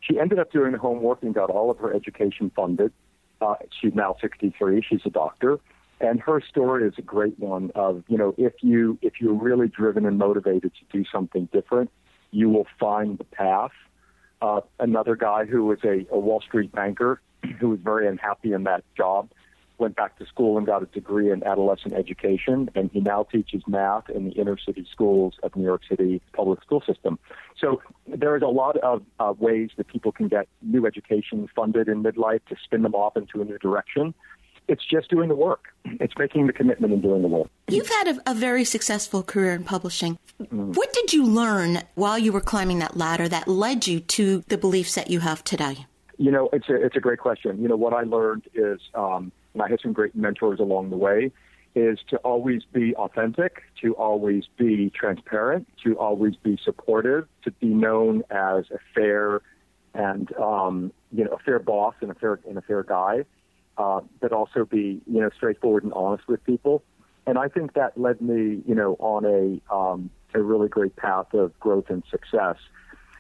She 0.03 0.19
ended 0.19 0.39
up 0.39 0.53
doing 0.53 0.73
the 0.73 0.79
homework 0.79 1.23
and 1.23 1.35
got 1.35 1.51
all 1.51 1.71
of 1.71 1.79
her 1.79 1.95
education 1.95 2.51
funded. 2.55 2.93
Uh, 3.41 3.55
she's 3.81 3.95
now 3.95 4.17
63. 4.21 4.85
She's 4.89 5.01
a 5.05 5.11
doctor, 5.11 5.59
and 6.01 6.21
her 6.21 6.41
story 6.41 6.87
is 6.87 6.95
a 6.99 7.03
great 7.03 7.39
one. 7.39 7.71
Of 7.75 8.05
you 8.09 8.19
know, 8.19 8.35
if 8.37 8.55
you 8.61 8.99
if 9.01 9.15
you're 9.21 9.35
really 9.35 9.69
driven 9.69 10.07
and 10.07 10.19
motivated 10.19 10.73
to 10.75 10.97
do 10.97 11.05
something 11.11 11.49
different, 11.53 11.91
you 12.31 12.49
will 12.49 12.67
find 12.79 13.19
the 13.19 13.25
path 13.25 13.73
uh, 14.43 14.61
another 14.81 15.15
guy 15.15 15.45
who 15.45 15.65
was 15.65 15.79
a, 15.85 16.05
a 16.11 16.19
Wall 16.19 16.41
Street 16.41 16.73
banker 16.73 17.23
who 17.61 17.71
was 17.71 17.79
very 17.83 18.09
unhappy 18.09 18.53
in 18.53 18.65
that 18.65 18.85
job 18.97 19.31
went 19.83 19.97
back 19.97 20.19
to 20.19 20.25
school 20.25 20.57
and 20.57 20.67
got 20.67 20.83
a 20.83 20.87
degree 20.87 21.31
in 21.31 21.45
adolescent 21.45 21.93
education, 21.93 22.71
and 22.75 22.91
he 22.95 23.01
now 23.01 23.25
teaches 23.25 23.63
math 23.67 24.09
in 24.09 24.25
the 24.29 24.35
inner 24.41 24.57
city 24.67 24.87
schools 24.91 25.35
of 25.43 25.55
New 25.57 25.65
York 25.65 25.83
City 25.87 26.23
public 26.33 26.63
school 26.63 26.83
system. 26.87 27.19
So 27.61 27.83
there 28.07 28.35
is 28.39 28.43
a 28.43 28.55
lot 28.63 28.77
of 28.79 29.03
uh, 29.19 29.35
ways 29.39 29.71
that 29.77 29.89
people 29.89 30.13
can 30.13 30.29
get 30.29 30.47
new 30.63 30.87
education 30.87 31.49
funded 31.55 31.89
in 31.89 32.03
midlife 32.03 32.45
to 32.51 32.57
spin 32.65 32.83
them 32.83 32.95
off 32.95 33.17
into 33.17 33.43
a 33.43 33.45
new 33.45 33.59
direction. 33.59 34.15
It's 34.69 34.85
just 34.95 35.11
doing 35.11 35.29
the 35.29 35.35
work. 35.35 35.65
It's 35.85 36.15
making 36.17 36.47
the 36.47 36.53
commitment 36.53 36.93
and 36.93 37.03
doing 37.03 37.23
the 37.23 37.29
work. 37.29 37.49
You've 37.69 37.89
had 37.89 38.07
a, 38.13 38.31
a 38.31 38.35
very 38.35 38.65
successful 38.65 39.25
career 39.25 39.53
in 39.53 39.65
publishing. 39.65 40.17
Mm. 40.41 40.77
What 40.77 40.93
did 40.93 41.13
you 41.13 41.25
learn 41.25 41.83
while 41.97 42.19
you 42.19 42.33
were 42.33 42.41
climbing 42.41 42.79
that 42.79 42.97
ladder 42.97 43.29
that 43.29 43.49
led 43.49 43.89
you 43.89 43.99
to 44.17 44.45
the 44.47 44.57
beliefs 44.57 44.95
that 44.95 45.11
you 45.11 45.19
have 45.21 45.43
today? 45.43 45.87
You 46.19 46.31
know, 46.31 46.49
it's 46.53 46.69
a 46.69 46.77
it's 46.77 46.97
a 46.97 47.01
great 47.01 47.19
question. 47.19 47.61
You 47.61 47.69
know, 47.69 47.77
what 47.77 47.93
I 47.93 48.03
learned 48.03 48.45
is, 48.55 48.79
um, 48.95 49.33
and 49.55 49.63
I 49.63 49.69
had 49.69 49.81
some 49.81 49.93
great 49.93 50.15
mentors 50.15 50.61
along 50.61 50.91
the 50.91 50.97
way, 50.97 51.33
is 51.75 51.99
to 52.09 52.17
always 52.19 52.63
be 52.73 52.95
authentic, 52.97 53.63
to 53.81 53.95
always 53.95 54.45
be 54.57 54.91
transparent, 54.91 55.67
to 55.85 55.99
always 55.99 56.37
be 56.37 56.59
supportive, 56.63 57.27
to 57.45 57.51
be 57.51 57.69
known 57.69 58.23
as 58.31 58.65
a 58.71 58.79
fair 58.95 59.41
and 59.95 60.35
um, 60.37 60.93
you 61.13 61.25
know 61.25 61.33
a 61.33 61.39
fair 61.39 61.59
boss 61.59 61.95
and 62.01 62.11
a 62.11 62.15
fair 62.15 62.39
and 62.49 62.57
a 62.57 62.63
fair 62.63 62.83
guy 62.83 63.25
uh, 63.79 64.01
but 64.21 64.33
also 64.33 64.65
be 64.65 65.01
you 65.07 65.21
know 65.21 65.31
straightforward 65.35 65.85
and 65.85 65.93
honest 65.93 66.27
with 66.29 66.45
people. 66.45 66.83
And 67.27 67.39
I 67.39 67.49
think 67.49 67.75
that 67.75 67.99
led 67.99 68.21
me 68.21 68.63
you 68.67 68.75
know 68.75 68.97
on 68.99 69.25
a 69.25 69.75
um, 69.75 70.11
a 70.35 70.43
really 70.43 70.69
great 70.69 70.97
path 70.97 71.33
of 71.35 71.59
growth 71.61 71.87
and 71.89 72.03
success. 72.11 72.57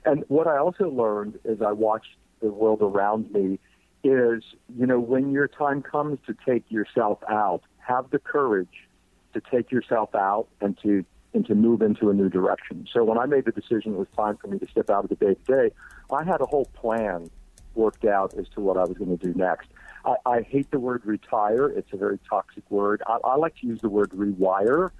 And 0.04 0.24
what 0.28 0.46
I 0.46 0.58
also 0.58 0.90
learned 0.90 1.38
is 1.44 1.62
I 1.62 1.72
watched 1.72 2.16
the 2.40 2.48
world 2.48 2.82
around 2.82 3.30
me 3.32 3.58
is 4.05 4.42
you 4.76 4.86
know 4.86 4.98
when 4.98 5.32
your 5.32 5.48
time 5.48 5.82
comes 5.82 6.18
to 6.26 6.34
take 6.46 6.64
yourself 6.70 7.18
out, 7.28 7.62
have 7.78 8.11
the 8.11 8.18
courage 8.18 8.88
to 9.34 9.40
take 9.40 9.70
yourself 9.70 10.14
out 10.14 10.48
and 10.61 10.78
to 10.82 11.05
and 11.34 11.46
to 11.46 11.55
move 11.55 11.80
into 11.82 12.11
a 12.11 12.14
new 12.14 12.28
direction. 12.28 12.86
So 12.92 13.05
when 13.05 13.18
I 13.18 13.26
made 13.26 13.46
the 13.46 13.53
decision 13.53 13.94
it 13.94 13.98
was 13.98 14.09
time 14.16 14.36
for 14.36 14.48
me 14.48 14.59
to 14.59 14.66
step 14.68 14.90
out 14.90 15.05
of 15.05 15.11
the 15.11 15.16
day 15.16 15.34
to 15.34 15.68
day, 15.68 15.74
I 16.12 16.24
had 16.24 16.40
a 16.40 16.46
whole 16.46 16.66
plan 16.66 17.30
worked 17.74 18.05
out 18.05 18.34
as 18.34 18.46
to 18.50 18.61
what 18.61 18.76
I 18.76 18.84
was 18.84 18.98
going 18.98 19.16
to 19.16 19.26
do 19.26 19.32
next. 19.38 19.68
I, 20.05 20.16
I 20.26 20.42
hate 20.42 20.70
the 20.70 20.78
word 20.78 21.07
retire. 21.07 21.68
It's 21.68 21.92
a 21.92 21.96
very 21.96 22.18
toxic 22.28 22.70
word. 22.70 23.03
I, 23.07 23.18
I 23.24 23.36
like 23.36 23.57
to 23.61 23.66
use 23.66 23.80
the 23.80 23.88
word 23.88 24.11
rewire. 24.11 24.90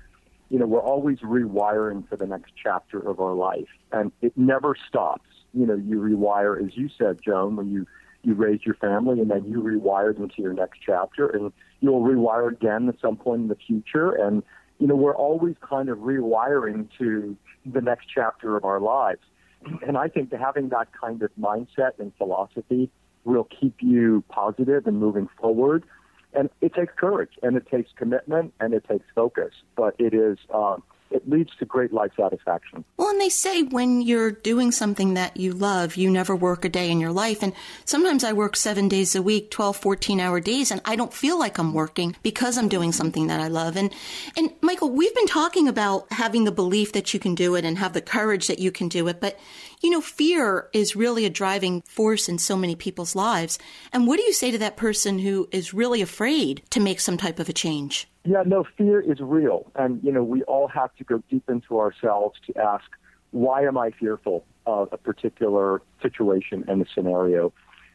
You 0.49 0.59
know, 0.59 0.67
we're 0.67 0.81
always 0.81 1.19
rewiring 1.19 2.09
for 2.09 2.17
the 2.17 2.27
next 2.27 2.53
chapter 2.63 2.99
of 2.99 3.21
our 3.21 3.35
life, 3.35 3.69
and 3.91 4.13
it 4.21 4.33
never 4.37 4.75
stops. 4.89 5.29
You 5.55 5.67
know, 5.67 5.75
you 5.75 5.99
rewire, 5.99 6.63
as 6.65 6.77
you 6.77 6.89
said, 6.97 7.21
Joan, 7.23 7.57
when 7.57 7.71
you 7.71 7.87
you 8.23 8.35
raise 8.35 8.61
your 8.65 8.75
family, 8.77 9.21
and 9.21 9.31
then 9.31 9.45
you 9.45 9.63
rewired 9.63 10.19
into 10.19 10.43
your 10.43 10.53
next 10.53 10.81
chapter, 10.85 11.27
and 11.29 11.53
you'll 11.81 12.03
rewire 12.03 12.51
again 12.53 12.89
at 12.89 13.01
some 13.01 13.17
point 13.17 13.43
in 13.43 13.49
the 13.49 13.57
future. 13.57 14.13
And 14.13 14.43
you 14.79 14.87
know, 14.87 14.97
we're 14.97 15.17
always 15.17 15.55
kind 15.61 15.89
of 15.89 15.99
rewiring 15.99 16.89
to 16.99 17.37
the 17.65 17.81
next 17.81 18.09
chapter 18.13 18.57
of 18.57 18.65
our 18.65 18.81
lives. 18.81 19.21
And 19.87 19.97
I 19.97 20.09
think 20.09 20.33
having 20.33 20.71
that 20.71 20.89
kind 20.99 21.23
of 21.23 21.31
mindset 21.41 21.99
and 21.99 22.13
philosophy 22.19 22.91
will 23.25 23.45
keep 23.61 23.77
you 23.81 24.25
positive 24.29 24.87
and 24.87 24.99
moving 24.99 25.29
forward. 25.41 25.85
And 26.33 26.51
it 26.61 26.75
takes 26.75 26.93
courage 26.97 27.33
and 27.43 27.57
it 27.57 27.67
takes 27.71 27.91
commitment 27.97 28.55
and 28.59 28.75
it 28.75 28.85
takes 28.89 29.05
focus, 29.15 29.53
but 29.77 29.95
it 29.99 30.15
is 30.15 30.39
um, 30.53 30.83
it 31.13 31.29
leads 31.29 31.55
to 31.57 31.65
great 31.65 31.93
life 31.93 32.13
satisfaction. 32.17 32.85
Well, 32.97 33.11
and 33.11 33.21
they 33.21 33.29
say 33.29 33.63
when 33.63 34.03
you're 34.03 34.31
doing 34.31 34.73
something 34.73 35.15
that 35.15 35.37
you 35.37 35.53
love, 35.53 35.97
you 35.97 36.11
never 36.11 36.35
work 36.35 36.65
a 36.65 36.69
day 36.69 36.91
in 36.91 37.01
your 37.01 37.13
life. 37.13 37.43
And 37.43 37.53
sometimes 37.85 38.25
I 38.25 38.33
work 38.33 38.57
seven 38.57 38.89
days 38.89 39.15
a 39.15 39.23
week, 39.23 39.51
12, 39.51 39.77
14 39.77 40.21
hour 40.21 40.41
days, 40.41 40.71
and 40.71 40.81
I 40.85 40.97
don't 40.97 41.13
feel 41.13 41.39
like 41.39 41.59
I'm 41.59 41.75
working 41.75 42.17
because 42.23 42.59
I'm 42.59 42.69
doing 42.69 42.93
something 42.93 43.27
that 43.29 43.41
I 43.41 43.49
love. 43.49 43.77
And, 43.77 43.93
and 44.37 44.53
Michael, 44.61 44.91
we've 44.91 45.15
been 45.15 45.27
talking 45.27 45.69
about 45.69 46.13
having 46.13 46.45
the 46.45 46.53
belief 46.53 46.93
that 46.93 47.13
you 47.15 47.21
can 47.21 47.35
do 47.35 47.55
it 47.55 47.65
and 47.65 47.79
have 47.79 47.93
the 47.93 48.03
courage 48.03 48.47
that 48.47 48.59
you 48.59 48.73
can 48.73 48.89
do 48.89 49.09
it. 49.09 49.21
But, 49.21 49.39
you 49.83 49.91
know, 49.91 50.01
fear 50.01 50.69
is 50.73 50.95
really 50.95 51.25
a 51.25 51.31
driving 51.31 51.83
force 51.83 52.29
in 52.29 52.39
so 52.39 52.57
many 52.57 52.77
people's 52.77 53.17
lives. 53.17 53.59
And 53.93 54.07
what 54.07 54.17
do 54.17 54.23
you 54.23 54.33
say 54.33 54.51
to 54.53 54.59
that 54.59 54.77
person 54.77 55.19
who 55.19 55.49
is 55.51 55.75
really 55.75 56.01
afraid 56.01 56.63
to 56.71 56.81
make 56.81 57.01
some 57.01 57.17
type 57.17 57.39
of 57.39 57.49
a 57.49 57.53
change? 57.53 58.09
Yeah, 58.25 58.45
no, 58.47 58.65
fear 58.79 59.01
is 59.01 59.19
real. 59.21 59.71
And, 59.75 60.03
you 60.05 60.13
know, 60.13 60.23
we 60.23 60.43
all 60.45 60.69
have 60.69 60.95
to 60.97 61.05
go 61.05 61.23
deep 61.29 61.51
into 61.51 61.81
ourselves 61.81 62.39
to 62.47 62.57
ask, 62.57 62.85
why 63.33 63.65
am 63.65 63.77
I 63.77 63.91
fearful 63.91 64.45
of 64.67 64.89
a 64.93 64.97
particular 64.97 65.83
situation 66.01 66.65
and 66.69 66.81
a 66.83 66.87
scenario? 66.95 67.53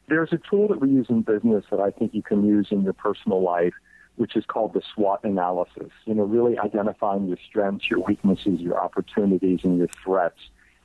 There's 0.09 0.33
a 0.33 0.39
tool 0.49 0.67
that 0.67 0.81
we 0.81 0.89
use 0.89 1.07
in 1.09 1.21
business 1.21 1.63
that 1.71 1.79
I 1.79 1.91
think 1.91 2.13
you 2.13 2.23
can 2.23 2.45
use 2.45 2.67
in 2.71 2.81
your 2.81 2.93
personal 2.93 3.41
life, 3.41 3.73
which 4.17 4.35
is 4.35 4.45
called 4.45 4.73
the 4.73 4.81
SWOT 4.93 5.23
analysis. 5.23 5.91
You 6.05 6.15
know, 6.15 6.23
really 6.23 6.57
identifying 6.57 7.27
your 7.27 7.38
strengths, 7.47 7.89
your 7.89 7.99
weaknesses, 7.99 8.59
your 8.59 8.77
opportunities, 8.81 9.61
and 9.63 9.77
your 9.77 9.88
threats. 10.03 10.39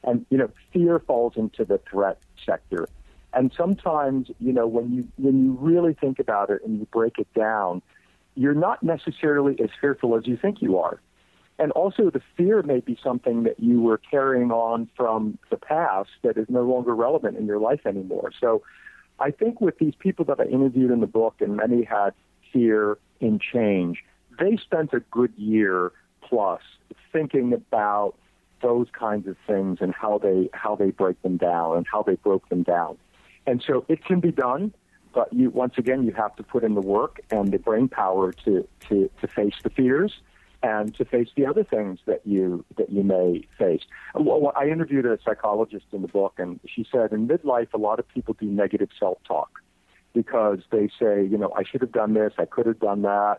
And, 0.04 0.26
you 0.30 0.38
know, 0.38 0.50
fear 0.72 0.98
falls 0.98 1.34
into 1.36 1.64
the 1.64 1.78
threat 1.78 2.18
sector. 2.44 2.88
And 3.34 3.52
sometimes, 3.56 4.30
you 4.40 4.52
know, 4.52 4.66
when 4.66 4.92
you 4.92 5.08
when 5.16 5.44
you 5.44 5.52
really 5.52 5.94
think 5.94 6.18
about 6.18 6.50
it 6.50 6.60
and 6.64 6.78
you 6.78 6.86
break 6.86 7.18
it 7.18 7.32
down, 7.34 7.80
you're 8.34 8.54
not 8.54 8.82
necessarily 8.82 9.58
as 9.62 9.70
fearful 9.80 10.16
as 10.16 10.26
you 10.26 10.36
think 10.36 10.60
you 10.60 10.78
are. 10.78 11.00
And 11.58 11.70
also, 11.72 12.10
the 12.10 12.22
fear 12.36 12.62
may 12.62 12.80
be 12.80 12.98
something 13.02 13.44
that 13.44 13.60
you 13.60 13.80
were 13.80 13.98
carrying 13.98 14.50
on 14.50 14.90
from 14.96 15.38
the 15.50 15.56
past 15.56 16.10
that 16.22 16.36
is 16.36 16.46
no 16.48 16.62
longer 16.62 16.94
relevant 16.94 17.36
in 17.36 17.46
your 17.46 17.58
life 17.58 17.86
anymore. 17.86 18.32
So, 18.38 18.62
I 19.18 19.30
think 19.30 19.60
with 19.60 19.78
these 19.78 19.94
people 19.94 20.24
that 20.26 20.40
I 20.40 20.44
interviewed 20.44 20.90
in 20.90 21.00
the 21.00 21.06
book, 21.06 21.36
and 21.40 21.56
many 21.56 21.84
had 21.84 22.14
fear 22.52 22.98
in 23.20 23.38
change, 23.38 24.02
they 24.38 24.56
spent 24.56 24.92
a 24.92 25.00
good 25.00 25.32
year 25.36 25.92
plus 26.22 26.62
thinking 27.12 27.52
about 27.52 28.14
those 28.62 28.86
kinds 28.92 29.26
of 29.26 29.36
things 29.46 29.78
and 29.80 29.94
how 29.94 30.18
they 30.18 30.48
how 30.52 30.74
they 30.74 30.90
break 30.90 31.20
them 31.22 31.36
down 31.36 31.76
and 31.76 31.86
how 31.90 32.02
they 32.02 32.14
broke 32.16 32.48
them 32.48 32.62
down. 32.62 32.96
And 33.46 33.62
so 33.66 33.84
it 33.88 34.04
can 34.04 34.20
be 34.20 34.32
done, 34.32 34.72
but 35.12 35.32
you 35.32 35.50
once 35.50 35.74
again 35.76 36.04
you 36.04 36.12
have 36.12 36.34
to 36.36 36.42
put 36.42 36.64
in 36.64 36.74
the 36.74 36.80
work 36.80 37.20
and 37.30 37.52
the 37.52 37.58
brain 37.58 37.88
power 37.88 38.32
to 38.44 38.66
to, 38.88 39.10
to 39.20 39.26
face 39.26 39.54
the 39.62 39.70
fears 39.70 40.12
and 40.62 40.94
to 40.94 41.04
face 41.04 41.28
the 41.36 41.44
other 41.44 41.64
things 41.64 41.98
that 42.06 42.20
you 42.24 42.64
that 42.76 42.90
you 42.90 43.02
may 43.02 43.46
face. 43.58 43.82
Well, 44.14 44.52
I 44.56 44.68
interviewed 44.68 45.06
a 45.06 45.18
psychologist 45.24 45.86
in 45.92 46.02
the 46.02 46.08
book, 46.08 46.34
and 46.38 46.60
she 46.66 46.86
said 46.90 47.12
in 47.12 47.26
midlife 47.26 47.72
a 47.74 47.78
lot 47.78 47.98
of 47.98 48.08
people 48.08 48.34
do 48.38 48.46
negative 48.46 48.90
self-talk 48.98 49.60
because 50.14 50.60
they 50.70 50.88
say, 51.00 51.24
you 51.24 51.38
know, 51.38 51.52
I 51.56 51.62
should 51.64 51.80
have 51.80 51.92
done 51.92 52.14
this, 52.14 52.34
I 52.38 52.44
could 52.44 52.66
have 52.66 52.78
done 52.78 53.02
that, 53.02 53.38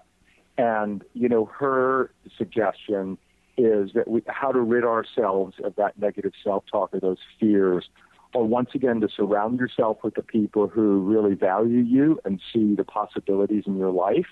and 0.58 1.04
you 1.14 1.30
know, 1.30 1.46
her 1.46 2.12
suggestion 2.38 3.18
is 3.58 3.92
that 3.94 4.08
we 4.08 4.22
how 4.28 4.52
to 4.52 4.62
rid 4.62 4.84
ourselves 4.84 5.56
of 5.64 5.76
that 5.76 5.98
negative 6.00 6.34
self-talk 6.44 6.90
or 6.94 7.00
those 7.00 7.20
fears 7.40 7.90
or 8.34 8.48
once 8.48 8.70
again 8.74 9.00
to 9.02 9.08
surround 9.16 9.60
yourself 9.60 9.98
with 10.04 10.16
the 10.16 10.24
people 10.24 10.68
who 10.68 11.02
really 11.02 11.36
value 11.36 11.80
you 11.80 12.20
and 12.26 12.42
see 12.52 12.76
the 12.76 12.84
possibilities 12.84 13.64
in 13.68 13.78
your 13.78 13.92
life 13.92 14.28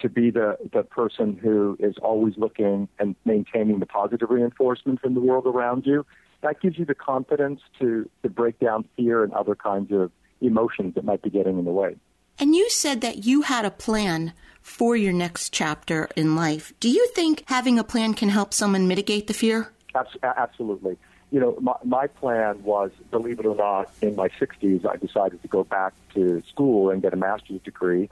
to 0.00 0.08
be 0.08 0.30
the, 0.30 0.56
the 0.72 0.82
person 0.82 1.38
who 1.40 1.76
is 1.78 1.94
always 2.02 2.34
looking 2.36 2.88
and 2.98 3.14
maintaining 3.24 3.78
the 3.78 3.86
positive 3.86 4.30
reinforcement 4.30 5.00
from 5.00 5.14
the 5.14 5.20
world 5.20 5.46
around 5.46 5.84
you, 5.86 6.04
that 6.42 6.60
gives 6.60 6.78
you 6.78 6.84
the 6.84 6.94
confidence 6.94 7.60
to, 7.78 8.08
to 8.22 8.28
break 8.28 8.58
down 8.58 8.84
fear 8.96 9.22
and 9.22 9.32
other 9.34 9.54
kinds 9.54 9.92
of 9.92 10.10
emotions 10.40 10.94
that 10.94 11.04
might 11.04 11.22
be 11.22 11.30
getting 11.30 11.58
in 11.58 11.64
the 11.64 11.70
way. 11.70 11.96
And 12.40 12.56
you 12.56 12.70
said 12.70 13.02
that 13.02 13.26
you 13.26 13.42
had 13.42 13.66
a 13.66 13.70
plan 13.70 14.32
for 14.62 14.96
your 14.96 15.12
next 15.12 15.52
chapter 15.52 16.08
in 16.16 16.34
life. 16.34 16.72
Do 16.80 16.88
you 16.88 17.06
think 17.08 17.44
having 17.46 17.78
a 17.78 17.84
plan 17.84 18.14
can 18.14 18.30
help 18.30 18.54
someone 18.54 18.88
mitigate 18.88 19.26
the 19.26 19.34
fear? 19.34 19.70
Absolutely. 20.22 20.96
You 21.30 21.40
know, 21.40 21.58
my, 21.60 21.74
my 21.84 22.06
plan 22.06 22.62
was, 22.62 22.92
believe 23.10 23.40
it 23.40 23.46
or 23.46 23.54
not, 23.54 23.90
in 24.00 24.16
my 24.16 24.28
60s, 24.28 24.86
I 24.86 24.96
decided 24.96 25.42
to 25.42 25.48
go 25.48 25.64
back 25.64 25.92
to 26.14 26.42
school 26.48 26.88
and 26.88 27.02
get 27.02 27.12
a 27.12 27.16
master's 27.16 27.60
degree 27.60 28.08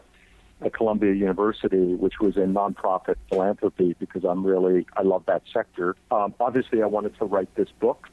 at 0.61 0.75
Columbia 0.75 1.15
University, 1.15 1.95
which 1.95 2.21
was 2.21 2.37
in 2.37 2.53
nonprofit 2.53 3.17
philanthropy, 3.31 3.97
because 3.99 4.25
I'm 4.25 4.45
really 4.45 4.87
I 4.97 5.03
love 5.03 5.25
that 5.27 5.43
sector. 5.53 5.97
Um, 6.11 6.35
obviously, 6.39 6.83
I 6.83 6.87
wanted 6.87 7.17
to 7.19 7.25
write 7.25 7.55
this 7.55 7.69
book 7.81 8.09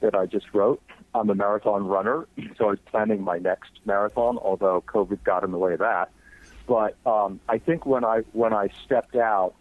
that 0.00 0.14
I 0.16 0.26
just 0.26 0.46
wrote. 0.52 0.82
I'm 1.14 1.30
a 1.30 1.34
marathon 1.34 1.86
runner, 1.86 2.26
so 2.58 2.66
I 2.66 2.70
was 2.70 2.78
planning 2.86 3.22
my 3.22 3.38
next 3.38 3.72
marathon, 3.84 4.38
although 4.38 4.82
COVID 4.86 5.22
got 5.24 5.44
in 5.44 5.52
the 5.52 5.58
way 5.58 5.74
of 5.74 5.80
that. 5.80 6.10
But 6.66 6.96
um, 7.04 7.40
I 7.48 7.58
think 7.58 7.86
when 7.86 8.04
I 8.04 8.20
when 8.32 8.52
I 8.52 8.68
stepped 8.84 9.16
out, 9.16 9.54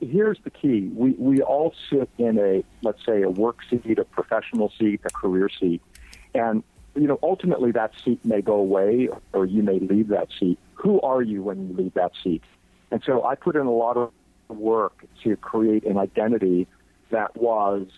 here's 0.00 0.38
the 0.42 0.50
key: 0.50 0.90
we 0.94 1.12
we 1.12 1.42
all 1.42 1.74
sit 1.90 2.08
in 2.18 2.38
a 2.38 2.64
let's 2.82 3.04
say 3.06 3.22
a 3.22 3.30
work 3.30 3.58
seat, 3.70 3.98
a 3.98 4.04
professional 4.04 4.72
seat, 4.78 5.00
a 5.04 5.10
career 5.10 5.48
seat, 5.48 5.80
and 6.34 6.64
you 6.94 7.06
know 7.06 7.18
ultimately 7.22 7.70
that 7.72 7.92
seat 8.04 8.24
may 8.24 8.40
go 8.40 8.54
away, 8.54 9.08
or 9.32 9.46
you 9.46 9.62
may 9.62 9.78
leave 9.78 10.08
that 10.08 10.28
seat 10.40 10.58
who 10.76 11.00
are 11.00 11.22
you 11.22 11.42
when 11.42 11.68
you 11.68 11.74
leave 11.74 11.94
that 11.94 12.12
seat? 12.22 12.42
And 12.90 13.02
so 13.04 13.24
I 13.24 13.34
put 13.34 13.56
in 13.56 13.66
a 13.66 13.72
lot 13.72 13.96
of 13.96 14.12
work 14.48 15.04
to 15.24 15.36
create 15.36 15.84
an 15.84 15.98
identity 15.98 16.68
that 17.10 17.36
was 17.36 17.88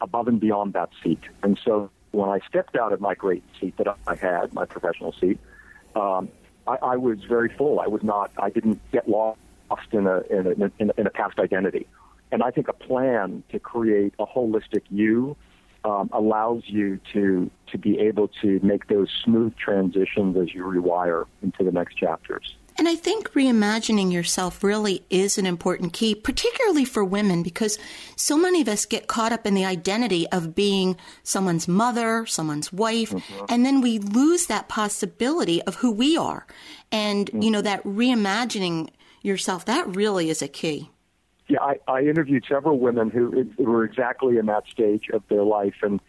above 0.00 0.26
and 0.26 0.40
beyond 0.40 0.72
that 0.72 0.90
seat. 1.04 1.20
And 1.42 1.58
so 1.64 1.90
when 2.16 2.30
I 2.30 2.40
stepped 2.48 2.76
out 2.76 2.92
of 2.92 3.00
my 3.00 3.14
great 3.14 3.44
seat 3.60 3.76
that 3.76 3.86
I 4.06 4.14
had, 4.14 4.54
my 4.54 4.64
professional 4.64 5.12
seat, 5.20 5.38
um, 5.94 6.28
I, 6.66 6.76
I 6.82 6.96
was 6.96 7.18
very 7.28 7.54
full. 7.56 7.78
I 7.78 7.86
was 7.86 8.02
not. 8.02 8.30
I 8.38 8.48
didn't 8.50 8.80
get 8.90 9.08
lost 9.08 9.38
in 9.92 10.06
a 10.06 10.20
in 10.30 10.46
a, 10.46 10.50
in 10.78 10.90
a, 10.90 11.00
in 11.00 11.06
a 11.06 11.10
past 11.10 11.38
identity. 11.38 11.86
And 12.32 12.42
I 12.42 12.50
think 12.50 12.68
a 12.68 12.72
plan 12.72 13.44
to 13.50 13.58
create 13.58 14.14
a 14.18 14.26
holistic 14.26 14.82
you 14.90 15.36
um, 15.84 16.08
allows 16.12 16.62
you 16.66 16.98
to 17.12 17.50
to 17.70 17.78
be 17.78 17.98
able 18.00 18.28
to 18.42 18.60
make 18.62 18.88
those 18.88 19.08
smooth 19.22 19.54
transitions 19.56 20.36
as 20.36 20.54
you 20.54 20.64
rewire 20.64 21.26
into 21.42 21.64
the 21.64 21.70
next 21.70 21.96
chapters. 21.96 22.56
And 22.78 22.88
I 22.88 22.94
think 22.94 23.32
reimagining 23.32 24.12
yourself 24.12 24.62
really 24.62 25.04
is 25.08 25.38
an 25.38 25.46
important 25.46 25.92
key, 25.92 26.14
particularly 26.14 26.84
for 26.84 27.04
women, 27.04 27.42
because 27.42 27.78
so 28.16 28.36
many 28.36 28.60
of 28.60 28.68
us 28.68 28.84
get 28.84 29.06
caught 29.06 29.32
up 29.32 29.46
in 29.46 29.54
the 29.54 29.64
identity 29.64 30.28
of 30.28 30.54
being 30.54 30.96
someone's 31.22 31.66
mother, 31.66 32.26
someone's 32.26 32.72
wife, 32.72 33.12
mm-hmm. 33.12 33.44
and 33.48 33.64
then 33.64 33.80
we 33.80 33.98
lose 33.98 34.46
that 34.46 34.68
possibility 34.68 35.62
of 35.62 35.76
who 35.76 35.90
we 35.90 36.16
are. 36.16 36.46
And, 36.92 37.26
mm-hmm. 37.26 37.42
you 37.42 37.50
know, 37.50 37.62
that 37.62 37.82
reimagining 37.84 38.90
yourself, 39.22 39.64
that 39.64 39.96
really 39.96 40.28
is 40.28 40.42
a 40.42 40.48
key. 40.48 40.90
Yeah, 41.48 41.60
I, 41.60 41.78
I 41.86 42.00
interviewed 42.00 42.44
several 42.48 42.78
women 42.78 43.10
who, 43.10 43.48
who 43.56 43.64
were 43.64 43.84
exactly 43.84 44.36
in 44.36 44.46
that 44.46 44.64
stage 44.68 45.08
of 45.12 45.22
their 45.28 45.44
life, 45.44 45.76
and 45.82 46.00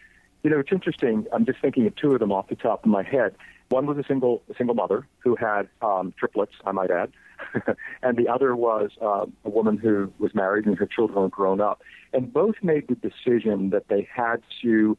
you 0.42 0.50
know 0.50 0.58
it's 0.58 0.72
interesting. 0.72 1.26
I'm 1.32 1.46
just 1.46 1.60
thinking 1.60 1.86
of 1.86 1.94
two 1.94 2.12
of 2.12 2.18
them 2.18 2.32
off 2.32 2.48
the 2.48 2.56
top 2.56 2.84
of 2.84 2.90
my 2.90 3.04
head. 3.04 3.36
One 3.70 3.86
was 3.86 3.98
a 3.98 4.04
single 4.06 4.42
single 4.56 4.74
mother 4.74 5.06
who 5.18 5.36
had 5.36 5.68
um, 5.82 6.14
triplets, 6.18 6.52
I 6.64 6.72
might 6.72 6.90
add, 6.90 7.12
and 8.02 8.16
the 8.16 8.28
other 8.28 8.56
was 8.56 8.90
uh, 9.02 9.26
a 9.44 9.50
woman 9.50 9.76
who 9.76 10.12
was 10.18 10.34
married 10.34 10.66
and 10.66 10.76
her 10.78 10.86
children 10.86 11.20
were 11.20 11.28
grown 11.28 11.60
up. 11.60 11.82
And 12.12 12.32
both 12.32 12.56
made 12.62 12.88
the 12.88 12.94
decision 12.94 13.70
that 13.70 13.88
they 13.88 14.08
had 14.12 14.42
to 14.62 14.96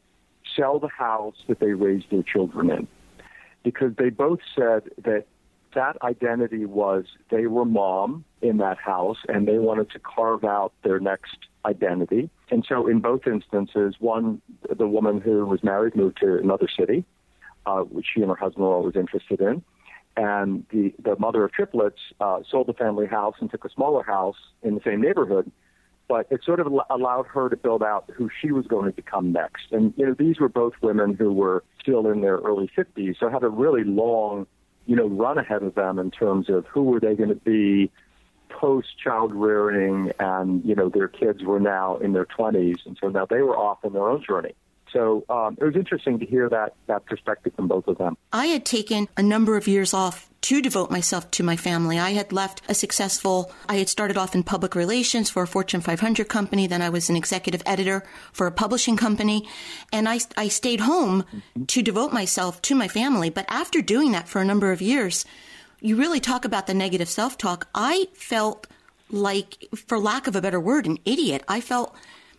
sell 0.56 0.78
the 0.78 0.88
house 0.88 1.36
that 1.48 1.58
they 1.58 1.72
raised 1.72 2.10
their 2.10 2.22
children 2.22 2.70
in, 2.70 2.88
because 3.64 3.92
they 3.98 4.10
both 4.10 4.38
said 4.54 4.82
that 5.02 5.26
that 5.74 5.96
identity 6.02 6.64
was 6.64 7.04
they 7.30 7.46
were 7.46 7.64
mom 7.64 8.24
in 8.42 8.56
that 8.58 8.78
house 8.78 9.18
and 9.28 9.46
they 9.46 9.58
wanted 9.58 9.90
to 9.90 9.98
carve 9.98 10.44
out 10.44 10.72
their 10.82 10.98
next 10.98 11.36
identity. 11.64 12.30
And 12.50 12.64
so 12.68 12.86
in 12.88 13.00
both 13.00 13.26
instances, 13.26 13.94
one, 14.00 14.40
the 14.68 14.88
woman 14.88 15.20
who 15.20 15.44
was 15.46 15.62
married 15.62 15.94
moved 15.94 16.18
to 16.20 16.38
another 16.38 16.68
city, 16.76 17.04
uh, 17.66 17.80
which 17.80 18.06
she 18.14 18.20
and 18.20 18.30
her 18.30 18.36
husband 18.36 18.64
were 18.64 18.74
always 18.74 18.96
interested 18.96 19.40
in. 19.40 19.62
And 20.16 20.66
the, 20.70 20.92
the 21.02 21.16
mother 21.18 21.44
of 21.44 21.52
triplets 21.52 21.98
uh, 22.20 22.40
sold 22.50 22.66
the 22.66 22.74
family 22.74 23.06
house 23.06 23.36
and 23.40 23.50
took 23.50 23.64
a 23.64 23.70
smaller 23.70 24.02
house 24.02 24.36
in 24.62 24.74
the 24.74 24.80
same 24.84 25.00
neighborhood. 25.00 25.50
But 26.08 26.26
it 26.30 26.40
sort 26.44 26.58
of 26.58 26.66
allowed 26.90 27.26
her 27.26 27.48
to 27.48 27.56
build 27.56 27.84
out 27.84 28.10
who 28.16 28.28
she 28.40 28.50
was 28.50 28.66
going 28.66 28.86
to 28.86 28.92
become 28.92 29.30
next. 29.30 29.70
And, 29.70 29.94
you 29.96 30.06
know, 30.06 30.14
these 30.18 30.40
were 30.40 30.48
both 30.48 30.72
women 30.82 31.14
who 31.14 31.32
were 31.32 31.62
still 31.80 32.08
in 32.08 32.20
their 32.20 32.38
early 32.38 32.68
50s, 32.76 33.16
so 33.20 33.30
had 33.30 33.44
a 33.44 33.48
really 33.48 33.84
long 33.84 34.48
you 34.86 34.96
know, 34.96 35.06
run 35.06 35.38
ahead 35.38 35.62
of 35.62 35.76
them 35.76 36.00
in 36.00 36.10
terms 36.10 36.48
of 36.48 36.66
who 36.66 36.82
were 36.82 36.98
they 36.98 37.14
going 37.14 37.28
to 37.28 37.34
be 37.36 37.90
post 38.48 38.88
child 39.02 39.32
rearing 39.32 40.10
and, 40.18 40.64
you 40.64 40.74
know, 40.74 40.88
their 40.88 41.06
kids 41.06 41.44
were 41.44 41.60
now 41.60 41.96
in 41.98 42.12
their 42.12 42.26
20s. 42.26 42.84
And 42.84 42.98
so 43.00 43.08
now 43.08 43.24
they 43.24 43.42
were 43.42 43.56
off 43.56 43.78
on 43.84 43.92
their 43.92 44.08
own 44.08 44.24
journey. 44.26 44.54
So 44.92 45.24
um, 45.28 45.56
it 45.60 45.64
was 45.64 45.76
interesting 45.76 46.18
to 46.18 46.26
hear 46.26 46.48
that 46.48 46.74
that 46.86 47.06
perspective 47.06 47.52
from 47.54 47.68
both 47.68 47.86
of 47.86 47.98
them. 47.98 48.16
I 48.32 48.46
had 48.46 48.64
taken 48.64 49.08
a 49.16 49.22
number 49.22 49.56
of 49.56 49.68
years 49.68 49.94
off 49.94 50.30
to 50.42 50.62
devote 50.62 50.90
myself 50.90 51.30
to 51.32 51.42
my 51.42 51.56
family. 51.56 51.98
I 51.98 52.10
had 52.10 52.32
left 52.32 52.62
a 52.68 52.74
successful, 52.74 53.52
I 53.68 53.76
had 53.76 53.88
started 53.88 54.16
off 54.16 54.34
in 54.34 54.42
public 54.42 54.74
relations 54.74 55.28
for 55.28 55.42
a 55.42 55.46
Fortune 55.46 55.80
500 55.80 56.28
company. 56.28 56.66
Then 56.66 56.80
I 56.80 56.88
was 56.88 57.10
an 57.10 57.16
executive 57.16 57.62
editor 57.66 58.04
for 58.32 58.46
a 58.46 58.52
publishing 58.52 58.96
company. 58.96 59.48
And 59.92 60.08
I, 60.08 60.20
I 60.36 60.48
stayed 60.48 60.80
home 60.80 61.22
mm-hmm. 61.24 61.64
to 61.64 61.82
devote 61.82 62.12
myself 62.12 62.62
to 62.62 62.74
my 62.74 62.88
family. 62.88 63.28
But 63.28 63.46
after 63.48 63.82
doing 63.82 64.12
that 64.12 64.28
for 64.28 64.40
a 64.40 64.44
number 64.44 64.72
of 64.72 64.80
years, 64.80 65.26
you 65.80 65.96
really 65.96 66.20
talk 66.20 66.44
about 66.44 66.66
the 66.66 66.74
negative 66.74 67.08
self 67.08 67.36
talk. 67.36 67.68
I 67.74 68.06
felt 68.14 68.66
like, 69.10 69.68
for 69.86 69.98
lack 69.98 70.26
of 70.26 70.36
a 70.36 70.42
better 70.42 70.60
word, 70.60 70.86
an 70.86 70.98
idiot. 71.04 71.42
I 71.48 71.60
felt 71.60 71.94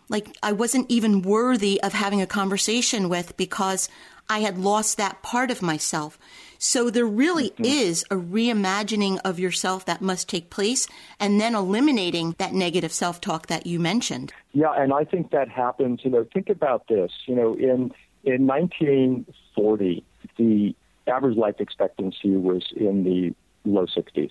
like 0.08 0.36
I 0.42 0.52
wasn't 0.52 0.90
even 0.90 1.22
worthy 1.22 1.80
of 1.82 1.92
having 1.92 2.20
a 2.20 2.26
conversation 2.26 3.08
with 3.08 3.36
because 3.36 3.88
I 4.28 4.40
had 4.40 4.58
lost 4.58 4.96
that 4.96 5.22
part 5.22 5.50
of 5.50 5.62
myself. 5.62 6.18
So 6.58 6.90
there 6.90 7.06
really 7.06 7.50
mm-hmm. 7.50 7.64
is 7.64 8.04
a 8.10 8.14
reimagining 8.14 9.18
of 9.24 9.40
yourself 9.40 9.84
that 9.86 10.00
must 10.00 10.28
take 10.28 10.48
place 10.48 10.86
and 11.18 11.40
then 11.40 11.54
eliminating 11.54 12.36
that 12.38 12.54
negative 12.54 12.92
self 12.92 13.20
talk 13.20 13.48
that 13.48 13.66
you 13.66 13.80
mentioned. 13.80 14.32
Yeah, 14.52 14.72
and 14.72 14.92
I 14.92 15.04
think 15.04 15.30
that 15.32 15.48
happens, 15.48 16.00
you 16.04 16.10
know, 16.10 16.26
think 16.32 16.48
about 16.48 16.86
this. 16.88 17.10
You 17.26 17.34
know, 17.34 17.54
in 17.54 17.92
in 18.24 18.46
1940, 18.46 20.04
the 20.36 20.74
average 21.06 21.36
life 21.36 21.56
expectancy 21.58 22.36
was 22.36 22.64
in 22.76 23.04
the 23.04 23.34
low 23.68 23.86
60s. 23.86 24.30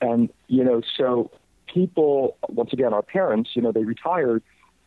And, 0.00 0.30
you 0.48 0.64
know, 0.64 0.82
so 0.96 1.30
people, 1.72 2.36
once 2.48 2.72
again, 2.72 2.92
our 2.92 3.02
parents, 3.02 3.50
you 3.54 3.62
know, 3.62 3.72
they 3.72 3.84
retired 3.84 4.42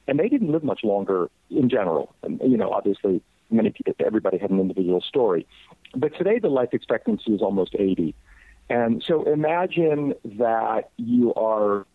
and 0.08 0.20
they 0.20 0.30
didn't 0.30 0.52
live 0.52 0.64
much 0.64 0.84
longer 0.84 1.30
in 1.50 1.70
general. 1.70 2.14
And, 2.24 2.40
you 2.44 2.58
know, 2.58 2.72
obviously, 2.72 3.22
many 3.50 3.70
people, 3.70 3.94
everybody 4.06 4.38
had 4.38 4.50
an 4.50 4.60
individual 4.60 5.02
story. 5.02 5.48
But 5.96 6.16
today 6.18 6.40
the 6.40 6.50
life 6.50 6.70
expectancy 6.74 7.34
is 7.34 7.42
almost 7.42 7.76
80. 7.78 8.16
And 8.70 9.04
so 9.06 9.24
imagine 9.24 10.16
that 10.24 10.90
you 10.98 11.34
are, 11.36 11.86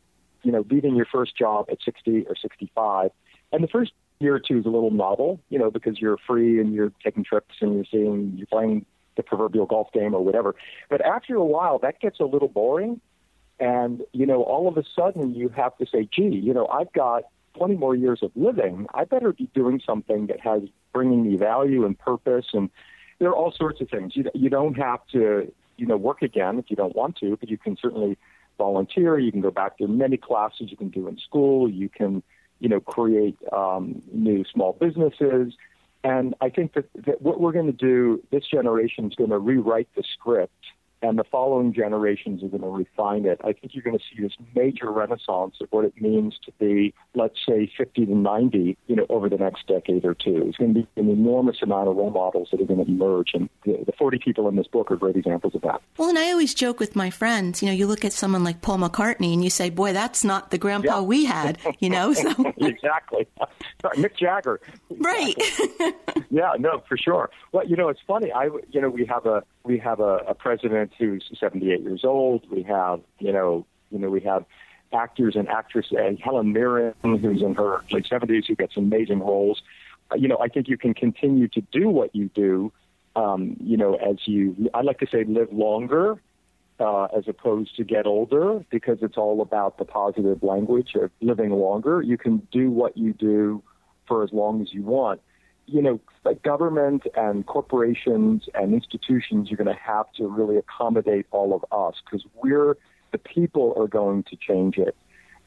you 0.42 0.52
know, 0.52 0.64
leaving 0.70 0.94
your 0.96 1.06
first 1.06 1.36
job 1.36 1.66
at 1.70 1.78
60 1.84 2.26
or 2.28 2.36
65. 2.36 3.11
And 3.52 3.64
the 3.64 3.68
first 3.68 3.92
year 4.20 4.34
or 4.34 4.40
two 4.40 4.59
is 4.59 4.66
a 4.66 4.68
little 4.68 4.90
novel, 4.90 5.40
you 5.48 5.59
know, 5.59 5.70
because 5.70 6.00
you're 6.00 6.18
free 6.26 6.61
and 6.61 6.74
you're 6.74 6.92
taking 7.02 7.24
trips 7.24 7.54
and 7.61 7.74
you're 7.74 7.84
seeing, 7.90 8.34
you're 8.36 8.46
playing 8.46 8.84
the 9.16 9.22
proverbial 9.22 9.66
golf 9.66 9.88
game 9.92 10.14
or 10.14 10.24
whatever. 10.24 10.54
But 10.88 11.00
after 11.04 11.34
a 11.34 11.44
while, 11.44 11.78
that 11.80 12.00
gets 12.00 12.20
a 12.20 12.24
little 12.24 12.48
boring. 12.48 13.00
And, 13.61 14.02
you 14.12 14.26
know, 14.26 14.42
all 14.42 14.68
of 14.68 14.76
a 14.76 14.84
sudden 14.94 15.34
you 15.34 15.48
have 15.48 15.76
to 15.78 15.86
say, 15.86 16.09
gee, 16.11 16.28
you 16.28 16.54
know, 16.54 16.68
I've 16.68 16.92
got 16.92 17.24
20 17.59 17.76
more 17.76 17.94
years 17.94 18.20
of 18.22 18.30
living. 18.36 18.86
I 18.94 19.04
better 19.04 19.32
be 19.32 19.50
doing 19.54 19.80
something 19.84 20.28
that 20.28 20.40
has 20.40 20.62
bringing 20.92 21.28
me 21.28 21.36
value 21.36 21.84
and 21.84 21.98
purpose. 21.98 22.46
And 22.52 22.70
there 23.18 23.28
are 23.28 23.36
all 23.36 23.52
sorts 23.52 23.80
of 23.80 23.88
things. 23.90 24.16
You, 24.16 24.24
you 24.34 24.48
don't 24.48 24.74
have 24.74 25.00
to, 25.12 25.52
you 25.76 25.86
know, 25.86 25.96
work 25.96 26.22
again 26.22 26.59
if 26.59 26.66
you 26.68 26.76
don't 26.76 26.94
want 26.94 27.16
to, 27.16 27.36
but 27.36 27.48
you 27.48 27.59
can 27.59 27.76
certainly 27.76 28.16
volunteer. 28.56 29.18
You 29.18 29.32
can 29.32 29.40
go 29.40 29.50
back 29.50 29.78
to 29.78 29.88
many 29.88 30.16
classes 30.16 30.70
you 30.70 30.76
can 30.76 30.88
do 30.88 31.09
in 31.09 31.18
school. 31.18 31.68
You 31.68 31.88
can, 31.88 32.22
you 32.61 32.68
know, 32.68 32.80
create 32.80 33.36
um, 33.52 34.02
new 34.12 34.44
small 34.52 34.72
businesses. 34.72 35.54
And 36.04 36.34
I 36.40 36.48
think 36.48 36.74
that, 36.74 36.88
that 37.06 37.22
what 37.22 37.40
we're 37.40 37.52
going 37.52 37.66
to 37.66 37.72
do, 37.72 38.22
this 38.30 38.46
generation 38.46 39.06
is 39.06 39.14
going 39.14 39.30
to 39.30 39.38
rewrite 39.38 39.88
the 39.96 40.04
script 40.14 40.54
and 41.03 41.18
the 41.18 41.24
following 41.24 41.72
generations 41.72 42.42
are 42.42 42.49
going 42.49 42.62
to 42.62 42.68
refine 42.68 43.24
it. 43.24 43.40
I 43.44 43.53
think 43.53 43.74
you're 43.74 43.82
going 43.82 43.99
to 43.99 44.05
see 44.05 44.22
this 44.22 44.32
major 44.55 44.90
renaissance 44.90 45.57
of 45.61 45.68
what 45.70 45.84
it 45.84 45.94
means 46.01 46.38
to 46.44 46.53
be, 46.59 46.94
let's 47.14 47.38
say, 47.46 47.70
50 47.76 48.07
to 48.07 48.14
90, 48.14 48.76
you 48.86 48.96
know, 48.96 49.07
over 49.09 49.28
the 49.28 49.36
next 49.36 49.66
decade 49.66 50.05
or 50.05 50.14
two. 50.14 50.44
It's 50.46 50.57
going 50.57 50.74
to 50.74 50.80
be 50.80 50.88
an 50.96 51.09
enormous 51.11 51.57
amount 51.62 51.88
of 51.88 51.96
role 51.96 52.11
models 52.11 52.49
that 52.51 52.61
are 52.61 52.64
going 52.64 52.84
to 52.84 52.90
emerge, 52.90 53.30
and 53.34 53.49
the, 53.64 53.84
the 53.86 53.92
40 53.92 54.18
people 54.18 54.49
in 54.49 54.57
this 54.57 54.66
book 54.66 54.90
are 54.90 54.96
great 54.96 55.16
examples 55.16 55.55
of 55.55 55.62
that. 55.62 55.80
Well, 55.96 56.09
and 56.09 56.18
I 56.18 56.30
always 56.30 56.55
joke 56.55 56.80
with 56.80 56.96
my 56.96 57.11
friends, 57.11 57.62
you 57.62 57.68
know, 57.68 57.74
you 57.74 57.86
look 57.86 58.05
at 58.05 58.12
someone 58.12 58.44
like 58.44 58.61
Paul 58.62 58.78
McCartney 58.78 59.32
and 59.32 59.42
you 59.42 59.51
say, 59.51 59.70
boy, 59.70 59.92
that's 59.92 60.24
not 60.24 60.51
the 60.51 60.59
grandpa 60.59 60.96
yeah. 60.96 61.03
we 61.03 61.24
had, 61.24 61.59
you 61.78 61.90
know? 61.90 62.12
So. 62.12 62.30
exactly. 62.59 63.26
Mick 63.82 64.16
Jagger. 64.16 64.61
Right. 64.90 65.36
yeah, 66.30 66.53
no, 66.59 66.82
for 66.88 66.96
sure. 66.96 67.30
Well, 67.53 67.66
you 67.66 67.76
know, 67.76 67.88
it's 67.88 68.01
funny. 68.07 68.32
I, 68.32 68.49
you 68.70 68.80
know, 68.80 68.90
we 68.90 69.07
have 69.07 69.26
a 69.26 69.42
we 69.68 69.78
have 69.78 70.00
a, 70.00 70.16
a 70.26 70.34
president 70.34 70.92
who's 70.98 71.30
78 71.38 71.82
years 71.82 72.04
old. 72.04 72.50
We 72.50 72.62
have, 72.62 73.00
you 73.18 73.32
know, 73.32 73.66
you 73.92 73.98
know, 73.98 74.08
we 74.08 74.20
have 74.22 74.44
actors 74.92 75.36
and 75.36 75.46
actresses, 75.48 75.92
and 75.96 76.18
Helen 76.18 76.52
Mirren, 76.54 76.94
who's 77.02 77.42
in 77.42 77.54
her 77.54 77.84
late 77.90 78.06
70s, 78.10 78.46
who 78.46 78.56
gets 78.56 78.76
amazing 78.76 79.20
roles. 79.20 79.62
Uh, 80.10 80.16
you 80.16 80.26
know, 80.26 80.38
I 80.40 80.48
think 80.48 80.66
you 80.68 80.78
can 80.78 80.94
continue 80.94 81.48
to 81.48 81.60
do 81.60 81.90
what 81.90 82.16
you 82.16 82.30
do. 82.34 82.72
Um, 83.14 83.56
you 83.60 83.76
know, 83.76 83.94
as 83.96 84.16
you, 84.26 84.70
I 84.72 84.80
like 84.80 84.98
to 85.00 85.06
say, 85.06 85.24
live 85.24 85.52
longer 85.52 86.18
uh, 86.80 87.04
as 87.06 87.28
opposed 87.28 87.76
to 87.76 87.84
get 87.84 88.06
older, 88.06 88.64
because 88.70 88.98
it's 89.02 89.18
all 89.18 89.42
about 89.42 89.76
the 89.76 89.84
positive 89.84 90.42
language 90.42 90.94
of 90.94 91.10
living 91.20 91.50
longer. 91.50 92.00
You 92.00 92.16
can 92.16 92.38
do 92.50 92.70
what 92.70 92.96
you 92.96 93.12
do 93.12 93.62
for 94.06 94.22
as 94.22 94.32
long 94.32 94.62
as 94.62 94.72
you 94.72 94.82
want 94.82 95.20
you 95.68 95.82
know, 95.82 96.00
government 96.42 97.02
and 97.14 97.46
corporations 97.46 98.48
and 98.54 98.72
institutions 98.72 99.52
are 99.52 99.56
going 99.56 99.66
to 99.66 99.80
have 99.80 100.10
to 100.12 100.26
really 100.26 100.56
accommodate 100.56 101.26
all 101.30 101.54
of 101.54 101.64
us 101.70 102.00
because 102.04 102.26
we're 102.42 102.76
the 103.12 103.18
people 103.18 103.74
are 103.76 103.88
going 103.88 104.22
to 104.24 104.36
change 104.36 104.76
it. 104.76 104.96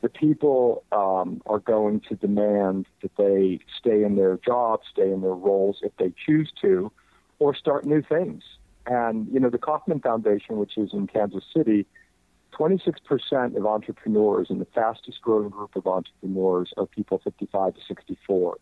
The 0.02 0.10
people 0.10 0.84
um, 0.92 1.42
are 1.46 1.60
going 1.60 2.02
to 2.10 2.16
demand 2.16 2.88
that 3.02 3.16
they 3.18 3.60
stay 3.78 4.04
in 4.04 4.16
their 4.16 4.38
jobs, 4.38 4.88
stay 4.92 5.12
in 5.12 5.22
their 5.22 5.34
roles 5.34 5.78
if 5.84 5.92
they 5.98 6.12
choose 6.26 6.52
to, 6.62 6.92
or 7.38 7.56
start 7.56 7.86
new 7.86 8.02
things. 8.02 8.44
And 8.88 9.28
you 9.32 9.40
know, 9.40 9.50
the 9.50 9.60
Kauffman 9.60 10.00
Foundation, 10.00 10.58
which 10.58 10.78
is 10.78 10.92
in 10.94 11.06
Kansas 11.08 11.44
City, 11.56 11.86
26% 12.58 13.56
of 13.56 13.66
entrepreneurs 13.66 14.48
and 14.50 14.60
the 14.60 14.68
fastest 14.74 15.22
growing 15.22 15.50
group 15.50 15.76
of 15.76 15.88
entrepreneurs 15.88 16.74
are 16.78 16.86
people 16.86 17.22
55 17.24 17.76
to 17.76 17.80
64 17.88 18.58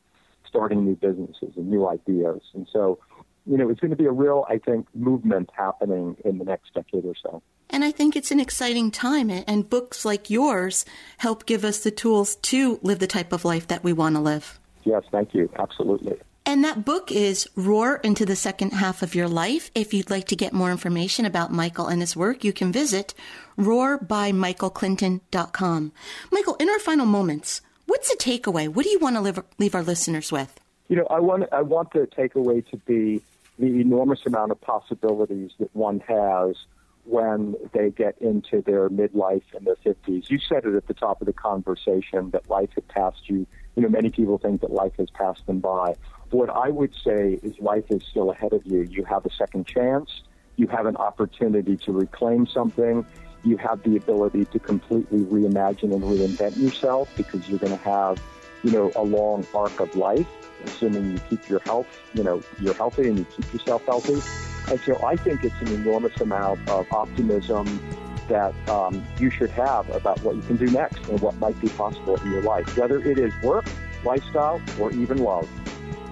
starting 0.49 0.83
new 0.83 0.95
businesses 0.95 1.53
and 1.55 1.69
new 1.69 1.87
ideas. 1.87 2.41
And 2.53 2.67
so, 2.73 2.99
you 3.45 3.57
know, 3.57 3.69
it's 3.69 3.79
going 3.79 3.91
to 3.91 3.97
be 3.97 4.05
a 4.05 4.11
real, 4.11 4.45
I 4.49 4.57
think, 4.57 4.87
movement 4.93 5.51
happening 5.55 6.17
in 6.25 6.39
the 6.39 6.45
next 6.45 6.73
decade 6.73 7.05
or 7.05 7.13
so. 7.21 7.41
And 7.69 7.83
I 7.83 7.91
think 7.91 8.15
it's 8.15 8.31
an 8.31 8.39
exciting 8.39 8.89
time, 8.89 9.29
and 9.29 9.69
books 9.69 10.03
like 10.03 10.31
yours 10.31 10.85
help 11.19 11.45
give 11.45 11.63
us 11.63 11.83
the 11.83 11.91
tools 11.91 12.37
to 12.37 12.79
live 12.81 12.97
the 12.97 13.05
type 13.05 13.31
of 13.31 13.45
life 13.45 13.67
that 13.67 13.83
we 13.83 13.93
want 13.93 14.15
to 14.15 14.21
live. 14.21 14.59
Yes, 14.83 15.03
thank 15.11 15.35
you. 15.35 15.51
Absolutely. 15.57 16.17
And 16.45 16.63
that 16.63 16.83
book 16.83 17.11
is 17.11 17.47
Roar 17.55 17.97
into 17.97 18.25
the 18.25 18.35
Second 18.35 18.71
Half 18.71 19.03
of 19.03 19.13
Your 19.13 19.27
Life. 19.27 19.69
If 19.75 19.93
you'd 19.93 20.09
like 20.09 20.25
to 20.27 20.35
get 20.35 20.51
more 20.51 20.71
information 20.71 21.25
about 21.25 21.51
Michael 21.51 21.85
and 21.85 22.01
his 22.01 22.15
work, 22.15 22.43
you 22.43 22.51
can 22.51 22.71
visit 22.71 23.13
roarbymichaelclinton.com. 23.59 25.91
Michael, 26.31 26.55
in 26.55 26.69
our 26.69 26.79
final 26.79 27.05
moments, 27.05 27.61
What's 27.99 28.15
the 28.15 28.31
takeaway? 28.31 28.69
What 28.69 28.85
do 28.85 28.91
you 28.91 28.99
want 28.99 29.17
to 29.17 29.21
leave, 29.21 29.43
leave 29.57 29.75
our 29.75 29.83
listeners 29.83 30.31
with? 30.31 30.57
You 30.87 30.95
know, 30.95 31.07
I 31.09 31.19
want 31.19 31.43
I 31.51 31.63
want 31.63 31.91
the 31.91 32.07
takeaway 32.07 32.65
to 32.69 32.77
be 32.77 33.21
the 33.59 33.81
enormous 33.81 34.25
amount 34.25 34.53
of 34.53 34.61
possibilities 34.61 35.51
that 35.59 35.75
one 35.75 35.99
has 36.07 36.55
when 37.03 37.55
they 37.73 37.89
get 37.89 38.17
into 38.21 38.61
their 38.61 38.89
midlife 38.89 39.43
and 39.53 39.67
their 39.67 39.75
50s. 39.75 40.29
You 40.29 40.39
said 40.39 40.63
it 40.63 40.75
at 40.75 40.87
the 40.87 40.93
top 40.93 41.19
of 41.19 41.27
the 41.27 41.33
conversation 41.33 42.29
that 42.29 42.49
life 42.49 42.69
had 42.73 42.87
passed 42.87 43.29
you. 43.29 43.45
You 43.75 43.83
know, 43.83 43.89
many 43.89 44.11
people 44.11 44.37
think 44.37 44.61
that 44.61 44.71
life 44.71 44.93
has 44.97 45.09
passed 45.09 45.45
them 45.45 45.59
by. 45.59 45.95
What 46.29 46.49
I 46.49 46.69
would 46.69 46.93
say 47.03 47.37
is 47.43 47.59
life 47.59 47.83
is 47.89 48.01
still 48.09 48.31
ahead 48.31 48.53
of 48.53 48.65
you. 48.65 48.83
You 48.83 49.03
have 49.03 49.25
a 49.25 49.29
second 49.33 49.67
chance. 49.67 50.21
You 50.55 50.67
have 50.67 50.85
an 50.85 50.95
opportunity 50.95 51.75
to 51.75 51.91
reclaim 51.91 52.47
something 52.47 53.05
you 53.43 53.57
have 53.57 53.81
the 53.83 53.95
ability 53.95 54.45
to 54.45 54.59
completely 54.59 55.19
reimagine 55.19 55.93
and 55.93 56.01
reinvent 56.01 56.57
yourself 56.57 57.09
because 57.15 57.47
you're 57.49 57.59
going 57.59 57.77
to 57.77 57.83
have, 57.83 58.21
you 58.63 58.71
know, 58.71 58.91
a 58.95 59.03
long 59.03 59.45
arc 59.53 59.79
of 59.79 59.95
life, 59.95 60.27
assuming 60.65 61.11
you 61.11 61.17
keep 61.29 61.47
your 61.49 61.59
health, 61.59 61.87
you 62.13 62.23
know, 62.23 62.41
you're 62.59 62.73
healthy 62.73 63.07
and 63.07 63.19
you 63.19 63.25
keep 63.25 63.51
yourself 63.53 63.85
healthy. 63.85 64.21
And 64.69 64.79
so 64.81 65.03
I 65.03 65.15
think 65.15 65.43
it's 65.43 65.59
an 65.61 65.73
enormous 65.73 66.19
amount 66.19 66.67
of 66.69 66.91
optimism 66.91 67.79
that 68.27 68.53
um, 68.69 69.05
you 69.17 69.29
should 69.29 69.49
have 69.49 69.89
about 69.95 70.21
what 70.23 70.35
you 70.35 70.41
can 70.43 70.57
do 70.57 70.67
next 70.67 71.07
and 71.07 71.19
what 71.19 71.35
might 71.37 71.59
be 71.59 71.69
possible 71.69 72.15
in 72.17 72.31
your 72.31 72.43
life, 72.43 72.77
whether 72.77 72.99
it 72.99 73.17
is 73.17 73.33
work, 73.41 73.65
lifestyle, 74.03 74.61
or 74.79 74.91
even 74.91 75.17
love. 75.17 75.49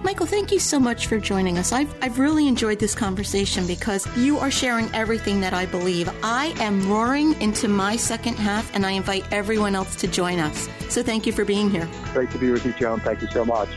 Michael, 0.02 0.26
thank 0.26 0.52
you 0.52 0.60
so 0.60 0.78
much 0.78 1.06
for 1.06 1.18
joining 1.18 1.58
us. 1.58 1.72
I've, 1.72 1.92
I've 2.02 2.18
really 2.18 2.46
enjoyed 2.46 2.78
this 2.78 2.94
conversation 2.94 3.66
because 3.66 4.06
you 4.16 4.38
are 4.38 4.50
sharing 4.50 4.88
everything 4.94 5.40
that 5.40 5.52
I 5.52 5.66
believe. 5.66 6.08
I 6.22 6.54
am 6.60 6.88
roaring 6.88 7.40
into 7.42 7.66
my 7.66 7.96
second 7.96 8.36
half, 8.36 8.72
and 8.74 8.86
I 8.86 8.92
invite 8.92 9.24
everyone 9.32 9.74
else 9.74 9.96
to 9.96 10.08
join 10.08 10.38
us. 10.38 10.68
So 10.88 11.02
thank 11.02 11.26
you 11.26 11.32
for 11.32 11.44
being 11.44 11.68
here. 11.68 11.88
Great 12.12 12.30
to 12.30 12.38
be 12.38 12.50
with 12.50 12.64
you, 12.64 12.72
Joan. 12.74 13.00
Thank 13.00 13.22
you 13.22 13.28
so 13.28 13.44
much. 13.44 13.68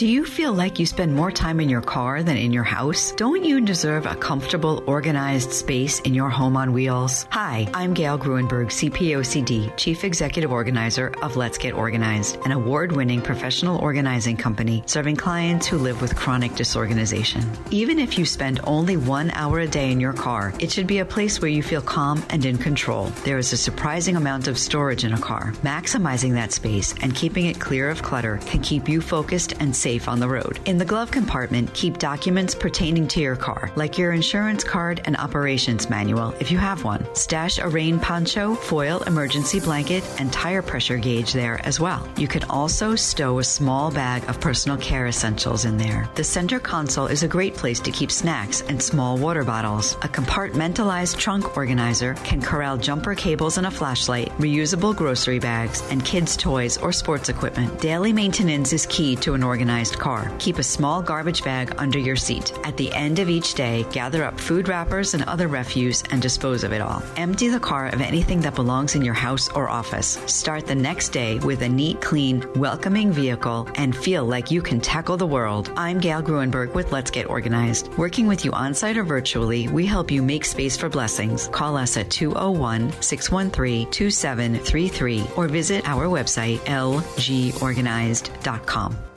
Do 0.00 0.06
you 0.06 0.24
feel 0.24 0.54
like 0.54 0.78
you 0.78 0.86
spend 0.86 1.14
more 1.14 1.30
time 1.30 1.60
in 1.60 1.68
your 1.68 1.82
car 1.82 2.22
than 2.22 2.38
in 2.38 2.54
your 2.54 2.64
house? 2.64 3.12
Don't 3.18 3.44
you 3.44 3.60
deserve 3.60 4.06
a 4.06 4.16
comfortable, 4.16 4.82
organized 4.86 5.52
space 5.52 6.00
in 6.00 6.14
your 6.14 6.30
home 6.30 6.56
on 6.56 6.72
wheels? 6.72 7.26
Hi, 7.32 7.68
I'm 7.74 7.92
Gail 7.92 8.18
Gruenberg, 8.18 8.68
CPOCD, 8.68 9.76
Chief 9.76 10.02
Executive 10.02 10.50
Organizer 10.50 11.12
of 11.20 11.36
Let's 11.36 11.58
Get 11.58 11.74
Organized, 11.74 12.38
an 12.46 12.52
award 12.52 12.92
winning 12.92 13.20
professional 13.20 13.76
organizing 13.80 14.38
company 14.38 14.82
serving 14.86 15.16
clients 15.16 15.66
who 15.66 15.76
live 15.76 16.00
with 16.00 16.16
chronic 16.16 16.54
disorganization. 16.54 17.44
Even 17.70 17.98
if 17.98 18.18
you 18.18 18.24
spend 18.24 18.58
only 18.64 18.96
one 18.96 19.30
hour 19.32 19.58
a 19.58 19.68
day 19.68 19.92
in 19.92 20.00
your 20.00 20.14
car, 20.14 20.54
it 20.60 20.72
should 20.72 20.86
be 20.86 21.00
a 21.00 21.04
place 21.04 21.42
where 21.42 21.50
you 21.50 21.62
feel 21.62 21.82
calm 21.82 22.24
and 22.30 22.46
in 22.46 22.56
control. 22.56 23.08
There 23.26 23.36
is 23.36 23.52
a 23.52 23.58
surprising 23.58 24.16
amount 24.16 24.48
of 24.48 24.56
storage 24.56 25.04
in 25.04 25.12
a 25.12 25.20
car. 25.20 25.52
Maximizing 25.62 26.32
that 26.36 26.52
space 26.52 26.94
and 27.02 27.14
keeping 27.14 27.44
it 27.44 27.60
clear 27.60 27.90
of 27.90 28.02
clutter 28.02 28.38
can 28.46 28.62
keep 28.62 28.88
you 28.88 29.02
focused 29.02 29.52
and 29.60 29.76
safe 29.76 29.89
safe 29.90 30.08
on 30.08 30.20
the 30.20 30.28
road. 30.28 30.60
In 30.66 30.78
the 30.78 30.84
glove 30.84 31.10
compartment, 31.10 31.74
keep 31.74 31.98
documents 31.98 32.54
pertaining 32.54 33.08
to 33.08 33.20
your 33.20 33.34
car, 33.34 33.72
like 33.74 33.98
your 33.98 34.12
insurance 34.12 34.62
card 34.62 35.00
and 35.04 35.16
operations 35.16 35.90
manual 35.90 36.32
if 36.38 36.52
you 36.52 36.58
have 36.58 36.84
one. 36.84 37.04
Stash 37.14 37.58
a 37.58 37.66
rain 37.66 37.98
poncho, 37.98 38.54
foil 38.54 39.02
emergency 39.08 39.58
blanket, 39.58 40.04
and 40.20 40.32
tire 40.32 40.62
pressure 40.62 40.96
gauge 40.96 41.32
there 41.32 41.60
as 41.66 41.80
well. 41.80 42.08
You 42.16 42.28
can 42.28 42.44
also 42.44 42.94
stow 42.94 43.40
a 43.40 43.44
small 43.44 43.90
bag 43.90 44.28
of 44.28 44.40
personal 44.40 44.78
care 44.78 45.08
essentials 45.08 45.64
in 45.64 45.76
there. 45.76 46.08
The 46.14 46.22
center 46.22 46.60
console 46.60 47.06
is 47.06 47.24
a 47.24 47.34
great 47.36 47.54
place 47.56 47.80
to 47.80 47.90
keep 47.90 48.12
snacks 48.12 48.62
and 48.68 48.80
small 48.80 49.18
water 49.18 49.42
bottles. 49.42 49.94
A 50.02 50.08
compartmentalized 50.18 51.16
trunk 51.16 51.56
organizer 51.56 52.14
can 52.22 52.40
corral 52.40 52.76
jumper 52.76 53.16
cables 53.16 53.58
and 53.58 53.66
a 53.66 53.70
flashlight, 53.72 54.30
reusable 54.38 54.94
grocery 54.94 55.40
bags, 55.40 55.82
and 55.90 56.04
kids' 56.04 56.36
toys 56.36 56.78
or 56.78 56.92
sports 56.92 57.28
equipment. 57.28 57.80
Daily 57.80 58.12
maintenance 58.12 58.72
is 58.72 58.86
key 58.86 59.16
to 59.16 59.34
an 59.34 59.42
organized 59.42 59.79
organized 59.80 59.98
car. 59.98 60.30
Keep 60.38 60.58
a 60.58 60.62
small 60.62 61.00
garbage 61.00 61.42
bag 61.42 61.72
under 61.78 61.98
your 61.98 62.16
seat. 62.16 62.52
At 62.64 62.76
the 62.76 62.92
end 62.92 63.18
of 63.18 63.30
each 63.30 63.54
day, 63.54 63.86
gather 63.90 64.24
up 64.24 64.38
food 64.38 64.68
wrappers 64.68 65.14
and 65.14 65.24
other 65.24 65.48
refuse 65.48 66.02
and 66.10 66.20
dispose 66.20 66.64
of 66.64 66.72
it 66.72 66.82
all. 66.82 67.02
Empty 67.16 67.48
the 67.48 67.60
car 67.60 67.86
of 67.86 68.02
anything 68.02 68.42
that 68.42 68.54
belongs 68.54 68.94
in 68.94 69.02
your 69.02 69.14
house 69.14 69.48
or 69.52 69.70
office. 69.70 70.18
Start 70.26 70.66
the 70.66 70.74
next 70.74 71.08
day 71.10 71.38
with 71.38 71.62
a 71.62 71.68
neat, 71.68 72.02
clean, 72.02 72.44
welcoming 72.56 73.10
vehicle 73.10 73.66
and 73.76 73.96
feel 73.96 74.26
like 74.26 74.50
you 74.50 74.60
can 74.60 74.80
tackle 74.80 75.16
the 75.16 75.26
world. 75.26 75.72
I'm 75.76 75.98
Gail 75.98 76.22
Gruenberg 76.22 76.74
with 76.74 76.92
Let's 76.92 77.10
Get 77.10 77.30
Organized. 77.30 77.88
Working 77.96 78.26
with 78.26 78.44
you 78.44 78.52
on 78.52 78.74
site 78.74 78.98
or 78.98 79.04
virtually, 79.04 79.68
we 79.68 79.86
help 79.86 80.10
you 80.10 80.22
make 80.22 80.44
space 80.44 80.76
for 80.76 80.90
blessings. 80.90 81.48
Call 81.48 81.78
us 81.78 81.96
at 81.96 82.10
201 82.10 82.92
613 83.00 83.90
2733 83.90 85.24
or 85.36 85.48
visit 85.48 85.88
our 85.88 86.06
website 86.06 86.58
lgorganized.com. 86.66 89.09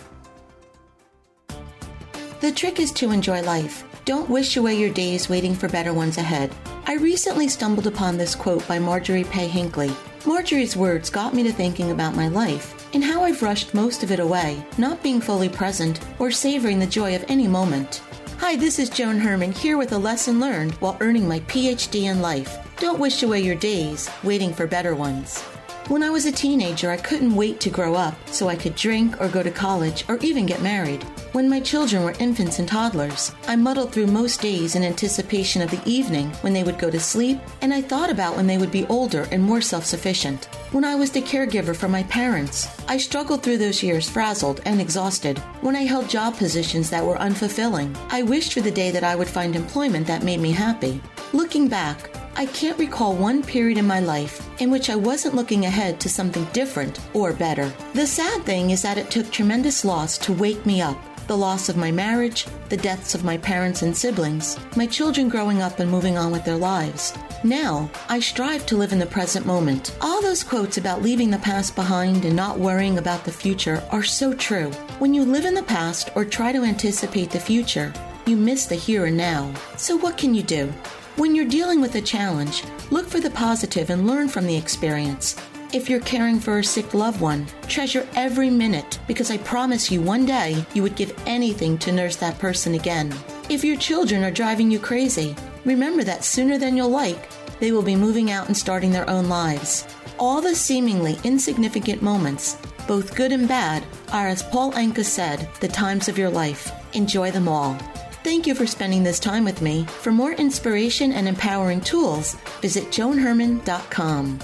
The 2.44 2.52
trick 2.52 2.82
is 2.82 2.92
to 2.96 3.12
enjoy 3.12 3.42
life. 3.42 3.86
Don't 4.04 4.30
wish 4.30 4.58
away 4.58 4.76
your 4.78 4.90
days 4.90 5.30
waiting 5.30 5.56
for 5.56 5.70
better 5.70 5.94
ones 5.94 6.18
ahead. 6.18 6.54
I 6.86 6.96
recently 6.96 7.48
stumbled 7.48 7.88
upon 7.88 8.18
this 8.18 8.36
quote 8.36 8.68
by 8.68 8.80
Marjorie 8.80 9.24
Pay 9.24 9.48
Hinckley. 9.48 9.96
Marjorie's 10.26 10.76
words 10.76 11.10
got 11.10 11.34
me 11.34 11.44
to 11.44 11.54
thinking 11.54 11.92
about 11.92 12.18
my 12.18 12.28
life 12.28 12.86
and 12.94 13.02
how 13.02 13.24
I've 13.24 13.42
rushed 13.42 13.74
most 13.74 14.04
of 14.04 14.12
it 14.12 14.20
away, 14.20 14.62
not 14.78 15.02
being 15.02 15.22
fully 15.22 15.48
present 15.48 16.02
or 16.20 16.32
savoring 16.32 16.80
the 16.80 16.86
joy 16.86 17.16
of 17.16 17.24
any 17.30 17.48
moment. 17.48 18.02
Hi, 18.40 18.58
this 18.58 18.78
is 18.78 18.90
Joan 18.90 19.20
Herman 19.20 19.54
here 19.54 19.78
with 19.78 19.94
a 19.94 19.98
lesson 19.98 20.42
learned 20.42 20.74
while 20.82 20.98
earning 21.00 21.26
my 21.26 21.40
PhD 21.40 22.12
in 22.12 22.22
life. 22.22 22.58
Don't 22.76 23.00
wish 23.00 23.24
away 23.24 23.40
your 23.40 23.56
days 23.56 24.10
waiting 24.22 24.54
for 24.54 24.68
better 24.68 24.96
ones. 24.96 25.42
When 25.90 26.02
I 26.02 26.10
was 26.10 26.26
a 26.26 26.32
teenager, 26.32 26.90
I 26.90 26.96
couldn't 26.96 27.36
wait 27.36 27.60
to 27.60 27.70
grow 27.70 27.94
up 27.94 28.16
so 28.30 28.48
I 28.48 28.56
could 28.56 28.74
drink 28.74 29.20
or 29.20 29.28
go 29.28 29.44
to 29.44 29.52
college 29.52 30.06
or 30.08 30.18
even 30.20 30.46
get 30.46 30.62
married. 30.62 31.04
When 31.34 31.50
my 31.50 31.60
children 31.60 32.04
were 32.04 32.16
infants 32.20 32.60
and 32.60 32.68
toddlers, 32.70 33.34
I 33.50 33.58
muddled 33.58 33.92
through 33.92 34.08
most 34.08 34.40
days 34.40 34.76
in 34.76 34.84
anticipation 34.84 35.62
of 35.62 35.70
the 35.70 35.82
evening 35.86 36.30
when 36.40 36.54
they 36.54 36.64
would 36.64 36.80
go 36.80 36.90
to 36.90 37.02
sleep, 37.02 37.38
and 37.62 37.74
I 37.74 37.82
thought 37.82 38.10
about 38.10 38.38
when 38.38 38.48
they 38.48 38.58
would 38.58 38.72
be 38.72 38.86
older 38.86 39.28
and 39.30 39.44
more 39.44 39.60
self 39.60 39.84
sufficient. 39.86 40.46
When 40.72 40.86
I 40.86 40.96
was 40.96 41.12
the 41.12 41.22
caregiver 41.22 41.76
for 41.76 41.90
my 41.90 42.04
parents, 42.04 42.70
I 42.88 42.98
struggled 42.98 43.44
through 43.44 43.58
those 43.58 43.84
years 43.84 44.08
frazzled 44.08 44.62
and 44.64 44.80
exhausted. 44.80 45.38
When 45.60 45.76
I 45.76 45.82
held 45.82 46.08
job 46.08 46.38
positions 46.38 46.90
that 46.92 47.06
were 47.06 47.18
unfulfilling, 47.18 47.94
I 48.10 48.22
wished 48.22 48.54
for 48.54 48.62
the 48.62 48.72
day 48.72 48.90
that 48.92 49.04
I 49.04 49.18
would 49.18 49.28
find 49.28 49.54
employment 49.54 50.08
that 50.08 50.24
made 50.24 50.40
me 50.40 50.52
happy. 50.52 51.02
Looking 51.34 51.68
back, 51.68 52.10
I 52.36 52.48
can't 52.48 52.80
recall 52.80 53.16
one 53.16 53.44
period 53.44 53.78
in 53.78 53.86
my 53.86 54.00
life 54.00 54.50
in 54.60 54.72
which 54.72 54.90
I 54.90 54.96
wasn't 54.96 55.36
looking 55.36 55.66
ahead 55.66 56.00
to 56.00 56.10
something 56.10 56.46
different 56.46 57.00
or 57.14 57.32
better. 57.32 57.72
The 57.94 58.08
sad 58.08 58.42
thing 58.44 58.72
is 58.72 58.82
that 58.82 58.98
it 58.98 59.12
took 59.12 59.30
tremendous 59.30 59.86
loss 59.86 60.18
to 60.20 60.34
wake 60.34 60.66
me 60.66 60.82
up. 60.82 60.98
The 61.28 61.38
loss 61.38 61.70
of 61.70 61.78
my 61.78 61.92
marriage, 61.92 62.48
the 62.70 62.76
deaths 62.76 63.14
of 63.14 63.24
my 63.24 63.38
parents 63.38 63.84
and 63.84 63.96
siblings, 63.96 64.58
my 64.76 64.88
children 64.88 65.30
growing 65.30 65.62
up 65.62 65.80
and 65.80 65.90
moving 65.90 66.18
on 66.18 66.32
with 66.32 66.44
their 66.44 66.58
lives. 66.58 67.14
Now, 67.44 67.90
I 68.10 68.20
strive 68.20 68.66
to 68.66 68.78
live 68.78 68.94
in 68.94 69.00
the 69.00 69.06
present 69.06 69.46
moment. 69.46 69.96
All 70.02 70.22
those 70.22 70.44
quotes 70.44 70.78
about 70.78 71.04
leaving 71.04 71.30
the 71.30 71.38
past 71.38 71.76
behind 71.76 72.26
and 72.26 72.36
not 72.36 72.58
worrying 72.58 72.98
about 72.98 73.26
the 73.26 73.32
future 73.32 73.84
are 73.92 74.04
so 74.04 74.34
true. 74.34 74.72
When 74.98 75.14
you 75.14 75.24
live 75.24 75.46
in 75.46 75.54
the 75.54 75.64
past 75.64 76.10
or 76.16 76.26
try 76.26 76.52
to 76.52 76.64
anticipate 76.64 77.30
the 77.30 77.40
future, 77.40 77.94
you 78.26 78.38
miss 78.38 78.66
the 78.66 78.76
here 78.76 79.06
and 79.06 79.16
now. 79.16 79.54
So, 79.78 79.96
what 79.96 80.18
can 80.18 80.34
you 80.34 80.44
do? 80.44 80.74
When 81.16 81.36
you're 81.36 81.46
dealing 81.46 81.80
with 81.80 81.94
a 81.94 82.02
challenge, 82.02 82.64
look 82.90 83.08
for 83.08 83.20
the 83.20 83.30
positive 83.30 83.92
and 83.92 84.08
learn 84.08 84.28
from 84.28 84.48
the 84.48 84.56
experience. 84.58 85.36
If 85.72 85.88
you're 85.88 86.00
caring 86.00 86.40
for 86.40 86.58
a 86.58 86.64
sick 86.64 86.96
loved 86.96 87.22
one, 87.22 87.46
treasure 87.68 88.08
every 88.16 88.50
minute 88.50 88.98
because 89.08 89.30
I 89.30 89.38
promise 89.38 89.92
you 89.92 90.02
one 90.02 90.26
day 90.26 90.66
you 90.74 90.82
would 90.82 90.96
give 90.96 91.16
anything 91.28 91.78
to 91.80 91.92
nurse 91.92 92.16
that 92.16 92.40
person 92.40 92.74
again. 92.74 93.14
If 93.48 93.64
your 93.64 93.78
children 93.78 94.24
are 94.24 94.32
driving 94.32 94.72
you 94.72 94.80
crazy, 94.80 95.36
remember 95.66 96.04
that 96.04 96.24
sooner 96.24 96.58
than 96.58 96.76
you'll 96.76 96.90
like, 96.90 97.30
they 97.60 97.72
will 97.72 97.84
be 97.84 97.96
moving 97.96 98.32
out 98.32 98.48
and 98.48 98.58
starting 98.58 98.92
their 98.92 99.08
own 99.08 99.30
lives. 99.30 99.86
All 100.18 100.42
the 100.42 100.56
seemingly 100.56 101.20
insignificant 101.24 102.02
moments, 102.02 102.58
both 102.88 103.16
good 103.16 103.32
and 103.32 103.48
bad, 103.48 103.84
are, 104.12 104.28
as 104.28 104.42
Paul 104.42 104.72
Anka 104.72 105.06
said, 105.06 105.48
the 105.60 105.68
times 105.68 106.10
of 106.10 106.18
your 106.18 106.32
life. 106.32 106.72
Enjoy 106.94 107.30
them 107.30 107.48
all. 107.48 107.78
Thank 108.24 108.48
you 108.48 108.56
for 108.56 108.66
spending 108.66 109.04
this 109.04 109.20
time 109.20 109.44
with 109.44 109.62
me. 109.62 109.84
For 109.86 110.12
more 110.12 110.32
inspiration 110.32 111.12
and 111.12 111.28
empowering 111.28 111.82
tools, 111.82 112.36
visit 112.62 112.86
joanherman.com. 112.86 114.40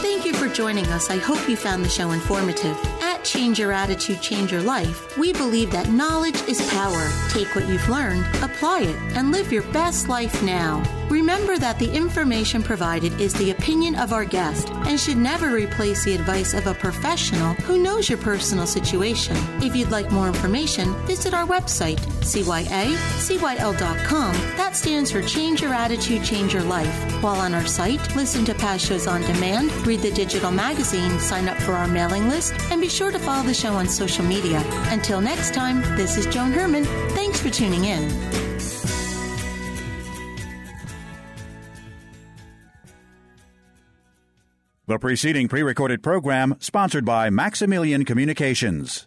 Thank 0.00 0.24
you 0.24 0.32
for 0.32 0.48
joining 0.48 0.86
us. 0.86 1.10
I 1.10 1.18
hope 1.18 1.46
you 1.46 1.56
found 1.56 1.84
the 1.84 1.90
show 1.90 2.10
informative. 2.12 2.91
Change 3.24 3.58
Your 3.58 3.72
Attitude, 3.72 4.20
Change 4.20 4.52
Your 4.52 4.62
Life, 4.62 5.16
we 5.16 5.32
believe 5.32 5.70
that 5.70 5.88
knowledge 5.88 6.40
is 6.48 6.60
power. 6.70 7.10
Take 7.30 7.54
what 7.54 7.68
you've 7.68 7.88
learned, 7.88 8.24
apply 8.42 8.80
it, 8.80 8.96
and 9.16 9.30
live 9.30 9.52
your 9.52 9.62
best 9.72 10.08
life 10.08 10.42
now. 10.42 10.82
Remember 11.08 11.58
that 11.58 11.78
the 11.78 11.92
information 11.92 12.62
provided 12.62 13.20
is 13.20 13.34
the 13.34 13.50
opinion 13.50 13.96
of 13.96 14.14
our 14.14 14.24
guest 14.24 14.70
and 14.86 14.98
should 14.98 15.18
never 15.18 15.50
replace 15.50 16.04
the 16.04 16.14
advice 16.14 16.54
of 16.54 16.66
a 16.66 16.72
professional 16.72 17.52
who 17.66 17.76
knows 17.82 18.08
your 18.08 18.18
personal 18.18 18.66
situation. 18.66 19.36
If 19.62 19.76
you'd 19.76 19.90
like 19.90 20.10
more 20.10 20.26
information, 20.28 20.94
visit 21.04 21.34
our 21.34 21.46
website, 21.46 21.98
cyacyl.com. 22.22 23.76
That 24.56 24.74
stands 24.74 25.12
for 25.12 25.20
Change 25.20 25.60
Your 25.60 25.74
Attitude, 25.74 26.24
Change 26.24 26.54
Your 26.54 26.62
Life. 26.62 27.22
While 27.22 27.36
on 27.36 27.52
our 27.52 27.66
site, 27.66 28.16
listen 28.16 28.46
to 28.46 28.54
past 28.54 28.86
shows 28.86 29.06
on 29.06 29.20
demand, 29.20 29.70
read 29.86 30.00
the 30.00 30.12
digital 30.12 30.50
magazine, 30.50 31.20
sign 31.20 31.46
up 31.46 31.58
for 31.58 31.72
our 31.72 31.88
mailing 31.88 32.30
list, 32.30 32.54
and 32.70 32.80
be 32.80 32.88
sure 32.88 33.11
to 33.12 33.18
follow 33.18 33.42
the 33.44 33.54
show 33.54 33.74
on 33.74 33.86
social 33.86 34.24
media. 34.24 34.62
Until 34.86 35.20
next 35.20 35.54
time, 35.54 35.80
this 35.96 36.16
is 36.16 36.26
Joan 36.26 36.52
Herman. 36.52 36.84
Thanks 37.10 37.40
for 37.40 37.50
tuning 37.50 37.84
in. 37.84 38.08
The 44.88 44.98
preceding 44.98 45.48
pre 45.48 45.62
recorded 45.62 46.02
program 46.02 46.56
sponsored 46.58 47.04
by 47.04 47.30
Maximilian 47.30 48.04
Communications. 48.04 49.06